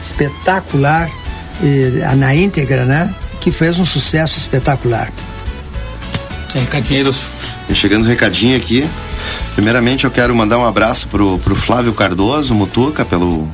espetacular, 0.02 1.10
eh, 1.64 2.16
na 2.16 2.36
íntegra, 2.36 2.84
né? 2.84 3.14
Que 3.40 3.52
fez 3.52 3.80
um 3.80 3.86
sucesso 3.86 4.38
espetacular. 4.38 5.12
Recadinheiros. 6.54 7.24
Vem 7.68 7.76
chegando 7.76 8.04
o 8.04 8.08
recadinho 8.08 8.58
aqui. 8.58 8.88
Primeiramente, 9.56 10.04
eu 10.04 10.12
quero 10.12 10.36
mandar 10.36 10.58
um 10.58 10.66
abraço 10.66 11.08
pro, 11.08 11.40
pro 11.40 11.56
Flávio 11.56 11.94
Cardoso, 11.94 12.54
Mutuca, 12.54 13.06
pelo 13.06 13.48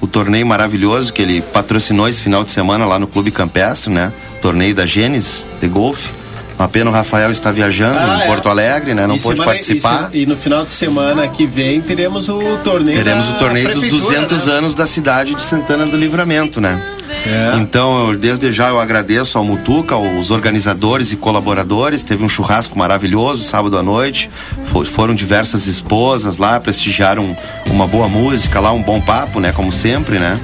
o 0.00 0.06
torneio 0.06 0.46
maravilhoso 0.46 1.12
que 1.12 1.22
ele 1.22 1.40
patrocinou 1.40 2.08
esse 2.08 2.20
final 2.20 2.44
de 2.44 2.50
semana 2.50 2.84
lá 2.84 2.98
no 2.98 3.06
Clube 3.06 3.30
Campestre, 3.30 3.92
né? 3.92 4.12
Torneio 4.40 4.74
da 4.74 4.86
Gênesis 4.86 5.44
de 5.60 5.68
golfe. 5.68 6.17
Uma 6.58 6.68
pena 6.68 6.90
o 6.90 6.92
Rafael 6.92 7.30
está 7.30 7.52
viajando 7.52 7.96
Ah, 7.98 8.18
em 8.18 8.22
é. 8.22 8.26
Porto 8.26 8.48
Alegre, 8.48 8.92
né? 8.94 9.06
Não 9.06 9.14
E 9.14 9.20
pôde 9.20 9.36
semana- 9.38 9.52
participar. 9.52 10.10
E, 10.12 10.22
e 10.22 10.26
no 10.26 10.36
final 10.36 10.64
de 10.64 10.72
semana 10.72 11.28
que 11.28 11.46
vem 11.46 11.80
teremos 11.80 12.28
o 12.28 12.40
torneio. 12.64 12.98
Teremos 12.98 13.28
o 13.28 13.34
torneio 13.34 13.68
dos 13.68 13.78
prefeitura, 13.78 14.14
200 14.14 14.46
né? 14.46 14.52
anos 14.54 14.74
da 14.74 14.86
cidade 14.86 15.34
de 15.34 15.42
Santana 15.42 15.86
do 15.86 15.96
Livramento, 15.96 16.60
né? 16.60 16.82
É. 17.26 17.56
Então, 17.58 18.14
desde 18.16 18.50
já 18.52 18.68
eu 18.68 18.78
agradeço 18.78 19.38
ao 19.38 19.44
Mutuca, 19.44 19.94
aos 19.94 20.30
organizadores 20.30 21.10
e 21.12 21.16
colaboradores. 21.16 22.02
Teve 22.02 22.22
um 22.24 22.28
churrasco 22.28 22.76
maravilhoso 22.78 23.44
sábado 23.44 23.78
à 23.78 23.82
noite. 23.82 24.28
Fo- 24.72 24.84
foram 24.84 25.14
diversas 25.14 25.66
esposas 25.66 26.36
lá, 26.38 26.58
prestigiaram 26.60 27.36
uma 27.70 27.86
boa 27.86 28.08
música 28.08 28.60
lá, 28.60 28.72
um 28.72 28.82
bom 28.82 29.00
papo, 29.00 29.40
né? 29.40 29.52
Como 29.52 29.70
sempre, 29.72 30.18
né? 30.18 30.38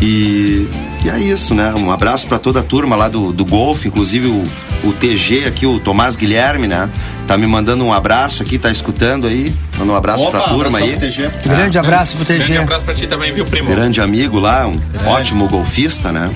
E, 0.00 0.68
e 1.04 1.08
é 1.10 1.18
isso, 1.18 1.54
né? 1.54 1.74
Um 1.74 1.90
abraço 1.90 2.26
para 2.26 2.38
toda 2.38 2.60
a 2.60 2.62
turma 2.62 2.94
lá 2.94 3.08
do, 3.08 3.32
do 3.32 3.44
golfe, 3.44 3.88
inclusive 3.88 4.28
o, 4.28 4.42
o 4.84 4.92
TG 4.92 5.44
aqui, 5.46 5.66
o 5.66 5.80
Tomás 5.80 6.14
Guilherme, 6.14 6.68
né? 6.68 6.88
Tá 7.26 7.36
me 7.36 7.46
mandando 7.46 7.84
um 7.84 7.92
abraço 7.92 8.42
aqui, 8.42 8.58
tá 8.58 8.70
escutando 8.70 9.26
aí. 9.26 9.52
Manda 9.76 9.92
um 9.92 9.96
abraço 9.96 10.22
Opa, 10.22 10.38
pra 10.38 10.48
turma 10.48 10.78
aí. 10.78 10.90
pro 10.92 11.00
TG. 11.00 11.30
Grande 11.44 11.78
abraço 11.78 12.16
pro 12.16 12.24
Grande 12.24 12.44
TG. 12.46 12.58
abraço 12.58 12.84
pra 12.84 12.94
ti 12.94 13.06
também, 13.06 13.32
viu, 13.32 13.44
primo? 13.44 13.68
grande 13.70 14.00
amigo 14.00 14.38
lá, 14.38 14.66
um 14.66 14.74
ótimo 15.08 15.46
golfista, 15.48 16.10
né? 16.12 16.30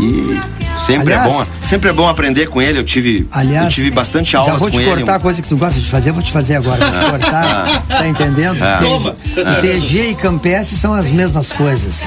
E 0.00 0.38
sempre 0.78 1.12
Aliás- 1.14 1.26
é 1.26 1.32
bom, 1.38 1.46
sempre 1.66 1.90
é 1.90 1.92
bom 1.92 2.08
aprender 2.08 2.46
com 2.46 2.60
ele. 2.62 2.78
Eu 2.78 2.84
tive, 2.84 3.26
Aliás, 3.32 3.64
eu 3.66 3.72
tive 3.72 3.90
bastante 3.90 4.32
já 4.32 4.38
aulas 4.40 4.60
vou 4.60 4.70
com 4.70 4.76
te 4.76 4.82
ele. 4.82 4.90
cortar 4.96 5.16
a 5.16 5.18
coisa 5.18 5.42
que 5.42 5.48
tu 5.48 5.56
gosta 5.56 5.80
de 5.80 5.88
fazer, 5.88 6.10
eu 6.10 6.14
vou 6.14 6.22
te 6.22 6.30
fazer 6.30 6.54
agora. 6.56 6.78
Vou 6.84 7.00
te 7.00 7.10
cortar, 7.10 7.82
tá 7.88 8.06
entendendo? 8.06 8.62
Ah. 8.62 8.78
Toma. 8.80 9.16
TG 9.60 10.10
e 10.10 10.14
Campestre 10.14 10.76
são 10.76 10.92
as 10.94 11.10
mesmas 11.10 11.52
coisas. 11.52 12.06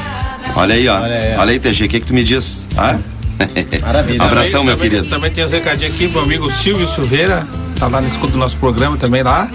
Olha 0.55 0.75
aí, 0.75 0.87
ó. 0.87 0.99
Olha 1.01 1.15
aí, 1.15 1.35
ó. 1.35 1.41
Olha 1.41 1.51
aí, 1.51 1.59
TG, 1.59 1.85
o 1.85 1.89
que 1.89 1.99
que 1.99 2.05
tu 2.05 2.13
me 2.13 2.23
diz? 2.23 2.65
Ah? 2.77 2.97
Maravilha. 3.81 4.23
Abração, 4.23 4.63
meu 4.63 4.75
também, 4.75 4.89
querido. 4.91 5.09
Também 5.09 5.31
tem 5.31 5.43
os 5.43 5.51
recadinhos 5.51 5.93
aqui 5.93 6.07
pro 6.07 6.21
amigo 6.21 6.51
Silvio 6.51 6.85
Silveira, 6.87 7.47
tá 7.79 7.87
lá 7.87 7.99
no 8.01 8.07
escudo 8.07 8.33
do 8.33 8.37
nosso 8.37 8.57
programa 8.57 8.97
também 8.97 9.23
lá. 9.23 9.49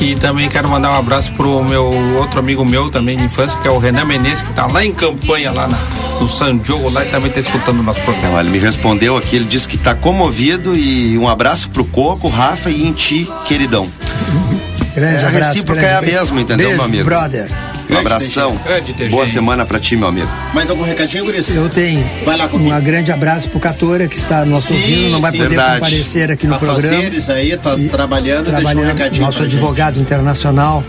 E 0.00 0.14
também 0.14 0.48
quero 0.48 0.68
mandar 0.68 0.92
um 0.92 0.94
abraço 0.96 1.32
pro 1.32 1.62
meu 1.64 1.84
outro 2.18 2.38
amigo 2.38 2.64
meu 2.64 2.88
também 2.88 3.16
de 3.16 3.24
infância, 3.24 3.58
que 3.58 3.66
é 3.66 3.70
o 3.70 3.78
Renan 3.78 4.04
Menezes, 4.04 4.42
que 4.42 4.52
tá 4.52 4.66
lá 4.66 4.84
em 4.84 4.92
campanha, 4.92 5.50
lá 5.50 5.66
na, 5.66 5.76
no 6.20 6.28
San 6.28 6.56
Diogo, 6.58 6.88
lá 6.90 7.04
e 7.04 7.08
também 7.08 7.30
tá 7.32 7.40
escutando 7.40 7.80
o 7.80 7.82
nosso 7.82 8.00
programa. 8.02 8.28
Então, 8.28 8.40
ele 8.40 8.50
me 8.50 8.58
respondeu 8.58 9.16
aqui, 9.16 9.34
ele 9.36 9.44
disse 9.46 9.66
que 9.66 9.76
tá 9.76 9.94
comovido 9.96 10.74
e 10.76 11.18
um 11.18 11.26
abraço 11.28 11.68
pro 11.70 11.84
Coco, 11.84 12.28
Rafa 12.28 12.70
e 12.70 12.86
em 12.86 12.92
ti, 12.92 13.28
queridão. 13.46 13.88
Grande 14.94 15.16
É, 15.16 15.24
a 15.24 15.28
abraço. 15.28 15.52
recíproca 15.54 15.80
grande 15.80 15.94
é 15.94 15.96
a 16.16 16.20
mesma, 16.20 16.40
entendeu, 16.40 16.66
Beijo, 16.68 16.76
meu 16.76 16.84
amigo? 16.86 17.04
brother. 17.04 17.48
Um 17.90 17.96
abração. 17.98 18.58
Boa 19.10 19.26
semana 19.26 19.64
pra 19.64 19.78
ti, 19.80 19.96
meu 19.96 20.08
amigo. 20.08 20.28
Mais 20.52 20.68
algum 20.68 20.82
recadinho, 20.82 21.24
Guris? 21.24 21.54
Eu 21.54 21.68
tenho 21.68 22.04
Vai 22.24 22.36
lá, 22.36 22.46
Coquinho. 22.48 22.74
um 22.74 22.80
grande 22.80 23.10
abraço 23.10 23.48
pro 23.48 23.58
Catora, 23.58 24.06
que 24.06 24.16
está 24.16 24.44
nos 24.44 24.64
Sim, 24.64 24.74
ouvindo, 24.74 25.10
não 25.12 25.20
vai 25.20 25.30
sim. 25.32 25.38
poder 25.38 25.48
Verdade. 25.50 25.74
comparecer 25.80 26.30
aqui 26.30 26.46
no 26.46 26.54
A 26.54 26.58
programa. 26.58 26.96
Fazeres 26.96 27.28
aí, 27.30 27.56
tá 27.56 27.74
E 27.76 27.88
trabalhando, 27.88 28.44
deixa 28.46 28.58
um 28.58 28.62
trabalhando, 28.62 28.86
recadinho 28.96 29.22
nosso 29.24 29.38
pra 29.38 29.46
gente. 29.46 29.56
advogado 29.56 29.98
internacional, 30.00 30.84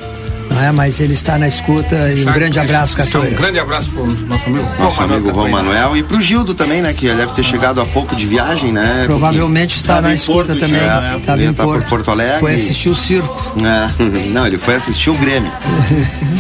não 0.49 0.61
é? 0.61 0.71
Mas 0.71 0.99
ele 0.99 1.13
está 1.13 1.37
na 1.37 1.47
escuta 1.47 1.95
e 2.11 2.21
um 2.25 2.31
grande 2.33 2.59
abraço, 2.59 2.93
Um 2.93 2.97
Catora. 2.97 3.29
grande 3.31 3.59
abraço 3.59 3.89
pro 3.91 4.05
nosso 4.05 4.45
amigo 4.45 4.67
Nosso 4.79 5.01
amigo 5.01 5.19
João 5.21 5.33
Capoeira. 5.45 5.57
Manuel 5.57 5.97
e 5.97 6.03
pro 6.03 6.21
Gildo 6.21 6.53
também, 6.53 6.81
né? 6.81 6.93
Que 6.93 7.07
deve 7.07 7.33
ter 7.33 7.43
chegado 7.43 7.79
há 7.81 7.85
pouco 7.85 8.15
de 8.15 8.25
viagem, 8.25 8.71
né? 8.71 9.03
Provavelmente 9.05 9.77
está 9.77 10.01
na 10.01 10.13
escuta 10.13 10.47
Porto 10.53 10.59
também. 10.59 10.79
já, 10.79 11.01
né? 11.01 11.19
Tá 11.25 11.63
por 11.63 11.81
Porto. 11.83 12.09
Alegre. 12.11 12.39
Foi 12.39 12.55
assistir 12.55 12.89
o 12.89 12.95
circo. 12.95 13.53
É, 13.63 14.03
não, 14.29 14.47
ele 14.47 14.57
foi 14.57 14.75
assistir 14.75 15.09
o 15.09 15.13
Grêmio. 15.15 15.51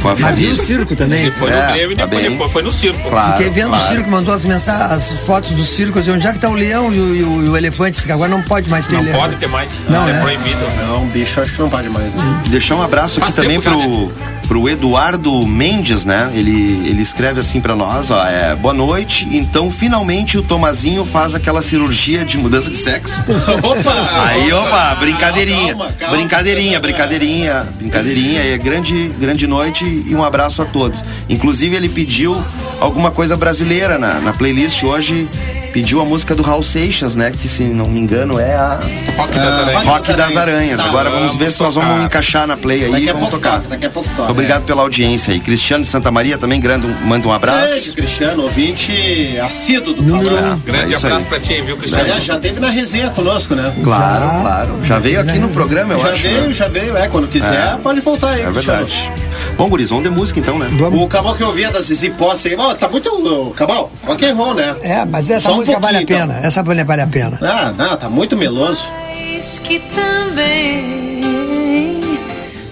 com 0.01 0.09
a 0.09 0.15
Mas 0.15 0.19
viu 0.19 0.27
família. 0.27 0.53
o 0.53 0.57
circo 0.57 0.95
também. 0.95 1.21
Ele 1.23 1.31
foi 1.31 1.49
É, 1.51 1.65
no 1.67 1.73
Grêmio 1.73 1.91
e 1.91 1.95
tá 1.95 2.05
depois, 2.05 2.21
bem. 2.23 2.31
depois 2.31 2.51
foi 2.51 2.61
no 2.63 2.71
circo. 2.71 3.09
Claro, 3.09 3.31
Fiquei 3.37 3.49
vendo 3.51 3.69
claro. 3.69 3.83
o 3.83 3.87
circo, 3.87 4.09
mandou 4.09 4.33
as 4.33 4.45
mensagens, 4.45 4.91
as 4.91 5.11
fotos 5.25 5.51
do 5.51 5.63
circo, 5.65 5.97
eu 5.99 6.01
disse, 6.01 6.15
onde 6.15 6.25
é 6.27 6.33
que 6.33 6.39
tá 6.39 6.49
o 6.49 6.53
leão 6.53 6.93
e 6.93 6.99
o, 6.99 7.15
e 7.15 7.23
o- 7.23 7.45
e 7.45 7.49
o 7.49 7.57
elefante? 7.57 8.01
Que 8.01 8.11
agora 8.11 8.29
não 8.29 8.41
pode 8.41 8.69
mais 8.69 8.87
ter 8.87 8.95
Não 8.95 9.03
leão. 9.03 9.19
pode 9.19 9.35
ter 9.35 9.47
mais. 9.47 9.71
Não, 9.89 10.07
é 10.07 10.13
né? 10.13 10.21
proibido. 10.21 10.59
Não, 10.87 11.05
bicho, 11.07 11.39
acho 11.41 11.53
que 11.53 11.59
não 11.59 11.69
pode 11.69 11.89
mais. 11.89 12.13
Né? 12.15 12.41
Deixar 12.47 12.75
um 12.75 12.81
abraço 12.81 13.19
aqui 13.19 13.31
Faz 13.31 13.35
também 13.35 13.61
já, 13.61 13.69
pro, 14.07 14.11
pro 14.47 14.69
Eduardo 14.69 15.45
Mendes, 15.45 16.05
né? 16.05 16.31
Ele, 16.33 16.87
ele 16.87 17.01
escreve 17.01 17.39
assim 17.39 17.59
pra 17.59 17.75
nós, 17.75 18.09
ó, 18.11 18.25
é, 18.25 18.55
boa 18.55 18.73
noite, 18.73 19.27
então 19.31 19.69
finalmente 19.71 20.37
o 20.37 20.41
Tomazinho 20.43 21.05
faz 21.05 21.35
aquela 21.35 21.61
cirurgia 21.61 22.23
de 22.23 22.37
mudança 22.37 22.69
de 22.69 22.77
sexo. 22.77 23.21
Opa! 23.63 24.23
Aí, 24.25 24.51
opa, 24.53 24.95
brincadeirinha, 24.95 25.73
Calma, 25.75 25.91
calma. 25.93 26.17
brincadeirinha, 26.17 26.79
brincadeirinha, 26.79 27.67
brincadeirinha, 27.77 28.41
é 28.41 28.57
grande, 28.57 29.09
grande 29.19 29.47
noite 29.47 29.83
e 29.85 30.15
um 30.15 30.23
abraço 30.23 30.61
a 30.61 30.65
todos. 30.65 31.03
Inclusive 31.27 31.75
ele 31.75 31.89
pediu 31.89 32.41
alguma 32.79 33.11
coisa 33.11 33.35
brasileira 33.35 33.97
na, 33.97 34.19
na 34.19 34.33
playlist 34.33 34.83
hoje, 34.83 35.27
pediu 35.73 36.01
a 36.01 36.05
música 36.05 36.35
do 36.35 36.43
Raul 36.43 36.63
Seixas, 36.63 37.15
né? 37.15 37.31
Que 37.31 37.47
se 37.47 37.63
não 37.63 37.85
me 37.85 37.99
engano 37.99 38.39
é 38.39 38.55
a 38.55 38.79
Rock 39.17 39.33
das 39.37 39.45
Ah, 39.53 39.59
Aranhas. 39.61 39.83
Rock 39.83 40.13
das 40.13 40.37
Aranhas. 40.37 40.77
Tá, 40.77 40.85
Agora 40.85 41.09
vamos 41.09 41.27
vamos 41.27 41.37
ver 41.43 41.51
se 41.51 41.59
nós 41.61 41.75
vamos 41.75 41.89
tocar. 41.91 42.05
encaixar 42.05 42.47
na 42.47 42.57
play 42.57 42.85
aí 42.85 42.91
Daqui 42.91 43.05
e 43.05 43.09
a 43.09 43.13
vamos 43.13 43.29
pouco 43.29 43.43
tocar. 43.43 43.57
toca, 43.57 43.69
daqui 43.69 43.85
a 43.85 43.89
pouco 43.89 44.09
toca. 44.15 44.31
Obrigado 44.31 44.63
pela 44.63 44.81
audiência 44.81 45.33
aí. 45.33 45.39
Cristiano 45.39 45.83
de 45.83 45.89
Santa 45.89 46.09
Maria 46.11 46.37
também 46.37 46.59
grande, 46.59 46.87
manda 47.03 47.27
um 47.27 47.31
abraço. 47.31 47.67
Grande 47.73 47.91
Cristiano, 47.93 48.43
ouvinte 48.43 49.37
assíduo 49.43 49.93
do 49.93 50.01
Número 50.03 50.35
Falando. 50.35 50.53
um. 50.55 50.59
Grande 50.59 50.93
É 50.93 50.97
abraço 50.97 51.17
aí. 51.17 51.25
pra 51.25 51.39
ti, 51.39 51.61
viu, 51.61 51.77
Cristiano? 51.77 52.03
Aliás, 52.03 52.23
já 52.23 52.37
teve 52.37 52.59
na 52.59 52.69
resenha 52.69 53.09
conosco, 53.09 53.55
né? 53.55 53.71
Claro, 53.83 54.25
Já. 54.25 54.39
claro. 54.41 54.79
Já 54.85 54.99
veio 54.99 55.19
aqui 55.21 55.37
no 55.39 55.49
programa, 55.49 55.93
eu 55.93 55.99
já 55.99 56.09
acho. 56.09 56.23
veio, 56.23 56.41
né? 56.47 56.53
já 56.53 56.67
veio, 56.67 56.97
é. 56.97 57.07
Quando 57.07 57.27
quiser, 57.27 57.73
É. 57.73 57.77
pode 57.81 57.99
voltar 58.01 58.31
aí, 58.31 58.41
É 58.41 58.45
Cristiano. 58.51 58.85
verdade. 58.85 59.11
Bom, 59.59 59.67
guris, 59.67 59.89
vamos 59.89 60.05
de 60.05 60.09
música 60.09 60.39
então, 60.39 60.57
né? 60.57 60.69
Vamos. 60.79 61.01
O 61.01 61.07
Cabal 61.09 61.35
que 61.35 61.43
eu 61.43 61.47
ouvia 61.47 61.69
da 61.69 61.81
Zizi 61.81 62.09
Posse 62.11 62.47
aí, 62.47 62.55
tá 62.77 62.87
muito. 62.87 63.09
ô, 63.09 63.51
Cabal, 63.51 63.91
rock 64.05 64.25
and 64.25 64.33
roll, 64.33 64.53
né? 64.53 64.73
É, 64.81 65.03
mas 65.03 65.29
essa 65.29 65.49
Só 65.49 65.55
um 65.55 65.57
música 65.57 65.77
vale 65.77 65.97
a 65.97 66.05
pena. 66.05 66.39
Essa 66.41 66.63
vale 66.63 66.81
vale 66.85 67.01
a 67.01 67.07
pena. 67.07 67.37
Ah, 67.41 67.73
não, 67.77 67.97
tá 67.97 68.07
muito 68.07 68.37
meloso. 68.37 68.89
Diz 69.13 69.59
que 69.59 69.81
também 69.93 71.19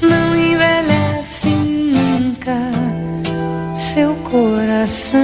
não 0.01 0.33
envelhece 0.33 1.49
nunca 1.49 2.55
seu 3.75 4.15
coração. 4.31 5.19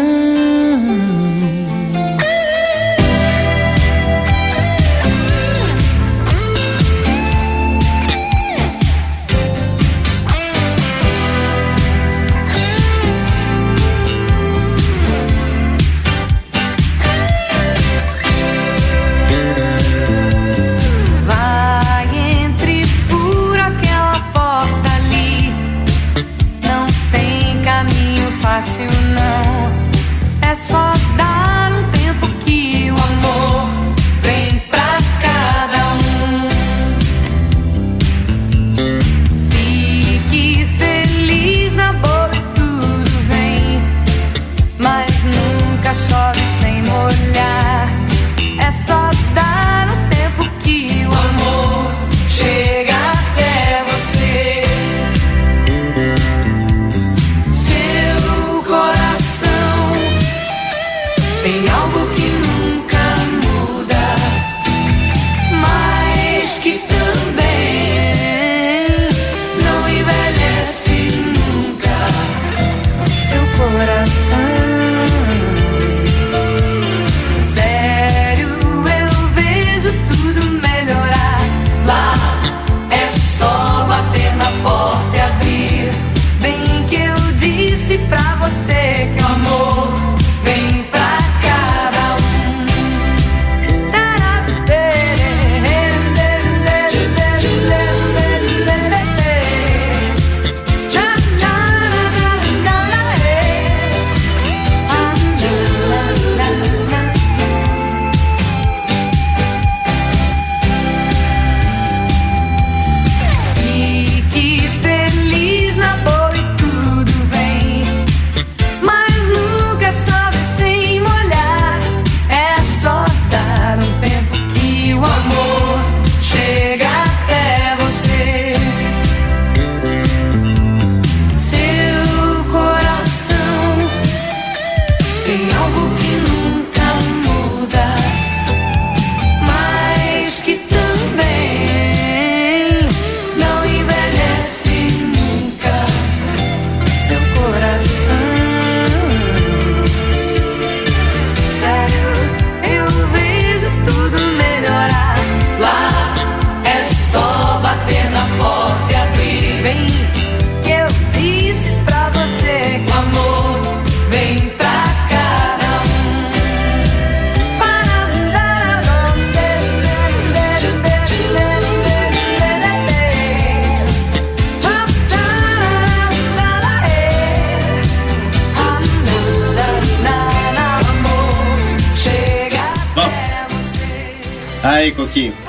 song. 30.64 31.03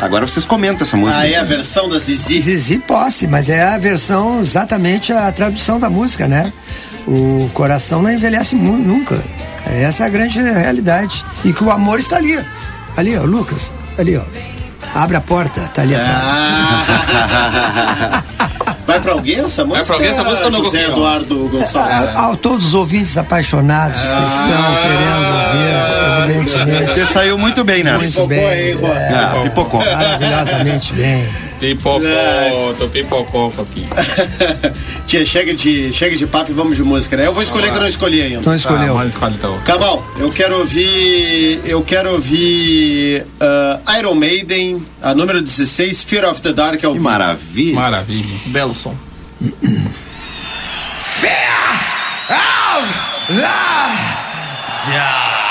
Agora 0.04 0.26
vocês 0.26 0.44
comentam 0.44 0.86
essa 0.86 0.98
música. 0.98 1.18
Ah, 1.18 1.26
é 1.26 1.36
a 1.36 1.44
versão 1.44 1.88
da 1.88 1.98
Zizi. 1.98 2.38
Zizi 2.38 2.78
Posse, 2.78 3.26
mas 3.26 3.48
é 3.48 3.62
a 3.62 3.78
versão 3.78 4.38
exatamente 4.38 5.14
a 5.14 5.32
tradução 5.32 5.80
da 5.80 5.88
música, 5.88 6.28
né? 6.28 6.52
O 7.08 7.48
coração 7.54 8.02
não 8.02 8.12
envelhece 8.12 8.54
nunca. 8.54 9.18
Essa 9.66 10.04
é 10.04 10.06
a 10.06 10.10
grande 10.10 10.42
realidade. 10.42 11.24
E 11.42 11.54
que 11.54 11.64
o 11.64 11.70
amor 11.70 12.00
está 12.00 12.18
ali. 12.18 12.38
Ali, 12.98 13.16
ó, 13.16 13.22
Lucas. 13.22 13.72
Ali, 13.96 14.14
ó. 14.18 14.22
Abre 14.94 15.16
a 15.16 15.22
porta, 15.22 15.62
tá 15.68 15.80
ali 15.80 15.94
atrás. 15.94 16.18
Ah. 16.22 16.84
Vai 18.94 19.00
pra 19.02 19.12
alguém 19.12 19.40
essa 19.40 19.64
música? 19.64 19.86
pra 19.86 19.94
alguém 19.96 20.10
essa 20.10 20.24
música 20.24 20.44
ou 20.46 20.52
não, 20.52 20.64
José? 20.64 20.84
Eduardo 20.84 21.48
Gonçalves. 21.48 21.96
A, 22.14 22.30
a 22.30 22.36
todos 22.36 22.66
os 22.66 22.74
ouvintes 22.74 23.16
apaixonados 23.16 24.00
que 24.00 24.06
estão 24.06 24.76
querendo 24.82 25.34
ouvir, 25.34 26.30
evidentemente. 26.30 26.94
Você 26.94 27.06
saiu 27.06 27.36
muito 27.38 27.64
bem 27.64 27.82
nessa. 27.82 27.98
Muito 27.98 28.26
bem. 28.26 28.46
aí, 28.46 28.70
é, 28.82 29.14
Ah, 29.14 29.40
pipocou. 29.42 29.80
maravilhosamente 29.84 30.92
bem. 30.92 31.28
Pipocou, 31.68 32.06
É. 32.06 32.74
tô 32.78 32.88
pipocou, 32.88 33.50
Coquinho. 33.52 33.88
Tia, 35.06 35.24
chega 35.24 35.54
de, 35.54 35.92
chega 35.92 36.14
de 36.16 36.26
papo 36.26 36.50
e 36.50 36.54
vamos 36.54 36.76
de 36.76 36.82
música, 36.82 37.16
né? 37.16 37.26
Eu 37.26 37.32
vou 37.32 37.42
escolher 37.42 37.70
que 37.70 37.76
eu 37.76 37.80
não 37.80 37.88
escolhi 37.88 38.20
ainda. 38.22 38.40
Então 38.40 38.54
escolheu. 38.54 38.98
Ah, 38.98 39.06
escolhe 39.06 39.34
então. 39.34 39.58
Cabal, 39.64 40.04
eu 40.18 40.30
quero 40.30 40.58
ouvir. 40.58 41.60
Eu 41.64 41.82
quero 41.82 42.12
ouvir 42.12 43.24
ah, 43.40 43.80
Iron 43.98 44.14
Maiden, 44.14 44.84
a 45.02 45.14
número 45.14 45.40
16, 45.40 46.04
Fear 46.04 46.28
of 46.30 46.42
the 46.42 46.52
Dark 46.52 46.82
ao 46.84 46.92
Que 46.92 46.98
vivo. 46.98 47.04
maravilha. 47.04 47.74
Maravilha. 47.74 48.26
Belo 48.46 48.74
som. 48.74 48.94
Dark. 54.84 55.43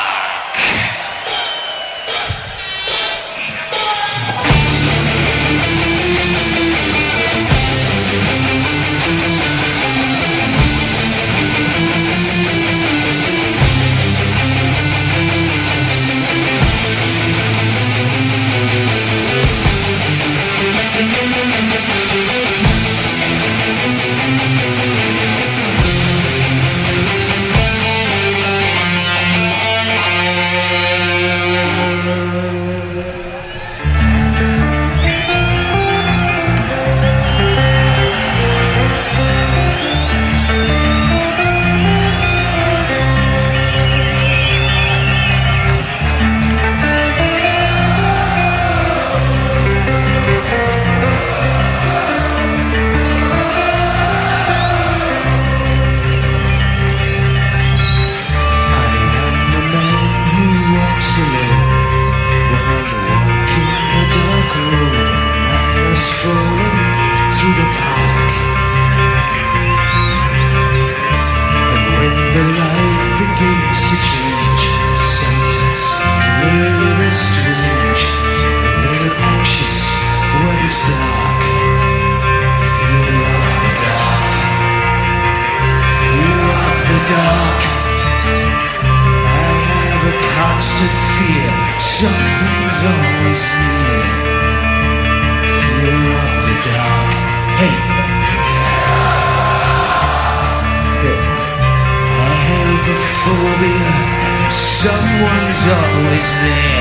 sing. 106.43 106.72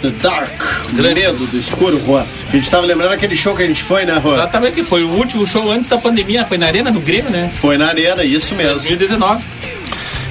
The 0.00 0.10
Dark, 0.22 0.62
medo 0.92 1.46
do 1.46 1.56
escuro, 1.56 2.00
Juan. 2.04 2.24
A 2.48 2.56
gente 2.56 2.70
tava 2.70 2.86
lembrando 2.86 3.12
aquele 3.12 3.36
show 3.36 3.54
que 3.54 3.62
a 3.62 3.66
gente 3.66 3.82
foi, 3.82 4.04
né, 4.04 4.20
Juan? 4.22 4.34
Exatamente, 4.34 4.74
que 4.74 4.82
foi 4.82 5.04
o 5.04 5.10
último 5.10 5.46
show 5.46 5.70
antes 5.70 5.88
da 5.88 5.98
pandemia, 5.98 6.44
foi 6.44 6.58
na 6.58 6.66
Arena, 6.66 6.90
no 6.90 7.00
Grêmio, 7.00 7.30
né? 7.30 7.50
Foi 7.52 7.76
na 7.76 7.88
arena, 7.88 8.24
isso 8.24 8.54
mesmo. 8.54 8.74
2019. 8.74 9.44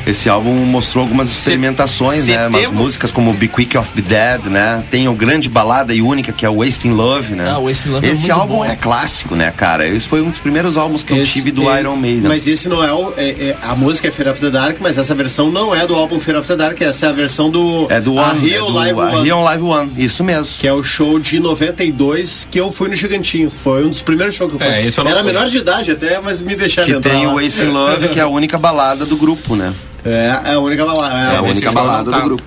Esse 0.07 0.27
álbum 0.29 0.53
mostrou 0.65 1.03
algumas 1.03 1.29
experimentações, 1.29 2.27
né? 2.27 2.47
Umas 2.47 2.71
músicas 2.71 3.11
como 3.11 3.31
Be 3.33 3.47
Quick 3.47 3.77
of 3.77 3.89
the 3.93 4.01
Dead, 4.01 4.45
né? 4.51 4.83
Tem 4.89 5.07
o 5.07 5.13
grande 5.13 5.47
balada 5.49 5.93
e 5.93 6.01
única 6.01 6.31
que 6.31 6.45
é 6.45 6.49
o 6.49 6.57
Wasting 6.63 6.91
Love, 6.91 7.35
né? 7.35 7.49
Ah, 7.49 7.59
o 7.59 7.65
Wasting 7.67 7.89
Love 7.89 8.07
é 8.07 8.09
Esse 8.11 8.21
muito 8.21 8.31
álbum 8.33 8.55
bom. 8.57 8.65
é 8.65 8.75
clássico, 8.75 9.35
né, 9.35 9.51
cara? 9.55 9.87
Esse 9.87 10.07
foi 10.07 10.21
um 10.21 10.29
dos 10.31 10.39
primeiros 10.39 10.77
álbuns 10.77 11.03
que 11.03 11.13
eu 11.13 11.17
Esse- 11.17 11.33
tive 11.33 11.51
do 11.51 11.69
é, 11.69 11.79
Iron 11.81 11.95
Maiden. 11.95 12.23
Mas 12.27 12.47
esse 12.47 12.67
não 12.67 12.83
é 12.83 12.91
o. 12.91 13.13
é- 13.17 13.29
é- 13.29 13.57
a 13.61 13.75
música 13.75 14.07
é 14.07 14.11
Fear 14.11 14.31
of 14.31 14.41
the 14.41 14.49
Dark, 14.49 14.77
mas 14.79 14.97
essa 14.97 15.13
versão 15.13 15.51
não 15.51 15.75
é 15.75 15.85
do 15.85 15.93
álbum 15.95 16.19
Fear 16.19 16.39
of 16.39 16.47
the 16.47 16.55
Dark, 16.55 16.81
essa 16.81 17.05
é 17.05 17.09
a 17.09 17.13
versão 17.13 17.49
do. 17.51 17.85
é 17.89 17.99
do 18.01 18.17
a 18.19 18.29
One, 18.31 18.39
Rio 18.39 18.55
é 18.55 18.59
do, 18.59 18.73
Live 18.73 18.99
a 18.99 19.03
One. 19.03 19.23
Rio 19.23 19.41
Live 19.43 19.63
One, 19.63 19.91
isso 19.97 20.23
mesmo. 20.23 20.55
Que 20.59 20.67
é 20.67 20.73
o 20.73 20.81
show 20.81 21.19
de 21.19 21.39
92 21.39 22.47
que 22.49 22.59
eu 22.59 22.71
fui 22.71 22.89
no 22.89 22.95
Gigantinho. 22.95 23.51
Foi 23.63 23.85
um 23.85 23.89
dos 23.89 24.01
primeiros 24.01 24.33
shows 24.35 24.51
que 24.51 24.55
eu 24.61 24.65
fui. 24.67 24.75
É, 24.75 24.85
esse 24.85 24.97
eu 24.97 25.03
não 25.03 25.11
Era 25.11 25.21
fui. 25.23 25.31
menor 25.31 25.49
de 25.49 25.57
idade 25.57 25.91
até, 25.91 26.19
mas 26.19 26.41
me 26.41 26.55
deixaram 26.55 26.87
Que 26.89 26.95
entrar 26.95 27.11
tem 27.11 27.25
lá. 27.27 27.33
o 27.33 27.35
Wasting 27.35 27.65
Love, 27.71 28.07
que 28.09 28.19
é 28.19 28.23
a 28.23 28.27
única 28.27 28.57
balada 28.57 29.05
do 29.05 29.15
grupo, 29.17 29.55
né? 29.55 29.73
É, 30.05 30.39
é 30.45 30.53
a 30.53 30.59
única 30.59 30.85
balada. 30.85 31.15
É 31.15 31.37
a 31.37 31.41
esse 31.41 31.51
única 31.51 31.71
balada 31.71 32.09
tá- 32.11 32.19
do 32.19 32.23
grupo. 32.25 32.43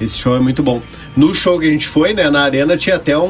Esse 0.00 0.18
show 0.18 0.36
é 0.36 0.40
muito 0.40 0.62
bom. 0.62 0.82
No 1.16 1.32
show 1.32 1.58
que 1.58 1.66
a 1.68 1.70
gente 1.70 1.86
foi, 1.86 2.12
né, 2.12 2.28
na 2.30 2.42
arena, 2.42 2.76
tinha 2.76 2.96
até 2.96 3.16
um. 3.16 3.24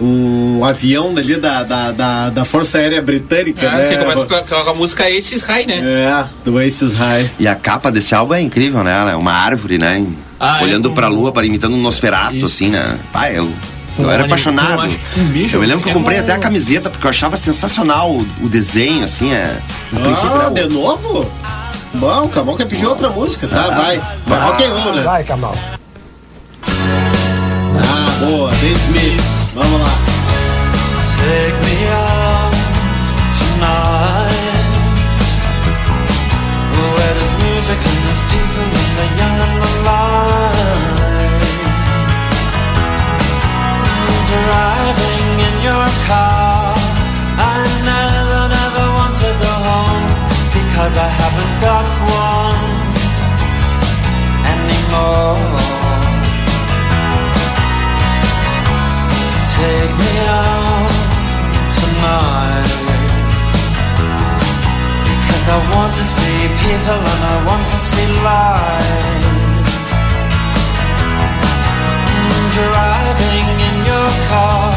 um, 0.00 0.58
um 0.60 0.64
avião 0.64 1.12
dali 1.14 1.36
da, 1.36 1.62
da, 1.62 1.92
da, 1.92 2.30
da 2.30 2.44
Força 2.44 2.78
Aérea 2.78 3.00
Britânica, 3.02 3.66
É, 3.66 3.70
né? 3.76 3.86
que 3.88 3.96
começa 3.98 4.24
com 4.26 4.34
a, 4.34 4.42
com 4.64 4.70
a 4.70 4.74
música 4.74 5.04
Aces 5.06 5.42
High, 5.42 5.66
né? 5.66 5.78
É, 5.84 6.24
do 6.44 6.58
Aces 6.58 6.92
High. 6.94 7.30
E 7.38 7.46
a 7.46 7.54
capa 7.54 7.92
desse 7.92 8.14
álbum 8.14 8.34
é 8.34 8.40
incrível, 8.40 8.82
né? 8.82 9.10
É 9.12 9.14
uma 9.16 9.32
árvore, 9.32 9.78
né? 9.78 10.04
Ah, 10.40 10.60
é 10.60 10.64
Olhando 10.64 10.88
com- 10.88 10.94
pra 10.96 11.06
lua, 11.08 11.30
para 11.30 11.46
imitando 11.46 11.74
um 11.76 11.80
Nosferato, 11.82 12.34
Isso. 12.36 12.46
assim, 12.46 12.68
né? 12.70 12.98
Ah, 13.14 13.30
eu. 13.30 13.52
Eu 13.98 14.10
era 14.10 14.22
um 14.22 14.26
apaixonado. 14.26 14.88
um 15.18 15.24
bicho, 15.26 15.54
eu 15.56 15.60
me 15.60 15.66
lembro 15.66 15.82
que 15.82 15.88
eu 15.90 15.92
é 15.92 15.94
comprei 15.94 16.16
um- 16.18 16.22
até 16.22 16.32
a 16.32 16.38
camiseta, 16.38 16.88
porque 16.88 17.04
eu 17.06 17.10
achava 17.10 17.36
sensacional 17.36 18.10
o, 18.10 18.26
o 18.42 18.48
desenho, 18.48 19.04
assim, 19.04 19.30
é. 19.32 19.58
no 19.92 20.00
princípio 20.00 20.30
Ah, 20.32 20.44
é 20.44 20.48
o- 20.48 20.54
de 20.68 20.74
novo? 20.74 21.30
Bom, 21.94 22.24
o 22.24 22.28
Camal 22.28 22.56
quer 22.56 22.66
pedir 22.66 22.86
outra 22.86 23.08
música, 23.10 23.46
tá? 23.46 23.70
Vai. 23.70 24.00
Vai, 24.26 24.40
rock 24.40 24.64
and 24.64 24.74
roll, 24.74 24.94
né? 24.94 25.02
Vai, 25.02 25.24
Camal. 25.24 25.54
Ah, 26.66 28.14
boa, 28.20 28.50
The 28.50 28.74
Smiths. 28.74 29.46
Vamos 29.54 29.80
lá. 29.80 30.12
Take 31.22 31.54
me 31.54 31.86
out 31.86 32.52
tonight 33.38 34.32
Where 36.74 37.14
there's 37.14 37.36
music 37.44 37.78
and 37.78 37.98
there's 38.02 38.22
people 38.32 38.66
and 38.80 38.92
the 38.98 39.06
young 39.20 39.38
and 39.38 39.54
the 39.62 39.70
light 39.86 41.42
Driving 44.32 45.38
in 45.46 45.54
your 45.62 45.88
car 46.08 46.41
Because 50.82 50.98
I 50.98 51.10
haven't 51.22 51.54
got 51.62 51.86
one 52.10 52.62
anymore. 54.50 55.38
Take 59.54 59.94
me 60.02 60.12
out 60.26 60.90
tonight 61.78 62.72
Because 65.06 65.46
I 65.54 65.58
want 65.70 65.92
to 65.94 66.04
see 66.14 66.38
people 66.66 66.98
and 67.12 67.22
I 67.30 67.36
want 67.46 67.64
to 67.72 67.78
see 67.90 68.08
life. 68.26 69.38
Driving 72.58 73.48
in 73.68 73.76
your 73.86 74.10
car. 74.30 74.74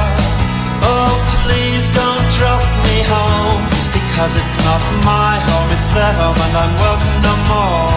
Oh 0.86 1.14
please 1.42 1.86
don't 1.98 2.26
drop 2.38 2.62
me 2.86 2.96
home 3.10 3.75
Because 4.16 4.38
it's 4.38 4.58
not 4.64 4.82
my 5.04 5.36
home, 5.44 5.70
it's 5.76 5.92
their 5.92 6.14
home 6.14 6.40
and 6.40 6.56
I'm 6.56 6.74
welcome 6.80 7.20
no 7.28 7.36
more. 7.52 7.90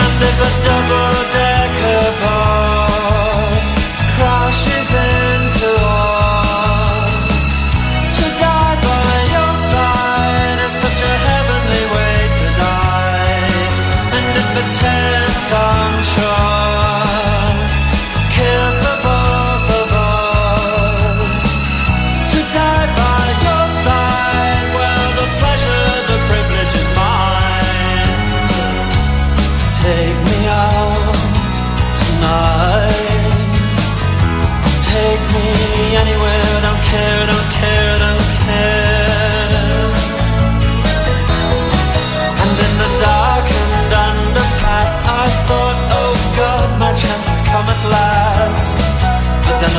And 0.00 0.14
if 0.28 0.38
a 0.40 0.50
double-decker 0.64 2.04
bus 2.22 2.67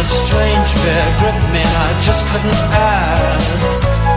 strange 0.09 0.69
fear 0.81 1.05
gripped 1.19 1.47
me, 1.53 1.61
and 1.61 1.77
I 1.77 1.89
just 2.05 2.25
couldn't 2.29 2.61
ask. 2.73 4.08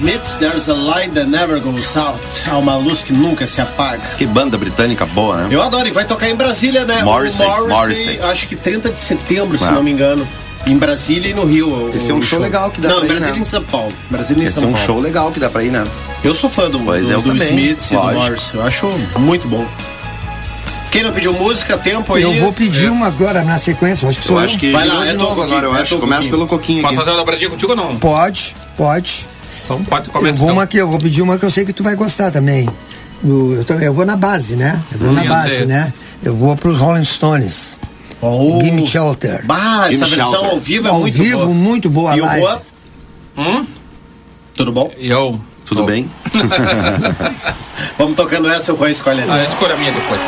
Smiths, 0.00 0.34
There's 0.36 0.66
a 0.68 0.74
Light 0.74 1.12
That 1.12 1.26
Never 1.28 1.60
Goes 1.60 1.94
Out. 1.94 2.20
Há 2.50 2.56
uma 2.56 2.74
luz 2.76 3.02
que 3.02 3.12
nunca 3.12 3.46
se 3.46 3.60
apaga. 3.60 4.02
Que 4.16 4.24
banda 4.24 4.56
britânica 4.56 5.04
boa, 5.04 5.36
né? 5.42 5.48
Eu 5.50 5.60
adoro, 5.60 5.86
e 5.86 5.90
vai 5.90 6.06
tocar 6.06 6.30
em 6.30 6.34
Brasília, 6.34 6.86
né? 6.86 7.02
Morrissey, 7.02 7.44
o 7.46 7.68
Morrissey, 7.68 8.06
Morrissey. 8.06 8.20
acho 8.30 8.48
que 8.48 8.56
30 8.56 8.88
de 8.90 8.98
setembro, 8.98 9.58
se 9.58 9.64
Ah. 9.64 9.72
não 9.72 9.82
me 9.82 9.90
engano. 9.90 10.26
Em 10.66 10.76
Brasília 10.76 11.30
e 11.30 11.34
no 11.34 11.44
Rio. 11.44 11.90
Esse 11.94 12.10
é 12.10 12.14
um 12.14 12.22
show 12.22 12.38
legal 12.38 12.70
que 12.70 12.80
dá 12.80 12.88
Não, 12.88 12.96
pra 12.96 13.04
ir, 13.06 13.08
Brasília 13.08 13.32
né? 13.32 13.38
e 13.38 13.42
em 13.42 13.44
São 13.44 13.62
Paulo. 13.62 13.92
Brasília 14.10 14.42
em 14.42 14.46
Esse 14.46 14.56
é 14.58 14.60
São 14.60 14.68
um 14.70 14.72
Paulo. 14.72 14.86
show 14.86 15.00
legal 15.00 15.32
que 15.32 15.40
dá 15.40 15.48
pra 15.50 15.62
ir, 15.62 15.70
né? 15.70 15.86
Eu 16.24 16.34
sou 16.34 16.48
fã 16.50 16.70
do, 16.70 16.80
Pois 16.80 17.06
do, 17.06 17.12
eu 17.12 17.20
do 17.22 17.36
Smiths 17.36 17.90
e 17.90 17.94
do. 17.96 18.02
Morrissey. 18.02 18.58
Eu 18.60 18.66
acho 18.66 18.86
muito 19.18 19.48
bom. 19.48 19.66
Quem 20.90 21.02
não 21.02 21.12
pediu 21.12 21.32
música, 21.32 21.76
tempo 21.78 22.14
aí. 22.14 22.22
Eu 22.22 22.32
vou 22.34 22.52
pedir 22.52 22.90
uma 22.90 23.06
agora 23.06 23.42
na 23.44 23.58
sequência, 23.58 24.04
eu 24.06 24.10
acho 24.10 24.20
que 24.20 24.26
sou 24.26 24.36
Eu 24.36 24.42
eu. 24.44 24.48
acho 24.48 24.58
que 24.58 24.70
Vai 24.72 24.86
lá, 24.86 25.06
é 25.06 25.12
novo 25.12 25.40
agora, 25.42 25.66
eu 25.66 25.76
é 25.76 25.80
acho. 25.82 25.98
Começa 25.98 26.28
pelo 26.28 26.46
coquinho 26.46 26.82
Posso 26.82 26.94
fazer 26.96 27.10
uma 27.10 27.16
dobradinha 27.18 27.48
contigo 27.50 27.72
ou 27.72 27.76
não? 27.76 27.96
Pode, 27.96 28.56
pode. 28.76 29.28
Então 29.64 29.84
pode 29.84 30.08
Eu 30.08 30.12
começar. 30.14 30.38
vou 30.38 30.50
uma 30.50 30.62
aqui, 30.64 30.76
eu 30.78 30.88
vou 30.88 30.98
pedir 31.00 31.22
uma 31.22 31.38
que 31.38 31.44
eu 31.44 31.50
sei 31.50 31.64
que 31.64 31.72
tu 31.72 31.82
vai 31.82 31.94
gostar 31.94 32.30
também. 32.30 32.68
Eu, 33.22 33.64
também- 33.66 33.86
eu 33.86 33.92
vou 33.94 34.06
na 34.06 34.16
base, 34.16 34.56
né? 34.56 34.80
Eu 34.92 34.98
vou 34.98 35.12
na 35.12 35.20
Hum, 35.20 35.24
eu 35.24 35.28
base, 35.30 35.56
sei. 35.56 35.66
né? 35.66 35.92
Eu 36.22 36.34
vou 36.36 36.56
pro 36.56 36.74
Rolling 36.74 37.04
Stones. 37.04 37.78
Oh. 38.22 38.58
Gimme 38.62 38.86
Shelter. 38.86 39.44
Bah, 39.46 39.86
essa 39.88 40.04
Gimme 40.04 40.10
versão 40.16 40.30
Shelter. 40.32 40.50
ao 40.50 40.58
vivo 40.58 40.86
é 40.88 40.90
Ao 40.90 41.00
muito 41.00 41.18
vivo, 41.18 41.38
boa. 41.40 41.54
muito 41.54 41.90
boa. 41.90 42.16
E 42.16 42.20
o 42.20 42.24
live. 42.26 42.42
Juan? 42.46 42.58
Hum? 43.38 43.66
Tudo 44.54 44.72
bom? 44.72 44.90
Eu. 44.98 45.40
Tudo 45.64 45.80
Tô. 45.82 45.86
bem? 45.86 46.10
Vamos 47.98 48.16
tocando 48.16 48.48
essa, 48.48 48.72
o 48.72 48.76
Juan 48.76 48.90
escolhe 48.90 49.22
ali. 49.22 49.30
Ah, 49.30 49.44
escolha 49.44 49.74
a 49.74 49.76
minha 49.76 49.92
depois. 49.92 50.20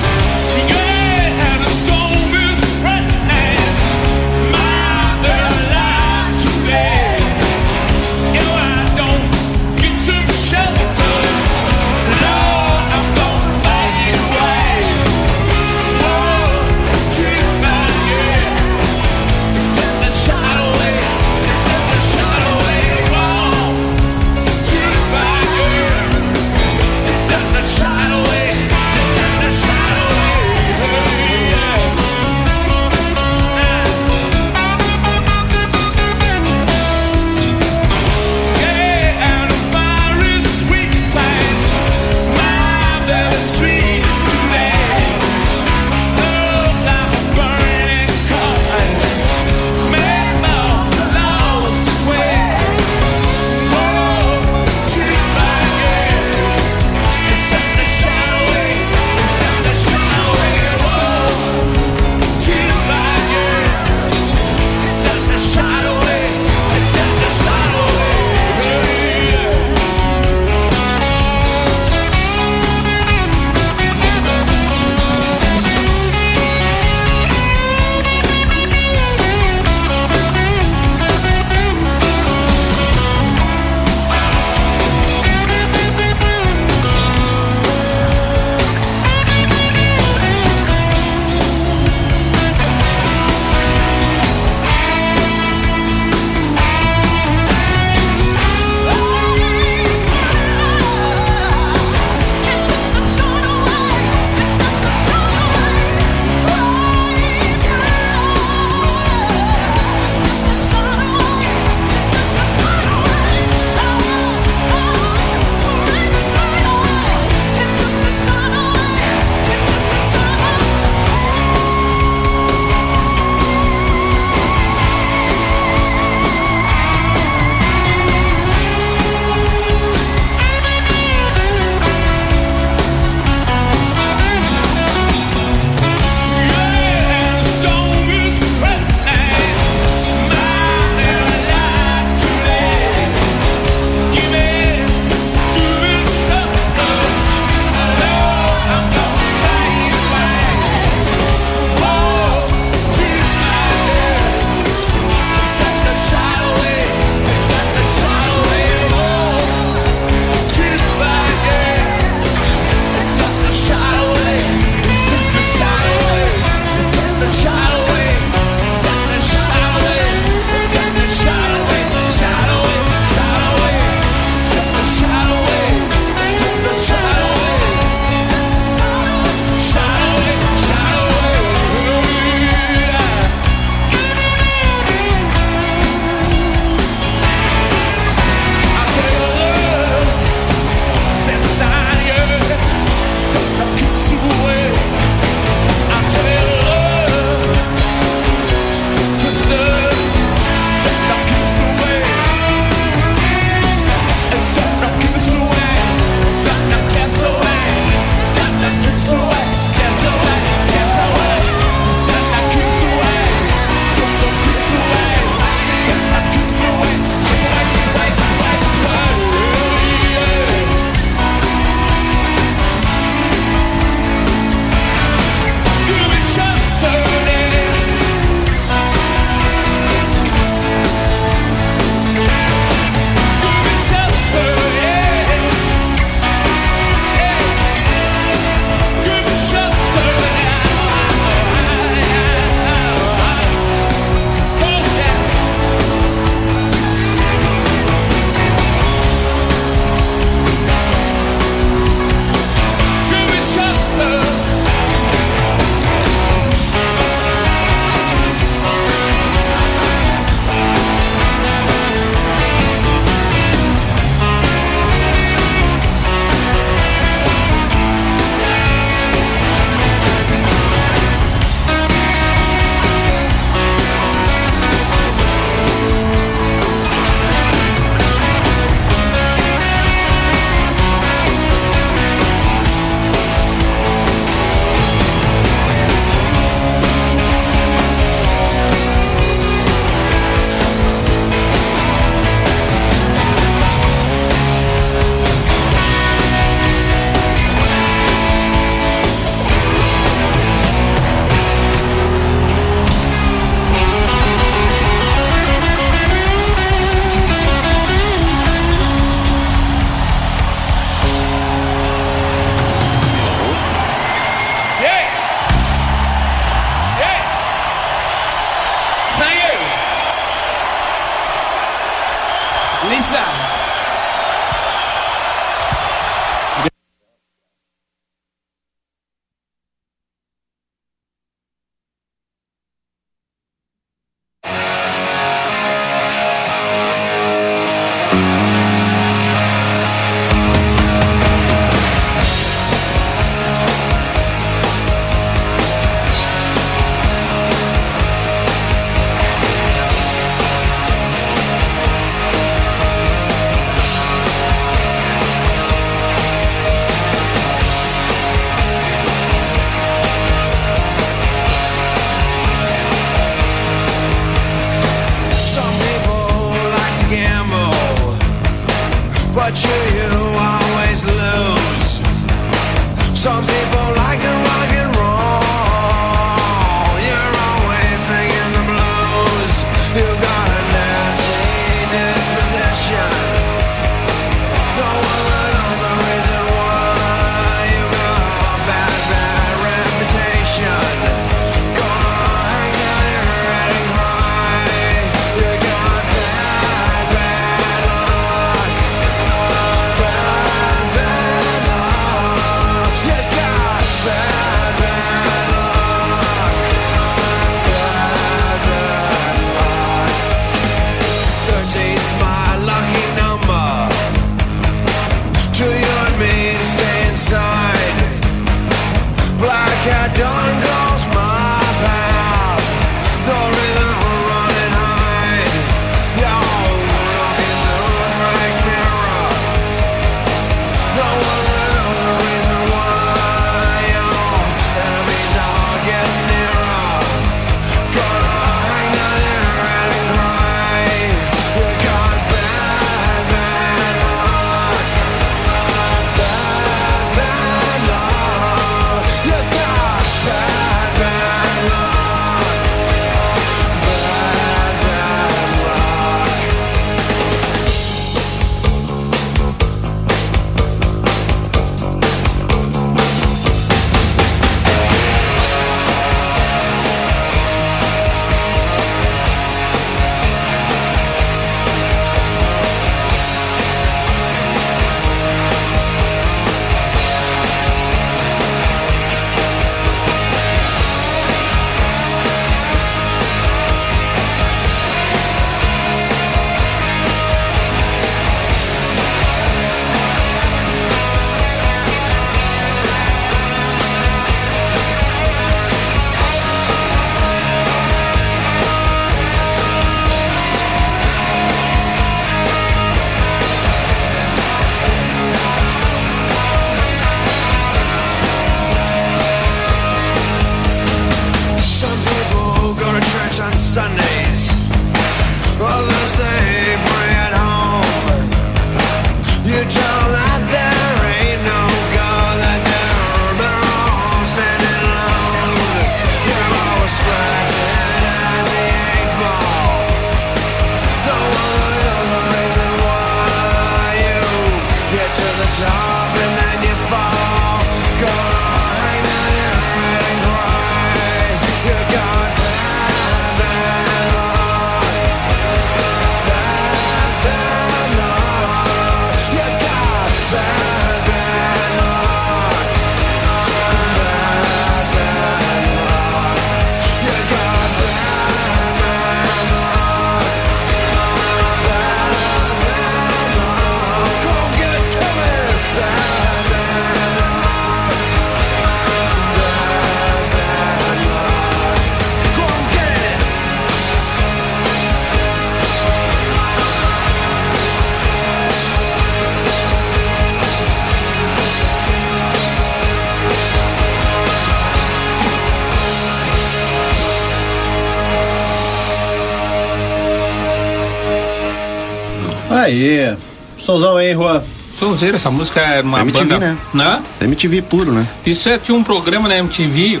Aí, 594.08 594.14
Juan. 594.14 594.42
Sonzeira, 594.78 595.16
essa 595.16 595.30
música 595.30 595.60
era 595.60 595.86
uma 595.86 596.00
MTV, 596.00 596.24
banda... 596.24 596.38
né? 596.38 596.58
Né? 596.72 597.02
MTV 597.22 597.62
puro, 597.62 597.92
né? 597.92 598.06
Isso 598.24 598.48
é, 598.48 598.58
tinha 598.58 598.76
um 598.76 598.84
programa 598.84 599.28
na 599.28 599.36
MTV 599.38 600.00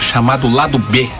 chamado 0.00 0.48
Lado 0.48 0.78
B. 0.78 1.10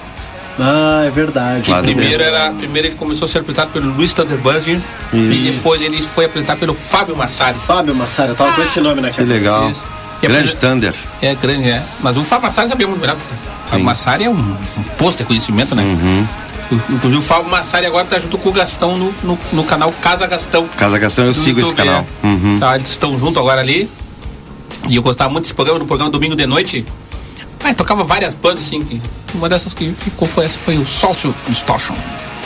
Ah, 0.59 1.02
é 1.06 1.10
verdade. 1.10 1.62
Que 1.62 1.74
primeiro, 1.81 2.23
era, 2.23 2.52
primeiro 2.52 2.89
ele 2.89 2.94
começou 2.94 3.24
a 3.24 3.28
ser 3.28 3.39
apresentado 3.39 3.73
pelo 3.73 3.93
Luiz 3.94 4.12
Thunderbird 4.12 4.81
e 5.12 5.51
depois 5.52 5.81
ele 5.81 6.01
foi 6.02 6.27
apresentado 6.27 6.59
pelo 6.59 6.74
Fábio 6.74 7.16
Massari. 7.16 7.56
Fábio 7.59 7.94
Massari, 7.94 8.31
eu 8.31 8.36
tava 8.36 8.52
com 8.52 8.62
esse 8.62 8.81
nome 8.81 9.01
na 9.01 9.10
Que 9.10 9.23
legal. 9.23 9.70
Isso. 9.70 9.82
Grande 10.20 10.55
Thunder. 10.55 10.94
É 11.20 11.35
grande, 11.35 11.69
é. 11.69 11.82
Mas 12.01 12.16
o 12.16 12.24
Fábio 12.24 12.44
Massari 12.44 12.69
sabia 12.69 12.86
muito 12.86 13.01
melhor. 13.01 13.16
O 13.16 13.69
Fábio 13.69 13.85
Massari 13.85 14.24
é 14.24 14.31
um, 14.31 14.56
um 14.78 14.82
posto 14.98 15.19
de 15.19 15.24
conhecimento, 15.24 15.74
né? 15.74 15.82
Uhum. 15.82 16.27
O- 16.73 16.93
Inclusive 16.94 17.19
o 17.19 17.23
Fábio 17.23 17.51
Massari 17.51 17.86
agora 17.86 18.05
tá 18.05 18.19
junto 18.19 18.39
com 18.39 18.49
o 18.49 18.53
Gastão 18.53 18.97
no, 18.97 19.15
no, 19.23 19.39
no 19.53 19.65
canal 19.65 19.93
Casa 20.01 20.27
Gastão. 20.27 20.66
Casa 20.78 20.99
Gastão, 20.99 21.27
eu 21.27 21.35
sigo 21.35 21.61
esse 21.61 21.69
YouTube, 21.69 21.77
canal. 21.86 22.07
é. 22.23 22.27
Uhum. 22.27 22.59
Tá, 22.59 22.74
eles 22.77 22.90
estão 22.90 23.19
juntos 23.19 23.36
agora 23.36 23.61
ali. 23.61 23.89
E 24.89 24.97
eu 24.97 25.03
gostava 25.03 25.31
muito 25.31 25.44
desse 25.44 25.55
programa, 25.55 25.78
no 25.78 25.86
programa 25.86 26.11
Domingo 26.11 26.35
de 26.35 26.47
Noite. 26.47 26.85
Ah, 27.65 27.73
tocava 27.74 28.03
várias 28.03 28.35
bandas 28.35 28.61
assim. 28.61 28.82
que- 28.85 29.01
uma 29.35 29.49
dessas 29.49 29.73
que 29.73 29.94
ficou 29.99 30.27
foi 30.27 30.44
essa, 30.47 30.59
foi 30.59 30.77
o 30.78 30.85
Sócio 30.86 31.35
Distortion. 31.49 31.94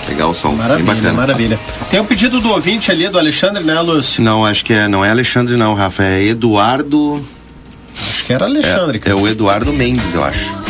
Legal 0.09 0.31
o 0.31 0.35
som. 0.35 0.53
Maravilha, 0.53 1.13
maravilha. 1.13 1.59
Tem 1.91 1.99
um 1.99 2.05
pedido 2.05 2.41
do 2.41 2.51
ouvinte 2.51 2.93
ali, 2.93 3.09
do 3.09 3.19
Alexandre, 3.19 3.65
né, 3.65 3.81
Lúcio? 3.81 4.23
Não, 4.23 4.45
acho 4.47 4.65
que 4.65 4.73
é, 4.73 4.87
não 4.87 5.05
é 5.05 5.11
Alexandre 5.11 5.57
não, 5.57 5.75
Rafa, 5.75 6.05
é 6.05 6.23
Eduardo. 6.27 7.25
Acho 7.99 8.25
que 8.25 8.33
era 8.33 8.45
Alexandre, 8.45 8.99
é, 8.99 9.01
cara. 9.01 9.17
é 9.17 9.21
o 9.21 9.27
Eduardo 9.27 9.73
Mendes, 9.73 10.15
eu 10.15 10.23
acho. 10.23 10.66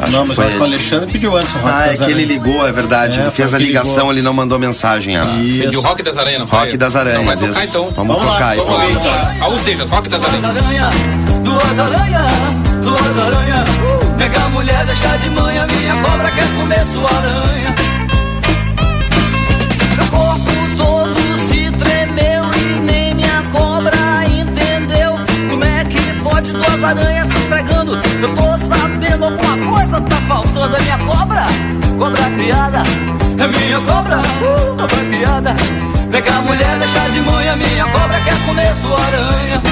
Acho 0.00 0.12
não, 0.12 0.26
mas 0.26 0.36
foi 0.36 0.44
eu 0.44 0.48
acho 0.48 0.56
que 0.56 0.62
o. 0.62 0.64
Alexandre 0.66 1.12
pediu 1.12 1.36
antes 1.36 1.54
o 1.54 1.58
Rock 1.58 1.74
Ah, 1.74 1.86
é 1.86 1.96
que 1.96 2.02
ele 2.04 2.12
Aranhas. 2.12 2.28
ligou, 2.28 2.66
é 2.68 2.72
verdade. 2.72 3.18
É, 3.18 3.22
ele 3.22 3.30
fez 3.30 3.52
a 3.54 3.58
ligação, 3.58 3.94
ligou. 3.94 4.12
ele 4.12 4.22
não 4.22 4.32
mandou 4.32 4.58
mensagem. 4.58 5.16
Ah. 5.16 5.24
De 5.70 5.76
Rock 5.76 6.02
das 6.02 6.16
Aranhas, 6.16 6.38
não 6.40 6.46
foi? 6.46 6.58
Rock 6.60 6.76
das 6.76 6.96
Aranhas, 6.96 7.20
Então 7.22 7.26
vai 7.36 7.36
tocar 7.48 7.60
isso. 7.64 7.68
então. 7.68 7.90
Vamos, 7.90 8.14
Vamos 8.16 8.26
lá, 8.26 8.32
tocar 8.38 8.54
vamos 8.56 8.70
vamos 8.72 9.04
lá, 9.04 9.10
lá. 9.16 9.34
então. 9.36 9.50
Ou 9.52 9.58
seja, 9.58 9.84
Rock 9.84 10.08
das 10.08 10.22
Aranhas. 10.24 10.44
aranha, 10.44 10.90
duas 11.42 11.78
aranhas, 11.78 12.32
duas 12.82 13.18
aranhas. 13.18 13.68
Nega 14.16 14.40
a 14.44 14.48
mulher 14.48 14.84
deixa 14.86 15.16
de 15.18 15.30
manhã, 15.30 15.66
minha 15.66 15.94
cobra 16.02 16.30
quer 16.30 16.48
comer 16.56 16.86
sua 16.92 17.10
aranha. 17.10 17.74
Meu 19.96 20.06
corpo 20.08 20.50
todo 20.76 21.14
se 21.48 21.70
tremeu 21.72 22.44
e 22.54 22.80
nem 22.80 23.14
minha 23.14 23.42
cobra 23.52 23.96
entendeu 24.26 25.14
como 25.48 25.64
é 25.64 25.84
que 25.84 26.00
pode 26.22 26.52
duas 26.52 26.84
aranhas 26.84 27.28
se 27.28 27.36
esfregando. 27.38 27.92
Eu 28.22 28.34
tô 28.34 28.58
sabendo 28.58 28.97
alguma 29.24 29.76
coisa 29.76 30.00
tá 30.00 30.16
faltando. 30.28 30.76
É 30.76 30.80
minha 30.80 30.98
cobra, 30.98 31.46
cobra 31.98 32.30
criada. 32.30 32.82
É 33.38 33.46
minha 33.46 33.80
cobra, 33.80 34.18
uh, 34.18 34.76
cobra 34.76 35.04
criada. 35.10 35.56
Pega 36.10 36.32
a 36.34 36.42
mulher, 36.42 36.78
deixa 36.78 37.10
de 37.10 37.20
manhã. 37.20 37.56
Minha 37.56 37.84
cobra 37.86 38.20
quer 38.20 38.46
comer 38.46 38.74
sua 38.76 39.00
aranha. 39.00 39.62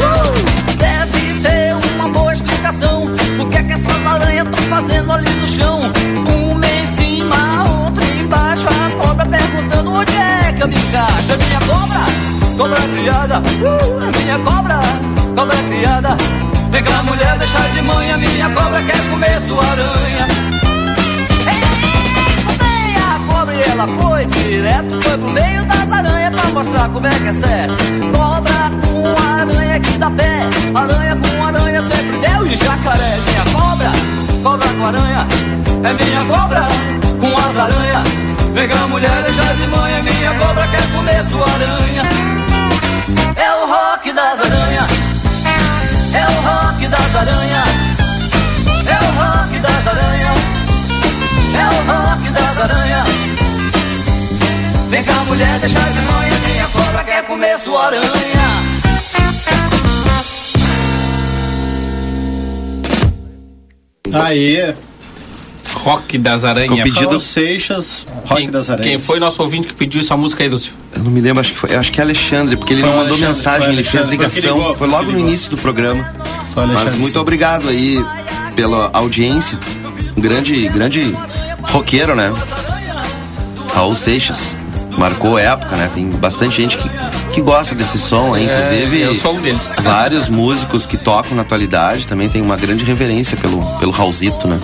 Uh, 0.00 0.76
deve 0.76 1.40
ter 1.40 1.74
uma 1.94 2.08
boa 2.08 2.32
explicação. 2.32 3.04
O 3.38 3.46
que 3.46 3.56
é 3.56 3.62
que 3.62 3.72
essas 3.72 4.06
aranhas 4.06 4.46
estão 4.46 4.64
fazendo 4.64 5.12
ali 5.12 5.30
no 5.30 5.48
chão? 5.48 5.80
Uma 6.42 6.66
em 6.66 6.86
cima, 6.86 7.64
outra 7.84 8.04
embaixo. 8.04 8.66
A 8.68 8.90
cobra 9.06 9.26
perguntando 9.26 9.92
onde 9.92 10.12
é 10.16 10.52
que 10.52 10.62
eu 10.62 10.68
me 10.68 10.74
encaixo. 10.76 11.32
É 11.32 11.36
minha 11.36 11.60
cobra, 11.60 12.00
cobra 12.56 12.80
criada. 12.88 13.38
Uh, 13.38 14.04
é 14.04 14.18
minha 14.18 14.38
cobra, 14.38 14.80
cobra 15.34 15.56
criada. 15.68 16.49
Pega 16.70 16.98
a 16.98 17.02
mulher, 17.02 17.38
deixa 17.38 17.58
de 17.72 17.82
manhã. 17.82 18.16
Minha 18.16 18.50
cobra 18.50 18.82
quer 18.82 19.10
comer 19.10 19.40
sua 19.42 19.64
aranha. 19.64 20.28
Soltei 22.44 22.96
a 22.96 23.32
cobra 23.32 23.54
e 23.54 23.62
ela 23.62 23.86
foi 24.00 24.26
direto, 24.26 25.02
foi 25.02 25.18
pro 25.18 25.30
meio 25.30 25.64
das 25.66 25.92
aranhas 25.92 26.34
pra 26.34 26.50
mostrar 26.50 26.88
como 26.88 27.06
é 27.06 27.10
que 27.10 27.28
é 27.28 27.32
certo. 27.32 27.74
Cobra 28.16 28.70
com 28.86 29.06
aranha 29.38 29.80
que 29.80 29.98
dá 29.98 30.10
pé, 30.10 30.40
aranha 30.74 31.16
com 31.16 31.44
aranha 31.44 31.82
sempre 31.82 32.18
deu 32.18 32.46
e 32.46 32.54
jacaré. 32.54 33.18
Minha 33.26 33.44
cobra, 33.52 33.90
cobra 34.42 34.68
com 34.68 34.86
aranha, 34.86 35.26
é 35.84 35.92
minha 36.04 36.24
cobra 36.24 36.68
com 37.20 37.48
as 37.48 37.58
aranhas. 37.58 38.08
Pega 38.54 38.74
a 38.74 38.88
mulher, 38.88 39.22
deixa 39.22 39.42
de 39.54 39.66
manhã, 39.68 40.02
minha 40.02 40.34
cobra 40.34 40.68
quer 40.68 40.92
comer 40.92 41.24
sua 41.24 41.44
aranha. 41.44 42.02
É 43.36 43.50
o 43.54 43.66
rock 43.66 44.12
das 44.12 44.40
aranhas, 44.40 44.88
é 46.14 46.24
o 46.24 46.40
rock 46.42 46.88
das 46.88 47.16
aranhas, 47.16 47.68
é 48.86 48.98
o 49.04 49.10
rock 49.20 49.58
das 49.58 49.86
aranhas. 49.86 50.60
É 51.52 51.66
o 51.66 51.78
rock 51.92 52.30
das 52.30 52.58
aranhas. 52.58 53.08
Vem 54.88 55.04
cá, 55.04 55.12
mulher, 55.26 55.58
deixa 55.58 55.78
de 55.78 56.00
manhã. 56.00 56.34
Minha 56.52 56.66
cobra 56.68 57.04
quer 57.04 57.26
comer 57.26 57.58
sua 57.58 57.86
aranha. 57.86 58.00
Aí, 64.12 64.74
Rock 65.82 66.18
das 66.18 66.44
Aranhas. 66.44 66.68
Com 66.70 66.76
pedido- 66.76 67.08
Raul 67.08 67.20
Seixas, 67.20 68.06
Rock 68.24 68.42
Quem, 68.42 68.50
das 68.50 68.68
Aranhas. 68.70 68.88
quem 68.88 68.98
foi 68.98 69.18
nosso 69.18 69.42
ouvinte 69.42 69.66
que 69.68 69.74
pediu 69.74 70.00
essa 70.00 70.16
música 70.16 70.42
aí, 70.42 70.48
Lúcio? 70.48 70.72
Eu 70.94 71.02
não 71.02 71.10
me 71.10 71.20
lembro, 71.20 71.40
acho 71.40 71.52
que 71.52 71.58
foi. 71.58 71.74
Acho 71.74 71.90
que 71.92 72.00
é 72.00 72.04
Alexandre, 72.04 72.56
porque 72.56 72.74
ele 72.74 72.80
Foi 72.80 72.90
não 72.90 72.96
mandou 72.98 73.14
Alexandre, 73.14 73.34
mensagem, 73.36 73.68
ele 73.72 73.82
fez 73.82 74.06
Alexandre, 74.06 74.16
foi 74.16 74.26
ligação. 74.40 74.58
ligou, 74.58 74.76
Foi 74.76 74.88
logo 74.88 75.10
no 75.12 75.18
início 75.18 75.50
do 75.50 75.56
programa. 75.56 76.14
Mas 76.54 76.94
muito 76.96 77.12
sim. 77.14 77.18
obrigado 77.18 77.68
aí 77.68 78.04
pela 78.54 78.90
audiência. 78.92 79.58
Um 80.16 80.20
grande, 80.20 80.68
grande 80.68 81.16
roqueiro, 81.62 82.14
né? 82.14 82.32
Raul 83.74 83.94
Seixas. 83.94 84.54
Marcou 84.98 85.38
época, 85.38 85.76
né? 85.76 85.88
Tem 85.94 86.10
bastante 86.10 86.56
gente 86.56 86.76
que, 86.76 86.90
que 87.32 87.40
gosta 87.40 87.74
desse 87.74 87.98
som 87.98 88.34
aí, 88.34 88.44
inclusive. 88.44 89.02
É, 89.02 89.06
eu 89.06 89.14
sou 89.14 89.36
um 89.36 89.40
deles. 89.40 89.72
Vários 89.82 90.28
músicos 90.28 90.84
que 90.86 90.98
tocam 90.98 91.36
na 91.36 91.42
atualidade 91.42 92.06
também 92.06 92.28
tem 92.28 92.42
uma 92.42 92.56
grande 92.56 92.84
reverência 92.84 93.36
pelo, 93.36 93.64
pelo 93.78 93.92
Raulzito, 93.92 94.46
né? 94.48 94.58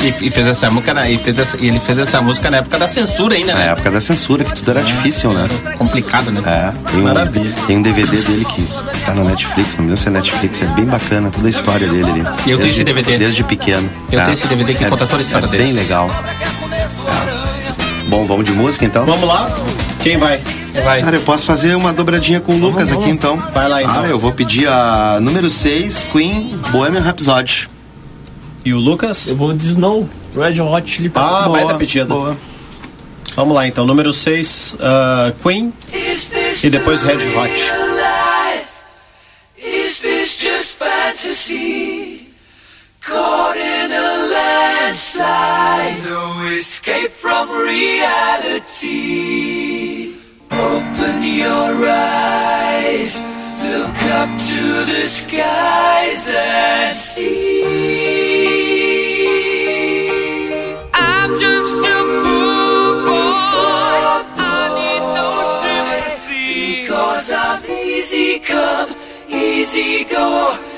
E, 0.00 0.26
e 0.26 0.30
fez 0.30 0.46
essa 0.46 0.70
música, 0.70 0.94
na- 0.94 1.08
e, 1.10 1.18
fez 1.18 1.36
essa- 1.38 1.56
e 1.58 1.66
ele 1.68 1.80
fez 1.80 1.98
essa 1.98 2.20
música 2.22 2.50
na 2.50 2.58
época 2.58 2.78
da 2.78 2.86
censura 2.86 3.34
ainda, 3.34 3.52
Na 3.52 3.58
né? 3.58 3.68
época 3.72 3.90
da 3.90 4.00
censura, 4.00 4.44
que 4.44 4.54
tudo 4.54 4.70
era 4.70 4.82
difícil, 4.82 5.32
né? 5.32 5.48
Complicado, 5.76 6.30
né? 6.30 6.40
É, 6.46 6.90
tem 6.90 7.00
um, 7.00 7.04
Maravilha. 7.04 7.54
tem 7.66 7.76
um 7.78 7.82
DVD 7.82 8.16
dele 8.18 8.44
que 8.44 8.62
tá 9.04 9.12
na 9.14 9.24
Netflix, 9.24 9.70
não 9.76 9.84
me 9.84 9.90
lembro 9.90 9.96
se 9.96 10.08
é 10.08 10.10
Netflix, 10.12 10.62
é 10.62 10.66
bem 10.66 10.84
bacana 10.84 11.30
toda 11.30 11.46
a 11.46 11.50
história 11.50 11.88
dele 11.88 12.10
ali. 12.10 12.20
Eu 12.46 12.58
tenho 12.58 12.70
esse 12.70 12.84
DVD. 12.84 13.18
Desde 13.18 13.42
pequeno. 13.42 13.90
Eu 14.12 14.20
É, 14.20 14.24
tenho 14.24 14.34
esse 14.34 14.46
DVD 14.46 14.74
que 14.74 14.84
é- 14.84 14.88
conta 14.88 15.06
toda 15.06 15.20
a 15.20 15.24
história 15.24 15.46
é 15.46 15.48
dele. 15.48 15.64
Bem 15.64 15.72
legal. 15.72 16.08
É. 16.10 18.08
Bom, 18.08 18.24
vamos 18.24 18.44
de 18.46 18.52
música 18.52 18.84
então? 18.84 19.04
Vamos 19.04 19.28
lá? 19.28 19.50
Quem 20.00 20.16
vai? 20.16 20.40
Vai. 20.84 21.02
Cara, 21.02 21.16
eu 21.16 21.22
posso 21.22 21.44
fazer 21.44 21.74
uma 21.74 21.92
dobradinha 21.92 22.40
com 22.40 22.54
o 22.54 22.58
Lucas 22.58 22.92
aqui 22.92 23.10
então. 23.10 23.36
Vai 23.52 23.68
lá, 23.68 23.82
então. 23.82 24.00
Ah, 24.04 24.06
eu 24.06 24.18
vou 24.18 24.32
pedir 24.32 24.68
a 24.68 25.18
número 25.20 25.50
6, 25.50 26.06
Queen 26.12 26.58
Bohemian 26.70 27.00
Rhapsody. 27.02 27.68
E 28.64 28.72
o 28.74 28.78
Lucas? 28.78 29.28
Eu 29.28 29.36
vou 29.36 29.52
de 29.52 29.66
Snow, 29.66 30.08
Red 30.34 30.60
Hot 30.60 30.90
Chili 30.90 31.08
Peppers. 31.08 31.30
Ah, 31.32 31.44
Boa, 31.44 31.58
baita 31.58 31.74
pedida. 31.74 32.06
boa. 32.14 32.36
Vamos 33.36 33.54
lá 33.54 33.66
então, 33.66 33.86
número 33.86 34.12
6, 34.12 34.76
Queen 35.42 35.72
e 36.62 36.70
depois 36.70 37.00
Red 37.02 37.18
Hot. 37.36 37.52
Is 39.56 40.00
this 40.00 40.38
just 40.40 40.76
fantasy? 40.76 42.28
Caught 43.00 43.56
in 43.58 43.92
a 43.92 44.16
landslide, 44.28 45.98
no 46.08 46.48
escape 46.52 47.10
from 47.10 47.48
reality. 48.68 48.96
Open 50.50 51.22
your 51.22 51.88
eyes, 51.88 53.22
look 53.62 54.02
up 54.12 54.28
to 54.48 54.84
the 54.84 55.06
skies 55.06 56.28
and 56.34 56.94
see. 56.94 58.37
Easy 68.10 68.38
come, 68.38 68.94
easy 69.28 70.04
go. 70.04 70.77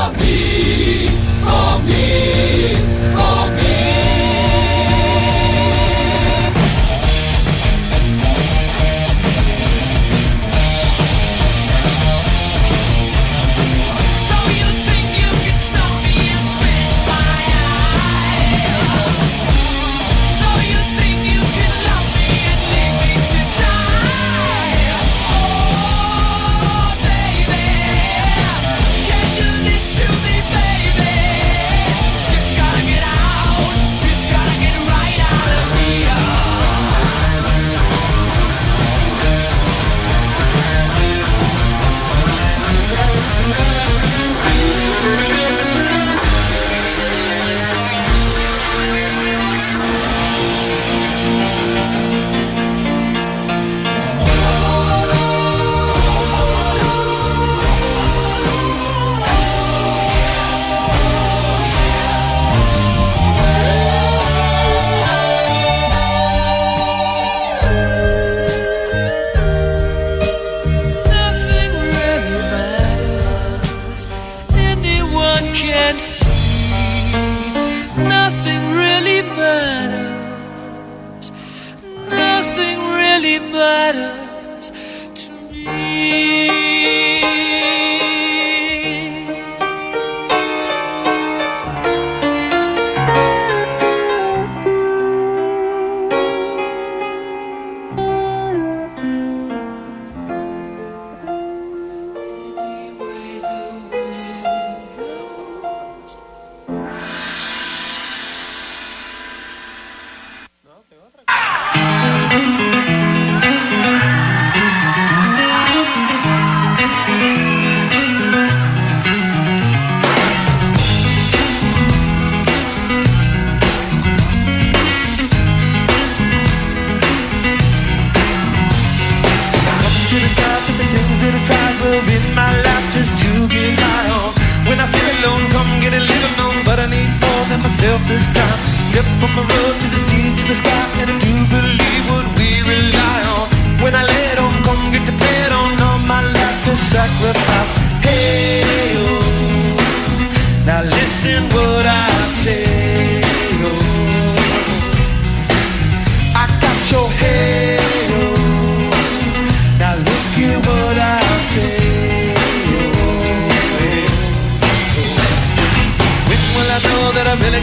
For 0.51 1.79
me. 1.85 2.73
For 3.15 3.51
me. 3.55 3.80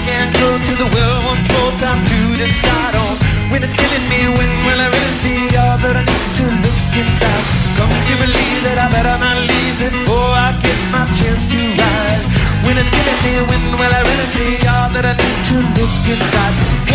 Can't 0.09 0.33
go 0.41 0.49
to 0.69 0.73
the 0.83 0.89
well 0.97 1.17
once 1.31 1.47
more? 1.53 1.73
Time 1.85 2.01
to 2.13 2.19
decide 2.41 2.95
on 3.05 3.15
when 3.53 3.61
it's 3.63 3.77
killing 3.77 4.07
me. 4.13 4.21
When 4.39 4.53
will 4.67 4.81
I 4.87 4.89
really 4.89 5.17
see 5.23 5.41
all 5.61 5.77
that 5.85 5.97
I 6.01 6.05
need 6.13 6.29
to 6.41 6.47
look 6.65 6.81
inside? 7.03 7.45
Come 7.77 7.93
to 8.09 8.15
believe 8.25 8.61
that 8.67 8.79
I 8.85 8.87
better 8.89 9.17
not 9.21 9.39
leave 9.51 9.77
before 9.85 10.33
oh, 10.33 10.45
I 10.47 10.57
get 10.65 10.81
my 10.95 11.05
chance 11.19 11.45
to 11.53 11.61
ride. 11.81 12.25
When 12.65 12.75
it's 12.81 12.93
killing 12.97 13.21
me, 13.27 13.35
when 13.51 13.65
will 13.79 13.95
I 13.99 14.03
really 14.09 14.29
see 14.35 14.53
all 14.73 14.89
that 14.97 15.05
I 15.13 15.15
need 15.21 15.39
to 15.51 15.57
look 15.77 15.95
inside? 16.15 16.88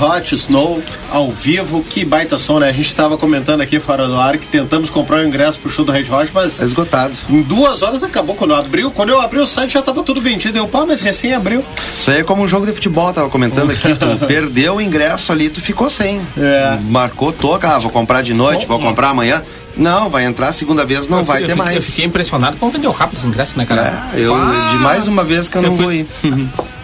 Hot 0.00 0.34
Snow 0.34 0.82
ao 1.10 1.30
vivo, 1.32 1.82
que 1.82 2.04
baita 2.04 2.38
som, 2.38 2.58
né? 2.58 2.68
A 2.68 2.72
gente 2.72 2.94
tava 2.94 3.16
comentando 3.16 3.60
aqui 3.60 3.78
fora 3.80 4.06
do 4.06 4.16
ar 4.18 4.36
que 4.38 4.46
tentamos 4.46 4.90
comprar 4.90 5.18
o 5.18 5.26
ingresso 5.26 5.58
pro 5.58 5.70
show 5.70 5.84
do 5.84 5.92
Red 5.92 6.10
Hot, 6.10 6.30
mas 6.34 6.60
Esgotado. 6.60 7.14
em 7.28 7.42
duas 7.42 7.82
horas 7.82 8.02
acabou 8.02 8.34
quando 8.34 8.54
abriu. 8.54 8.90
Quando 8.90 9.10
eu 9.10 9.20
abri 9.20 9.38
o 9.38 9.46
site 9.46 9.72
já 9.74 9.82
tava 9.82 10.02
tudo 10.02 10.20
vendido. 10.20 10.58
Eu, 10.58 10.66
pá, 10.68 10.84
mas 10.86 11.00
recém 11.00 11.34
abriu. 11.34 11.64
Isso 11.98 12.10
aí 12.10 12.18
é 12.20 12.22
como 12.22 12.42
um 12.42 12.48
jogo 12.48 12.66
de 12.66 12.72
futebol, 12.72 13.12
tava 13.12 13.28
comentando 13.30 13.70
aqui. 13.70 13.94
Tu 13.94 14.06
perdeu 14.26 14.76
o 14.76 14.80
ingresso 14.80 15.32
ali, 15.32 15.48
tu 15.48 15.60
ficou 15.60 15.88
sem. 15.90 16.20
É. 16.36 16.78
Marcou 16.88 17.32
toca, 17.32 17.74
ah, 17.74 17.78
vou 17.78 17.90
comprar 17.90 18.22
de 18.22 18.34
noite, 18.34 18.66
vou 18.66 18.78
comprar 18.78 19.10
amanhã. 19.10 19.42
Não, 19.76 20.08
vai 20.08 20.24
entrar 20.24 20.48
a 20.48 20.52
segunda 20.52 20.86
vez, 20.86 21.06
não 21.06 21.18
Eu 21.18 21.24
vai 21.24 21.36
eu 21.42 21.46
ter 21.46 21.52
fiquei- 21.52 21.64
mais. 21.64 21.76
Eu 21.76 21.82
fiquei 21.82 22.04
impressionado 22.06 22.56
como 22.56 22.72
vendeu 22.72 22.90
rápido 22.92 23.18
os 23.18 23.24
ingressos, 23.24 23.56
né, 23.56 23.66
cara? 23.66 24.10
É, 24.14 24.20
eu 24.20 24.34
Ah! 24.34 24.70
de 24.72 24.78
mais 24.78 25.06
uma 25.06 25.22
vez 25.22 25.48
que 25.50 25.58
eu, 25.58 25.62
Eu 25.62 25.68
não 25.70 25.76
fui- 25.76 25.84
vou 25.84 25.92
ir. 25.92 26.06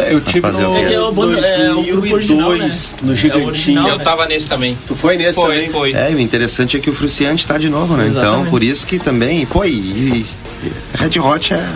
Eu 0.00 0.20
tive 0.20 0.40
fazer 0.42 0.62
no? 0.62 0.76
É, 0.76 0.92
é 0.94 1.00
o 1.00 1.12
bando- 1.12 1.38
é 1.44 1.72
o 1.72 1.82
grupo 1.82 2.14
original, 2.14 2.48
2002, 2.50 2.92
né? 2.94 2.98
no 3.02 3.12
É 3.12 3.16
Gigantinho. 3.16 3.48
original, 3.48 3.88
Eu 3.88 3.98
tava 3.98 4.26
nesse 4.26 4.46
também. 4.46 4.76
Tu 4.86 4.94
foi 4.94 5.16
nesse 5.16 5.34
Foi, 5.34 5.54
também? 5.54 5.70
foi. 5.70 5.92
É, 5.92 6.10
o 6.14 6.20
interessante 6.20 6.76
é 6.76 6.80
que 6.80 6.90
o 6.90 6.94
Fruciante 6.94 7.46
tá 7.46 7.58
de 7.58 7.68
novo, 7.68 7.96
né? 7.96 8.06
Então, 8.08 8.22
Exatamente. 8.22 8.50
por 8.50 8.62
isso 8.62 8.86
que 8.86 8.98
também, 8.98 9.44
pô, 9.46 9.64
e, 9.64 9.70
e 9.70 10.26
Red 10.94 11.18
Hot 11.20 11.52
é, 11.54 11.66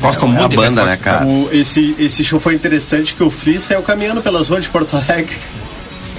Gosto 0.00 0.24
é 0.24 0.28
muito 0.28 0.44
a 0.44 0.48
de 0.48 0.56
banda, 0.56 0.84
né, 0.84 0.96
cara? 0.96 1.26
O- 1.26 1.48
esse, 1.52 1.94
esse 1.98 2.22
show 2.22 2.38
foi 2.38 2.54
interessante 2.54 3.14
que 3.14 3.22
o 3.22 3.30
Flea 3.30 3.58
saiu 3.58 3.82
caminhando 3.82 4.22
pelas 4.22 4.48
ruas 4.48 4.62
de 4.64 4.70
Porto 4.70 4.94
Alegre. 4.96 5.36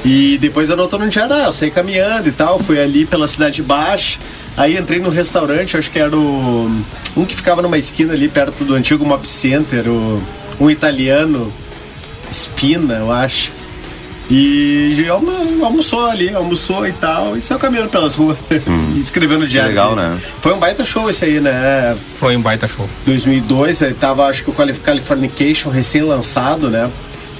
E 0.03 0.37
depois 0.37 0.69
anotou 0.69 0.97
no 0.97 1.09
diário, 1.09 1.33
ah, 1.35 1.45
eu 1.47 1.51
saí 1.51 1.69
caminhando 1.69 2.29
e 2.29 2.31
tal, 2.31 2.57
fui 2.57 2.79
ali 2.79 3.05
pela 3.05 3.27
Cidade 3.27 3.61
Baixa. 3.61 4.17
Aí 4.55 4.77
entrei 4.77 4.99
no 4.99 5.09
restaurante, 5.09 5.75
acho 5.77 5.91
que 5.91 5.99
era 5.99 6.15
o. 6.15 6.71
Um 7.17 7.25
que 7.25 7.35
ficava 7.35 7.61
numa 7.61 7.77
esquina 7.77 8.13
ali 8.13 8.27
perto 8.29 8.63
do 8.63 8.73
antigo 8.75 9.05
Mob 9.05 9.27
Center, 9.27 9.87
o, 9.89 10.21
um 10.59 10.69
italiano, 10.69 11.51
Spina, 12.31 12.95
eu 12.95 13.11
acho. 13.11 13.51
E 14.31 15.07
almo- 15.09 15.65
almoçou 15.65 16.05
ali, 16.05 16.31
almoçou 16.35 16.85
e 16.87 16.91
tal, 16.91 17.35
e 17.35 17.41
saiu 17.41 17.57
caminhando 17.57 17.89
pelas 17.89 18.13
ruas, 18.13 18.37
e 18.95 18.99
escrevendo 19.01 19.39
no 19.41 19.47
diário. 19.47 19.69
legal, 19.71 19.95
dele. 19.95 20.07
né? 20.07 20.19
Foi 20.39 20.53
um 20.53 20.59
baita 20.59 20.85
show 20.85 21.09
esse 21.09 21.25
aí, 21.25 21.39
né? 21.39 21.97
Foi 22.15 22.37
um 22.37 22.41
baita 22.41 22.67
show. 22.67 22.87
2002, 23.07 23.81
aí 23.81 23.93
tava 23.95 24.27
acho 24.27 24.43
que 24.43 24.51
o 24.51 24.53
Calif- 24.53 24.81
Californication 24.81 25.71
recém-lançado, 25.71 26.69
né? 26.69 26.87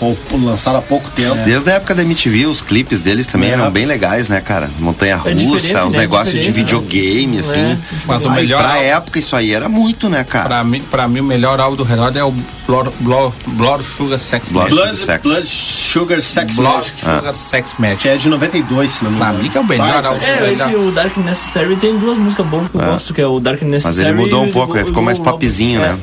Ou, 0.02 0.18
ou 0.32 0.40
lançado 0.46 0.78
há 0.78 0.82
pouco 0.82 1.10
tempo. 1.12 1.36
Desde 1.44 1.70
a 1.70 1.74
época 1.74 1.94
da 1.94 2.02
MTV, 2.04 2.46
os 2.46 2.62
clipes 2.62 3.02
deles 3.02 3.28
também 3.28 3.50
É. 3.50 3.54
eram 3.54 3.70
bem 3.70 3.86
legais, 3.86 4.30
né, 4.30 4.40
cara? 4.40 4.70
Montanha 4.80 5.20
É 5.26 5.32
russa, 5.34 5.86
os 5.88 5.94
né? 5.94 6.00
negócios 6.00 6.40
de 6.40 6.46
né? 6.48 6.52
videogame, 6.52 7.38
É, 7.38 7.40
assim. 7.42 7.78
Mas 8.06 8.24
o 8.24 8.30
Aí, 8.30 8.36
melhor 8.36 8.64
pra 8.64 8.74
álbum- 8.76 8.84
época, 8.86 9.20
isso 9.20 9.36
aí 9.36 9.54
era 9.54 9.68
muito, 9.68 10.08
né, 10.10 10.24
cara? 10.24 10.46
Pra 10.48 10.64
mim, 10.64 10.82
pra 10.90 11.08
mim, 11.08 11.20
o 11.20 11.24
melhor 11.24 11.60
álbum 11.60 11.76
do 11.76 11.84
Hot 11.84 12.18
é 12.18 12.24
o 12.24 12.32
Blood, 12.66 12.92
Blood, 13.02 13.34
Blood 13.48 13.84
Sugar 13.84 14.20
Sex 14.20 14.50
Blood. 14.50 14.70
Blood, 14.70 14.98
Sex. 14.98 15.22
Blood 15.24 15.46
Sugar 15.48 16.22
Sex 16.22 16.56
Blood 16.56 16.76
Magic, 16.78 17.00
Sugar 17.02 17.36
Sex 17.36 17.74
que 17.74 17.82
Magic. 17.82 18.08
é 18.08 18.16
de 18.18 18.30
92, 18.30 18.92
se 18.92 19.04
não 19.04 19.12
me 19.12 19.18
Pra 19.18 19.28
engano. 19.30 19.44
mim 19.44 19.50
que 19.50 19.58
é 19.58 19.62
o 19.62 19.66
melhor 19.66 20.06
álbum. 20.06 20.24
É, 20.26 20.54
esse, 20.54 20.76
o 20.76 20.92
Dark 20.92 21.18
Necessary 21.18 21.76
tem 21.76 21.98
duas 21.98 22.18
músicas 22.18 22.46
boas 22.46 22.70
que 22.70 22.76
eu 22.78 22.82
gosto, 22.82 23.14
que 23.14 23.22
é 23.22 23.28
o 23.28 23.40
Dark 23.40 23.62
Mas 23.64 23.72
Necessary. 23.72 24.10
ele 24.10 24.18
mudou 24.18 24.44
um 24.44 24.52
pouco, 24.52 24.78
ficou 24.78 25.04
mais 25.04 25.20
popzinho, 25.20 25.82
é. 25.82 25.90
né? 25.90 25.98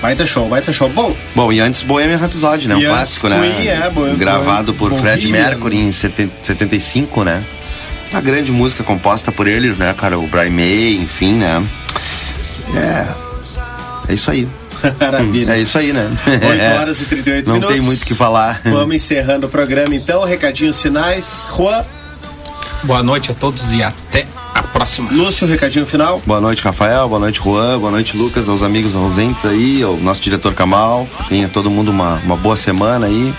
Baita 0.00 0.26
show, 0.26 0.48
baita 0.48 0.72
show. 0.72 0.88
Bom, 0.88 1.14
Bom, 1.34 1.52
e 1.52 1.60
antes 1.60 1.82
Bohemian 1.82 2.16
Rhapsody, 2.16 2.66
né? 2.68 2.74
Um 2.76 2.80
clássico, 2.82 3.28
né? 3.28 3.38
Queen, 3.40 3.68
é, 3.68 3.90
Bohemian- 3.90 4.18
Gravado 4.18 4.72
por 4.74 4.90
Bohemian. 4.90 5.12
Fred 5.12 5.26
Mercury 5.28 5.76
em 5.78 5.92
70 5.92 6.32
75, 6.42 7.22
né? 7.24 7.44
Uma 8.10 8.20
grande 8.20 8.50
música 8.50 8.82
composta 8.82 9.30
por 9.30 9.46
eles, 9.46 9.76
né, 9.78 9.92
cara? 9.94 10.18
O 10.18 10.26
Brian 10.26 10.50
May, 10.50 10.96
enfim, 10.96 11.34
né? 11.34 11.62
É. 12.74 13.06
É 14.08 14.14
isso 14.14 14.30
aí. 14.30 14.48
maravilha. 14.98 15.52
É 15.52 15.60
isso 15.60 15.76
aí, 15.76 15.92
né? 15.92 16.10
8 16.26 16.64
horas 16.80 17.00
e 17.02 17.04
38 17.04 17.46
Não 17.46 17.54
minutos. 17.56 17.76
tem 17.76 17.84
muito 17.84 18.02
o 18.02 18.06
que 18.06 18.14
falar. 18.14 18.60
Vamos 18.64 18.96
encerrando 18.96 19.46
o 19.46 19.50
programa 19.50 19.94
então. 19.94 20.24
Recadinhos 20.24 20.80
finais. 20.80 21.46
Juan, 21.54 21.84
Boa 22.84 23.02
noite 23.02 23.30
a 23.30 23.34
todos 23.34 23.74
e 23.74 23.82
até 23.82 24.26
a 24.54 24.62
próxima. 24.62 25.10
Lúcio, 25.12 25.46
recadinho 25.46 25.86
final. 25.86 26.20
Boa 26.26 26.40
noite, 26.40 26.62
Rafael. 26.62 27.08
Boa 27.08 27.20
noite, 27.20 27.40
Juan. 27.42 27.78
Boa 27.78 27.90
noite, 27.90 28.16
Lucas, 28.16 28.48
aos 28.48 28.62
amigos 28.62 28.94
ausentes 28.94 29.44
aí, 29.44 29.82
ao 29.82 29.96
nosso 29.96 30.20
diretor 30.22 30.54
Kamal. 30.54 31.08
Tenha 31.28 31.48
todo 31.48 31.70
mundo 31.70 31.90
uma, 31.90 32.14
uma 32.24 32.36
boa 32.36 32.56
semana 32.56 33.06
aí. 33.06 33.32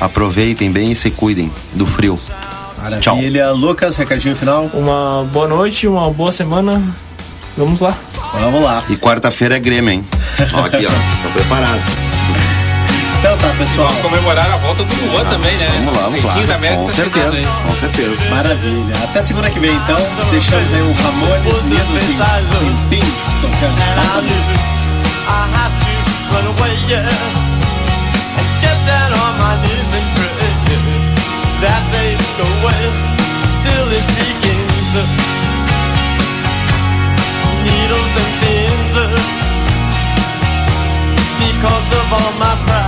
Aproveitem 0.00 0.70
bem 0.70 0.92
e 0.92 0.96
se 0.96 1.10
cuidem 1.10 1.50
do 1.74 1.86
frio. 1.86 2.18
Tchau. 3.00 3.16
Maravilha. 3.16 3.50
Lucas, 3.52 3.96
recadinho 3.96 4.36
final. 4.36 4.70
Uma 4.72 5.26
boa 5.32 5.48
noite, 5.48 5.88
uma 5.88 6.10
boa 6.10 6.30
semana. 6.30 6.82
Vamos 7.56 7.80
lá. 7.80 7.96
Vamos 8.34 8.62
lá. 8.62 8.82
E 8.88 8.96
quarta-feira 8.96 9.56
é 9.56 9.58
Grêmio, 9.58 9.90
hein? 9.90 10.04
Ó, 10.52 10.64
aqui, 10.64 10.86
ó. 10.86 11.22
Tô 11.22 11.30
preparado. 11.32 12.05
Então 13.26 13.38
tá, 13.38 13.56
pessoal. 13.58 13.88
Vamos 13.88 14.02
comemorar 14.02 14.48
a 14.52 14.56
volta 14.58 14.84
do 14.84 14.94
Luan 14.94 15.24
também, 15.24 15.56
né? 15.58 15.66
Vamos 15.84 15.96
lá, 15.96 16.02
vamos 16.04 16.24
lá. 16.24 16.34
Da 16.34 16.54
América 16.54 16.80
Com 16.80 16.86
tá 16.86 16.94
certeza, 16.94 17.36
aí. 17.36 17.46
com 17.66 17.74
certeza. 17.74 18.30
Maravilha. 18.30 18.94
Até 19.02 19.20
segunda 19.20 19.50
que 19.50 19.58
vem, 19.58 19.74
então. 19.74 19.98
Deixamos 20.30 20.72
aí 20.72 20.82
o 20.82 20.92
Ramones 20.92 21.58
em, 21.66 22.68
em 22.68 22.76
Pins 22.88 23.34
tocando. 23.42 23.82
I 23.82 24.22
knew 24.22 24.76
I 25.26 25.42
had 25.50 25.72
to 25.74 25.90
run 26.30 26.46
away, 26.54 26.78
yeah, 26.86 27.02
and 28.38 28.46
get 28.60 28.78
down 28.86 29.10
on 29.18 29.34
my 29.42 29.58
knees 29.60 29.90
and 29.90 30.06
pray 30.14 30.54
that 31.62 31.82
they'd 31.90 32.22
go 32.38 32.46
away. 32.62 32.82
Still, 33.42 33.90
it 33.90 34.06
begins. 34.14 34.94
Needles 37.64 38.12
and 38.22 38.30
pins 38.38 38.94
because 41.40 41.92
of 41.92 42.12
all 42.12 42.32
my 42.38 42.54
pride. 42.66 42.85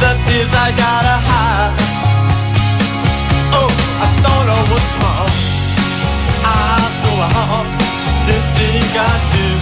The 0.00 0.10
tears 0.26 0.52
I 0.52 0.68
gotta 0.76 1.16
hide. 1.30 1.74
Oh, 3.58 3.72
I 4.04 4.08
thought 4.22 4.48
I 4.58 4.62
was 4.72 4.84
smart. 4.96 5.32
I 6.44 6.56
stole 6.96 7.22
a 7.24 7.30
heart, 7.36 7.70
didn't 8.26 8.50
think 8.58 8.92
I 8.92 9.14
did. 9.32 9.60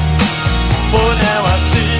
But 0.93 1.15
now 1.23 1.41
I 1.55 1.57
see 1.71 1.93